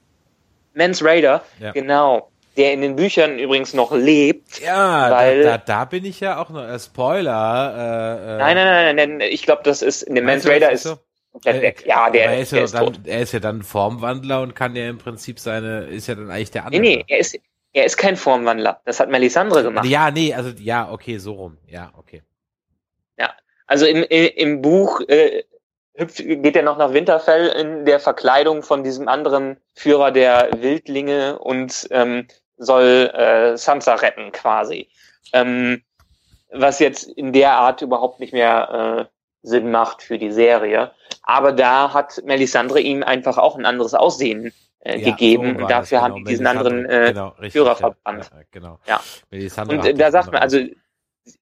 Mans 0.74 1.05
Raider, 1.05 1.44
ja. 1.61 1.72
genau 1.72 2.33
der 2.57 2.72
in 2.72 2.83
den 2.83 2.96
Büchern 2.96 3.38
übrigens 3.38 3.74
noch 3.74 3.92
lebt. 3.92 4.61
Ja, 4.61 5.11
weil, 5.11 5.42
da, 5.42 5.59
da, 5.59 5.64
da 5.64 5.85
bin 5.87 6.05
ich 6.05 6.20
ja 6.20 6.38
auch 6.38 6.50
noch. 6.50 6.66
Äh, 6.66 6.78
Spoiler. 6.78 7.74
Äh, 7.74 8.35
äh, 8.35 8.38
nein, 8.38 8.57
nein, 8.57 8.66
nein, 8.66 8.96
nein, 8.96 9.16
nein, 9.18 9.28
ich 9.31 9.42
glaube, 9.42 9.62
das 9.64 9.83
ist 9.83 10.07
dem 10.07 10.24
Mans 10.24 10.46
Raider 10.46 10.70
ist. 10.70 10.83
So? 10.83 10.98
Komplett 11.33 11.62
weg. 11.62 11.85
Ja, 11.87 12.11
der, 12.11 12.26
er 12.26 12.40
ist, 12.40 12.52
ja 12.52 12.62
ist 12.62 12.74
dann, 12.74 12.85
tot. 12.85 13.00
Er 13.07 13.22
ist 13.22 13.33
ja 13.33 13.40
dann 13.40 13.62
Formwandler 13.62 14.42
und 14.42 14.55
kann 14.55 14.76
ja 14.76 14.88
im 14.88 14.98
Prinzip 14.98 15.38
seine, 15.38 15.85
ist 15.85 16.07
ja 16.07 16.14
dann 16.14 16.31
eigentlich 16.31 16.50
der 16.50 16.66
andere. 16.66 16.83
Nee, 16.83 16.96
nee, 16.96 17.05
er 17.09 17.18
ist, 17.20 17.38
er 17.72 17.85
ist 17.85 17.96
kein 17.96 18.16
Formwandler. 18.16 18.80
Das 18.85 19.00
hat 19.00 19.08
Melisandre 19.08 19.62
gemacht. 19.62 19.87
Ja, 19.87 20.11
nee, 20.11 20.35
also, 20.35 20.50
ja, 20.58 20.90
okay, 20.90 21.18
so 21.18 21.32
rum. 21.32 21.58
Ja, 21.66 21.92
okay. 21.96 22.22
Ja, 23.18 23.32
also 23.66 23.87
im, 23.87 24.02
im 24.02 24.62
Buch 24.62 25.00
äh, 25.08 25.44
hüpft, 25.94 26.18
geht 26.18 26.56
er 26.56 26.62
noch 26.62 26.78
nach 26.78 26.92
Winterfell 26.92 27.48
in 27.48 27.85
der 27.85 28.00
Verkleidung 28.00 28.62
von 28.62 28.85
diesem 28.85 29.08
anderen 29.08 29.58
Führer 29.74 30.11
der 30.11 30.50
Wildlinge 30.56 31.38
und 31.38 31.88
ähm, 31.90 32.28
soll 32.56 33.11
äh, 33.14 33.56
Sansa 33.56 33.94
retten 33.94 34.32
quasi. 34.32 34.88
Ähm, 35.32 35.82
was 36.50 36.78
jetzt 36.78 37.04
in 37.04 37.32
der 37.32 37.52
Art 37.52 37.80
überhaupt 37.80 38.20
nicht 38.20 38.35
mehr 38.35 39.08
äh, 39.08 39.12
Sinn 39.42 39.70
macht 39.70 40.02
für 40.02 40.18
die 40.18 40.30
Serie. 40.30 40.92
Aber 41.22 41.52
da 41.52 41.94
hat 41.94 42.22
Melisandre 42.24 42.80
ihm 42.80 43.02
einfach 43.02 43.38
auch 43.38 43.56
ein 43.56 43.64
anderes 43.64 43.94
Aussehen 43.94 44.52
äh, 44.85 44.99
ja, 44.99 45.11
gegeben 45.11 45.55
so 45.57 45.62
und 45.62 45.71
dafür 45.71 45.99
genau. 45.99 46.03
haben 46.03 46.14
die 46.16 46.25
diesen 46.25 46.47
anderen 46.47 46.87
äh, 46.87 47.09
genau, 47.09 47.29
richtig, 47.29 47.53
Führer 47.53 47.77
verbannt. 47.77 48.31
Ja, 48.33 48.40
genau. 48.51 48.79
Ja. 48.87 49.01
Und 49.62 49.87
äh, 49.87 49.95
da 49.95 50.11
sagt 50.11 50.33
man, 50.33 50.42
also 50.42 50.59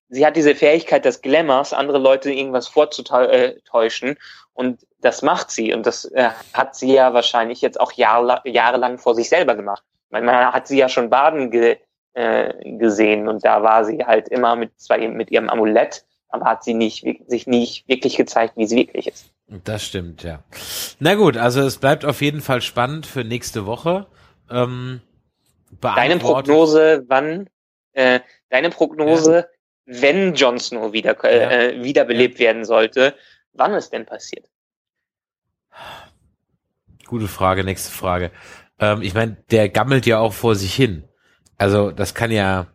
sie 0.08 0.26
hat 0.26 0.36
diese 0.36 0.54
Fähigkeit 0.54 1.04
des 1.04 1.22
Glamours, 1.22 1.72
andere 1.72 1.98
Leute 1.98 2.32
irgendwas 2.32 2.68
vorzutäuschen 2.68 4.16
und 4.52 4.86
das 5.00 5.22
macht 5.22 5.50
sie 5.50 5.72
und 5.72 5.86
das 5.86 6.04
äh, 6.06 6.30
hat 6.52 6.74
sie 6.74 6.94
ja 6.94 7.14
wahrscheinlich 7.14 7.60
jetzt 7.60 7.80
auch 7.80 7.92
jahre, 7.92 8.40
jahrelang 8.44 8.98
vor 8.98 9.14
sich 9.14 9.28
selber 9.28 9.54
gemacht 9.54 9.82
man 10.10 10.52
hat 10.52 10.66
sie 10.66 10.78
ja 10.78 10.88
schon 10.88 11.10
baden 11.10 11.50
ge, 11.50 11.78
äh, 12.14 12.52
gesehen 12.78 13.28
und 13.28 13.44
da 13.44 13.62
war 13.62 13.84
sie 13.84 14.04
halt 14.04 14.28
immer 14.28 14.56
mit, 14.56 14.78
zwar 14.80 14.98
mit 14.98 15.30
ihrem 15.30 15.48
Amulett, 15.48 16.04
aber 16.30 16.46
hat 16.46 16.64
sie 16.64 16.74
nicht, 16.74 17.04
sich 17.26 17.46
nicht 17.46 17.88
wirklich 17.88 18.16
gezeigt, 18.16 18.56
wie 18.56 18.66
sie 18.66 18.76
wirklich 18.76 19.06
ist. 19.06 19.32
Das 19.64 19.84
stimmt, 19.84 20.22
ja. 20.22 20.42
Na 21.00 21.14
gut, 21.14 21.36
also 21.36 21.60
es 21.60 21.78
bleibt 21.78 22.04
auf 22.04 22.22
jeden 22.22 22.40
Fall 22.40 22.60
spannend 22.62 23.06
für 23.06 23.24
nächste 23.24 23.66
Woche. 23.66 24.06
Ähm, 24.48 25.00
deine 25.80 26.18
Prognose, 26.18 27.04
wann, 27.08 27.48
äh, 27.92 28.20
deine 28.48 28.70
Prognose, 28.70 29.48
ja. 29.86 30.02
wenn 30.02 30.34
Jon 30.34 30.58
Snow 30.58 30.92
wieder, 30.92 31.16
äh, 31.24 31.78
ja. 31.78 31.84
wiederbelebt 31.84 32.38
ja. 32.38 32.46
werden 32.46 32.64
sollte, 32.64 33.14
wann 33.52 33.74
ist 33.74 33.90
denn 33.92 34.06
passiert? 34.06 34.46
Gute 37.06 37.26
Frage, 37.26 37.64
nächste 37.64 37.90
Frage. 37.90 38.30
Ähm, 38.78 39.02
ich 39.02 39.14
meine, 39.14 39.36
der 39.50 39.68
gammelt 39.68 40.06
ja 40.06 40.18
auch 40.18 40.32
vor 40.32 40.54
sich 40.54 40.74
hin. 40.74 41.04
Also 41.58 41.90
das 41.90 42.14
kann 42.14 42.30
ja. 42.30 42.68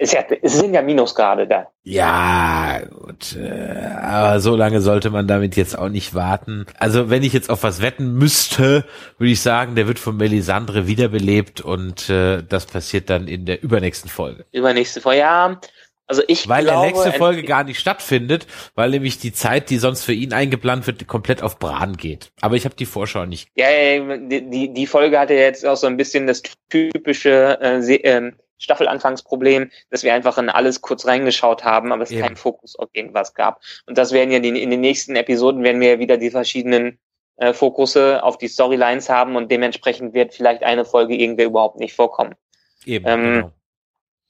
Es, 0.00 0.12
ja, 0.12 0.24
es 0.42 0.56
sind 0.56 0.74
ja 0.74 0.80
Minusgrade 0.80 1.48
da. 1.48 1.72
Ja, 1.82 2.78
gut. 2.88 3.36
Äh, 3.36 3.88
aber 4.00 4.38
so 4.38 4.54
lange 4.54 4.80
sollte 4.80 5.10
man 5.10 5.26
damit 5.26 5.56
jetzt 5.56 5.76
auch 5.76 5.88
nicht 5.88 6.14
warten. 6.14 6.66
Also 6.78 7.10
wenn 7.10 7.24
ich 7.24 7.32
jetzt 7.32 7.50
auf 7.50 7.64
was 7.64 7.82
wetten 7.82 8.14
müsste, 8.14 8.84
würde 9.18 9.32
ich 9.32 9.40
sagen, 9.40 9.74
der 9.74 9.88
wird 9.88 9.98
von 9.98 10.16
Melisandre 10.16 10.86
wiederbelebt 10.86 11.60
und 11.60 12.08
äh, 12.10 12.44
das 12.48 12.66
passiert 12.66 13.10
dann 13.10 13.26
in 13.26 13.44
der 13.44 13.60
übernächsten 13.60 14.08
Folge. 14.08 14.46
Übernächste 14.52 15.00
Folge, 15.00 15.18
ja. 15.18 15.60
Also 16.06 16.22
ich 16.26 16.48
weil 16.48 16.64
glaube, 16.64 16.86
der 16.86 16.90
nächste 16.92 17.12
Folge 17.18 17.42
gar 17.42 17.64
nicht 17.64 17.78
stattfindet, 17.80 18.46
weil 18.76 18.90
nämlich 18.90 19.18
die 19.18 19.32
Zeit, 19.32 19.68
die 19.68 19.78
sonst 19.78 20.04
für 20.04 20.14
ihn 20.14 20.32
eingeplant 20.32 20.86
wird, 20.86 21.06
komplett 21.06 21.42
auf 21.42 21.58
Bran 21.58 21.96
geht. 21.96 22.30
Aber 22.40 22.56
ich 22.56 22.64
habe 22.64 22.74
die 22.76 22.86
Vorschau 22.86 23.26
nicht. 23.26 23.50
Ja, 23.56 23.66
die, 23.68 24.72
die 24.72 24.86
Folge 24.86 25.18
hatte 25.18 25.34
jetzt 25.34 25.66
auch 25.66 25.76
so 25.76 25.86
ein 25.86 25.98
bisschen 25.98 26.26
das 26.26 26.42
typische 26.70 27.58
äh, 27.60 27.94
äh, 27.96 28.32
Staffelanfangsproblem, 28.58 29.70
dass 29.90 30.02
wir 30.02 30.14
einfach 30.14 30.38
in 30.38 30.48
alles 30.48 30.80
kurz 30.80 31.06
reingeschaut 31.06 31.64
haben, 31.64 31.92
aber 31.92 32.02
es 32.02 32.10
Eben. 32.10 32.22
keinen 32.22 32.36
Fokus 32.36 32.76
auf 32.76 32.88
irgendwas 32.92 33.34
gab. 33.34 33.60
Und 33.86 33.98
das 33.98 34.12
werden 34.12 34.30
ja 34.30 34.40
die, 34.40 34.48
in 34.62 34.70
den 34.70 34.80
nächsten 34.80 35.16
Episoden 35.16 35.62
werden 35.62 35.80
wir 35.80 35.90
ja 35.90 35.98
wieder 35.98 36.16
die 36.16 36.30
verschiedenen 36.30 36.98
äh, 37.36 37.52
Fokusse 37.52 38.22
auf 38.22 38.38
die 38.38 38.48
Storylines 38.48 39.08
haben 39.08 39.36
und 39.36 39.50
dementsprechend 39.50 40.12
wird 40.12 40.34
vielleicht 40.34 40.62
eine 40.62 40.84
Folge 40.84 41.14
irgendwie 41.14 41.44
überhaupt 41.44 41.78
nicht 41.78 41.94
vorkommen. 41.94 42.34
Eben. 42.84 43.06
Ähm, 43.06 43.32
genau. 43.34 43.52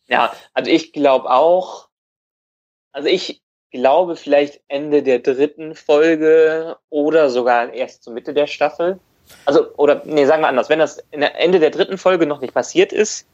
Ja, 0.09 0.33
also 0.55 0.71
ich 0.71 0.93
glaube 0.93 1.31
auch, 1.31 1.89
also 2.93 3.09
ich 3.09 3.43
glaube 3.71 4.17
vielleicht 4.17 4.61
Ende 4.69 5.03
der 5.03 5.19
dritten 5.21 5.75
Folge 5.75 6.77
oder 6.91 7.31
sogar 7.31 7.73
erst 7.73 8.03
zur 8.03 8.15
Mitte 8.15 8.33
der 8.33 8.47
Staffel. 8.47 8.99
Also, 9.45 9.75
oder, 9.77 10.03
nee, 10.07 10.25
sagen 10.25 10.43
wir 10.43 10.49
anders, 10.49 10.71
wenn 10.71 10.79
das 10.79 10.99
Ende 11.11 11.61
der 11.61 11.71
dritten 11.71 11.99
Folge 11.99 12.27
noch 12.27 12.41
nicht 12.41 12.55
passiert 12.55 12.93
ist, 12.93 13.27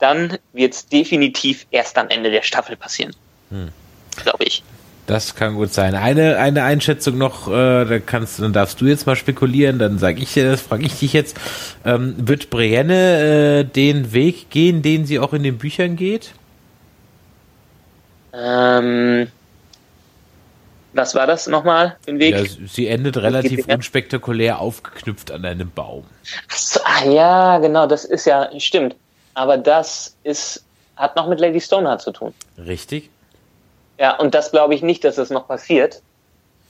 dann 0.00 0.38
wird 0.52 0.74
es 0.74 0.86
definitiv 0.86 1.66
erst 1.70 1.96
am 1.98 2.08
Ende 2.08 2.30
der 2.30 2.42
Staffel 2.42 2.76
passieren. 2.76 3.14
Hm. 3.50 3.68
Glaube 4.16 4.44
ich. 4.44 4.62
Das 5.06 5.34
kann 5.34 5.56
gut 5.56 5.72
sein. 5.72 5.96
Eine, 5.96 6.38
eine 6.38 6.62
Einschätzung 6.62 7.18
noch, 7.18 7.48
äh, 7.48 7.84
da 7.84 7.98
kannst, 7.98 8.40
dann 8.40 8.52
darfst 8.52 8.80
du 8.80 8.86
jetzt 8.86 9.06
mal 9.06 9.16
spekulieren, 9.16 9.78
dann 9.80 9.98
sage 9.98 10.22
ich 10.22 10.34
dir 10.34 10.48
das, 10.48 10.60
frage 10.60 10.84
ich 10.84 11.00
dich 11.00 11.12
jetzt. 11.12 11.36
Ähm, 11.84 12.14
wird 12.16 12.48
Brienne 12.50 13.60
äh, 13.60 13.64
den 13.64 14.12
Weg 14.12 14.50
gehen, 14.50 14.82
den 14.82 15.06
sie 15.06 15.18
auch 15.18 15.32
in 15.32 15.42
den 15.42 15.58
Büchern 15.58 15.96
geht? 15.96 16.30
Ähm, 18.32 19.26
was 20.92 21.14
war 21.16 21.26
das 21.26 21.48
nochmal, 21.48 21.96
den 22.06 22.20
Weg? 22.20 22.36
Ja, 22.36 22.66
sie 22.68 22.86
endet 22.86 23.16
relativ 23.16 23.66
unspektakulär 23.66 24.60
aufgeknüpft 24.60 25.32
an 25.32 25.44
einem 25.44 25.70
Baum. 25.70 26.04
Ach, 26.48 26.56
so, 26.56 26.80
ah, 26.84 27.04
ja, 27.04 27.58
genau, 27.58 27.88
das 27.88 28.04
ist 28.04 28.26
ja, 28.26 28.48
stimmt. 28.60 28.94
Aber 29.34 29.56
das 29.58 30.16
ist, 30.22 30.64
hat 30.96 31.16
noch 31.16 31.28
mit 31.28 31.40
Lady 31.40 31.60
Stoneheart 31.60 32.02
zu 32.02 32.12
tun. 32.12 32.34
Richtig. 32.58 33.10
Ja, 33.98 34.18
und 34.18 34.34
das 34.34 34.50
glaube 34.50 34.74
ich 34.74 34.82
nicht, 34.82 35.04
dass 35.04 35.16
das 35.16 35.30
noch 35.30 35.46
passiert. 35.46 36.02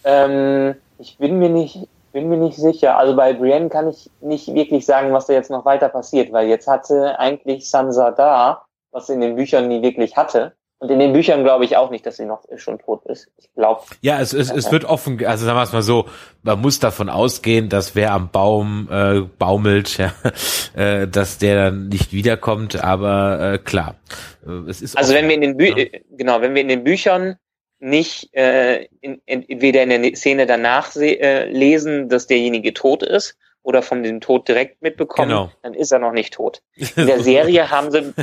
Ähm, 0.04 0.74
ich 0.98 1.18
bin 1.18 1.38
mir 1.38 1.48
nicht, 1.48 1.86
bin 2.12 2.28
mir 2.28 2.36
nicht 2.36 2.56
sicher. 2.56 2.96
Also 2.96 3.14
bei 3.14 3.32
Brienne 3.32 3.68
kann 3.68 3.88
ich 3.88 4.10
nicht 4.20 4.52
wirklich 4.54 4.84
sagen, 4.84 5.12
was 5.12 5.26
da 5.26 5.34
jetzt 5.34 5.50
noch 5.50 5.64
weiter 5.64 5.88
passiert, 5.88 6.32
weil 6.32 6.48
jetzt 6.48 6.66
hatte 6.66 7.18
eigentlich 7.18 7.68
Sansa 7.70 8.10
da, 8.10 8.64
was 8.90 9.06
sie 9.06 9.14
in 9.14 9.20
den 9.20 9.36
Büchern 9.36 9.68
nie 9.68 9.82
wirklich 9.82 10.16
hatte. 10.16 10.54
Und 10.80 10.88
in 10.88 10.98
den 10.98 11.12
Büchern 11.12 11.44
glaube 11.44 11.66
ich 11.66 11.76
auch 11.76 11.90
nicht, 11.90 12.06
dass 12.06 12.16
sie 12.16 12.24
noch 12.24 12.42
schon 12.56 12.78
tot 12.78 13.04
ist. 13.04 13.28
Ich 13.36 13.52
glaube. 13.54 13.82
Ja, 14.00 14.18
es, 14.18 14.32
es, 14.32 14.50
es 14.50 14.72
wird 14.72 14.86
offen, 14.86 15.22
also 15.26 15.44
sagen 15.44 15.58
wir 15.58 15.62
es 15.62 15.74
mal 15.74 15.82
so, 15.82 16.06
man 16.42 16.58
muss 16.58 16.80
davon 16.80 17.10
ausgehen, 17.10 17.68
dass 17.68 17.94
wer 17.94 18.12
am 18.12 18.30
Baum 18.30 18.88
äh, 18.90 19.20
baumelt, 19.38 19.98
ja, 19.98 20.14
äh, 20.74 21.06
dass 21.06 21.36
der 21.36 21.64
dann 21.64 21.88
nicht 21.88 22.14
wiederkommt, 22.14 22.82
aber 22.82 23.52
äh, 23.52 23.58
klar. 23.58 23.96
Äh, 24.46 24.70
es 24.70 24.80
ist 24.80 24.96
also 24.96 25.12
offen, 25.12 25.20
wenn 25.20 25.28
wir 25.28 25.34
in 25.34 25.40
den 25.42 25.56
Bü 25.58 25.66
ja. 25.66 25.76
Äh, 25.76 26.00
genau, 26.16 26.40
wenn 26.40 26.54
wir 26.54 26.62
in 26.62 26.68
den 26.68 26.82
Büchern 26.82 27.36
nicht 27.78 28.34
äh, 28.34 28.84
in, 29.02 29.20
entweder 29.26 29.82
in 29.82 29.90
der 29.90 30.16
Szene 30.16 30.46
danach 30.46 30.96
äh, 30.96 31.44
lesen, 31.50 32.08
dass 32.08 32.26
derjenige 32.26 32.72
tot 32.72 33.02
ist, 33.02 33.36
oder 33.62 33.82
von 33.82 34.02
dem 34.02 34.20
Tod 34.20 34.48
direkt 34.48 34.80
mitbekommen, 34.82 35.28
genau. 35.28 35.52
dann 35.62 35.74
ist 35.74 35.92
er 35.92 35.98
noch 35.98 36.12
nicht 36.12 36.34
tot. 36.34 36.62
In 36.96 37.06
der 37.06 37.22
Serie 37.22 37.70
haben 37.70 37.90
sie, 37.90 38.14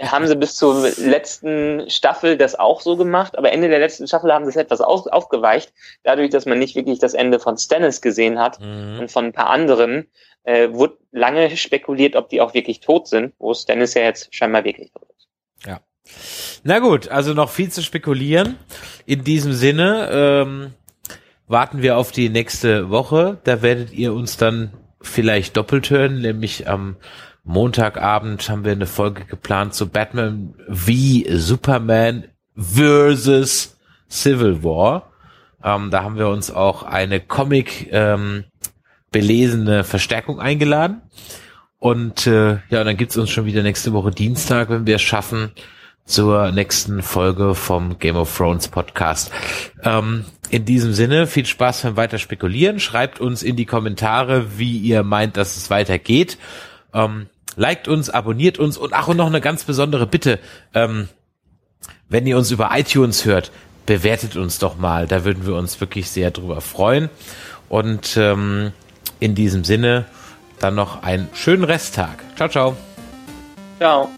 haben 0.00 0.26
sie 0.26 0.36
bis 0.36 0.54
zur 0.54 0.88
letzten 0.96 1.88
Staffel 1.90 2.36
das 2.36 2.54
auch 2.54 2.80
so 2.80 2.96
gemacht, 2.96 3.36
aber 3.36 3.52
Ende 3.52 3.68
der 3.68 3.80
letzten 3.80 4.06
Staffel 4.06 4.32
haben 4.32 4.44
sie 4.44 4.50
es 4.50 4.56
etwas 4.56 4.80
auf, 4.80 5.06
aufgeweicht, 5.06 5.72
dadurch, 6.02 6.30
dass 6.30 6.46
man 6.46 6.58
nicht 6.58 6.74
wirklich 6.74 6.98
das 6.98 7.14
Ende 7.14 7.38
von 7.38 7.58
Stannis 7.58 8.00
gesehen 8.00 8.38
hat 8.38 8.60
mhm. 8.60 9.00
und 9.00 9.12
von 9.12 9.26
ein 9.26 9.32
paar 9.32 9.50
anderen, 9.50 10.08
äh, 10.44 10.72
wurde 10.72 10.96
lange 11.12 11.56
spekuliert, 11.56 12.16
ob 12.16 12.30
die 12.30 12.40
auch 12.40 12.54
wirklich 12.54 12.80
tot 12.80 13.08
sind, 13.08 13.34
wo 13.38 13.52
Stannis 13.52 13.94
ja 13.94 14.02
jetzt 14.02 14.34
scheinbar 14.34 14.64
wirklich 14.64 14.90
tot 14.92 15.08
ist. 15.16 15.28
Ja. 15.66 15.80
Na 16.64 16.78
gut, 16.78 17.08
also 17.08 17.34
noch 17.34 17.50
viel 17.50 17.70
zu 17.70 17.82
spekulieren. 17.82 18.56
In 19.04 19.24
diesem 19.24 19.52
Sinne, 19.52 20.08
ähm, 20.10 20.74
warten 21.48 21.82
wir 21.82 21.96
auf 21.96 22.12
die 22.12 22.28
nächste 22.28 22.90
Woche. 22.90 23.38
Da 23.44 23.62
werdet 23.62 23.92
ihr 23.92 24.14
uns 24.14 24.36
dann 24.36 24.72
vielleicht 25.00 25.56
doppelt 25.56 25.90
hören, 25.90 26.20
nämlich 26.20 26.68
am 26.68 26.96
Montagabend 27.44 28.48
haben 28.50 28.64
wir 28.64 28.72
eine 28.72 28.86
Folge 28.86 29.24
geplant 29.24 29.72
zu 29.72 29.88
Batman 29.88 30.54
wie 30.68 31.26
Superman 31.30 32.24
versus 32.54 33.78
Civil 34.10 34.62
War. 34.62 35.10
Ähm, 35.64 35.90
da 35.90 36.02
haben 36.02 36.18
wir 36.18 36.28
uns 36.28 36.50
auch 36.50 36.82
eine 36.82 37.20
Comic 37.20 37.88
ähm, 37.90 38.44
belesene 39.10 39.84
Verstärkung 39.84 40.40
eingeladen. 40.40 41.00
Und 41.78 42.26
äh, 42.26 42.58
ja, 42.68 42.84
dann 42.84 42.96
gibt's 42.96 43.16
uns 43.16 43.30
schon 43.30 43.46
wieder 43.46 43.62
nächste 43.62 43.92
Woche 43.92 44.10
Dienstag, 44.10 44.68
wenn 44.68 44.86
wir 44.86 44.96
es 44.96 45.02
schaffen, 45.02 45.52
zur 46.08 46.50
nächsten 46.50 47.02
Folge 47.02 47.54
vom 47.54 47.98
Game 47.98 48.16
of 48.16 48.34
Thrones 48.36 48.68
Podcast. 48.68 49.30
Ähm, 49.84 50.24
in 50.50 50.64
diesem 50.64 50.94
Sinne, 50.94 51.26
viel 51.26 51.46
Spaß 51.46 51.82
beim 51.82 51.96
weiter 51.96 52.18
spekulieren. 52.18 52.80
Schreibt 52.80 53.20
uns 53.20 53.42
in 53.42 53.56
die 53.56 53.66
Kommentare, 53.66 54.58
wie 54.58 54.78
ihr 54.78 55.02
meint, 55.02 55.36
dass 55.36 55.56
es 55.56 55.70
weitergeht. 55.70 56.38
Ähm, 56.94 57.26
liked 57.56 57.86
uns, 57.86 58.08
abonniert 58.08 58.58
uns 58.58 58.78
und 58.78 58.94
ach 58.94 59.08
und 59.08 59.18
noch 59.18 59.26
eine 59.26 59.42
ganz 59.42 59.64
besondere 59.64 60.06
Bitte. 60.06 60.38
Ähm, 60.74 61.08
wenn 62.08 62.26
ihr 62.26 62.38
uns 62.38 62.50
über 62.50 62.70
iTunes 62.72 63.26
hört, 63.26 63.52
bewertet 63.84 64.36
uns 64.36 64.58
doch 64.58 64.78
mal. 64.78 65.06
Da 65.06 65.24
würden 65.24 65.46
wir 65.46 65.54
uns 65.54 65.80
wirklich 65.80 66.10
sehr 66.10 66.30
drüber 66.30 66.60
freuen. 66.62 67.10
Und 67.68 68.16
ähm, 68.16 68.72
in 69.20 69.34
diesem 69.34 69.64
Sinne 69.64 70.06
dann 70.58 70.74
noch 70.74 71.02
einen 71.02 71.28
schönen 71.34 71.64
Resttag. 71.64 72.24
Ciao, 72.36 72.48
ciao. 72.48 72.76
Ciao. 73.78 74.08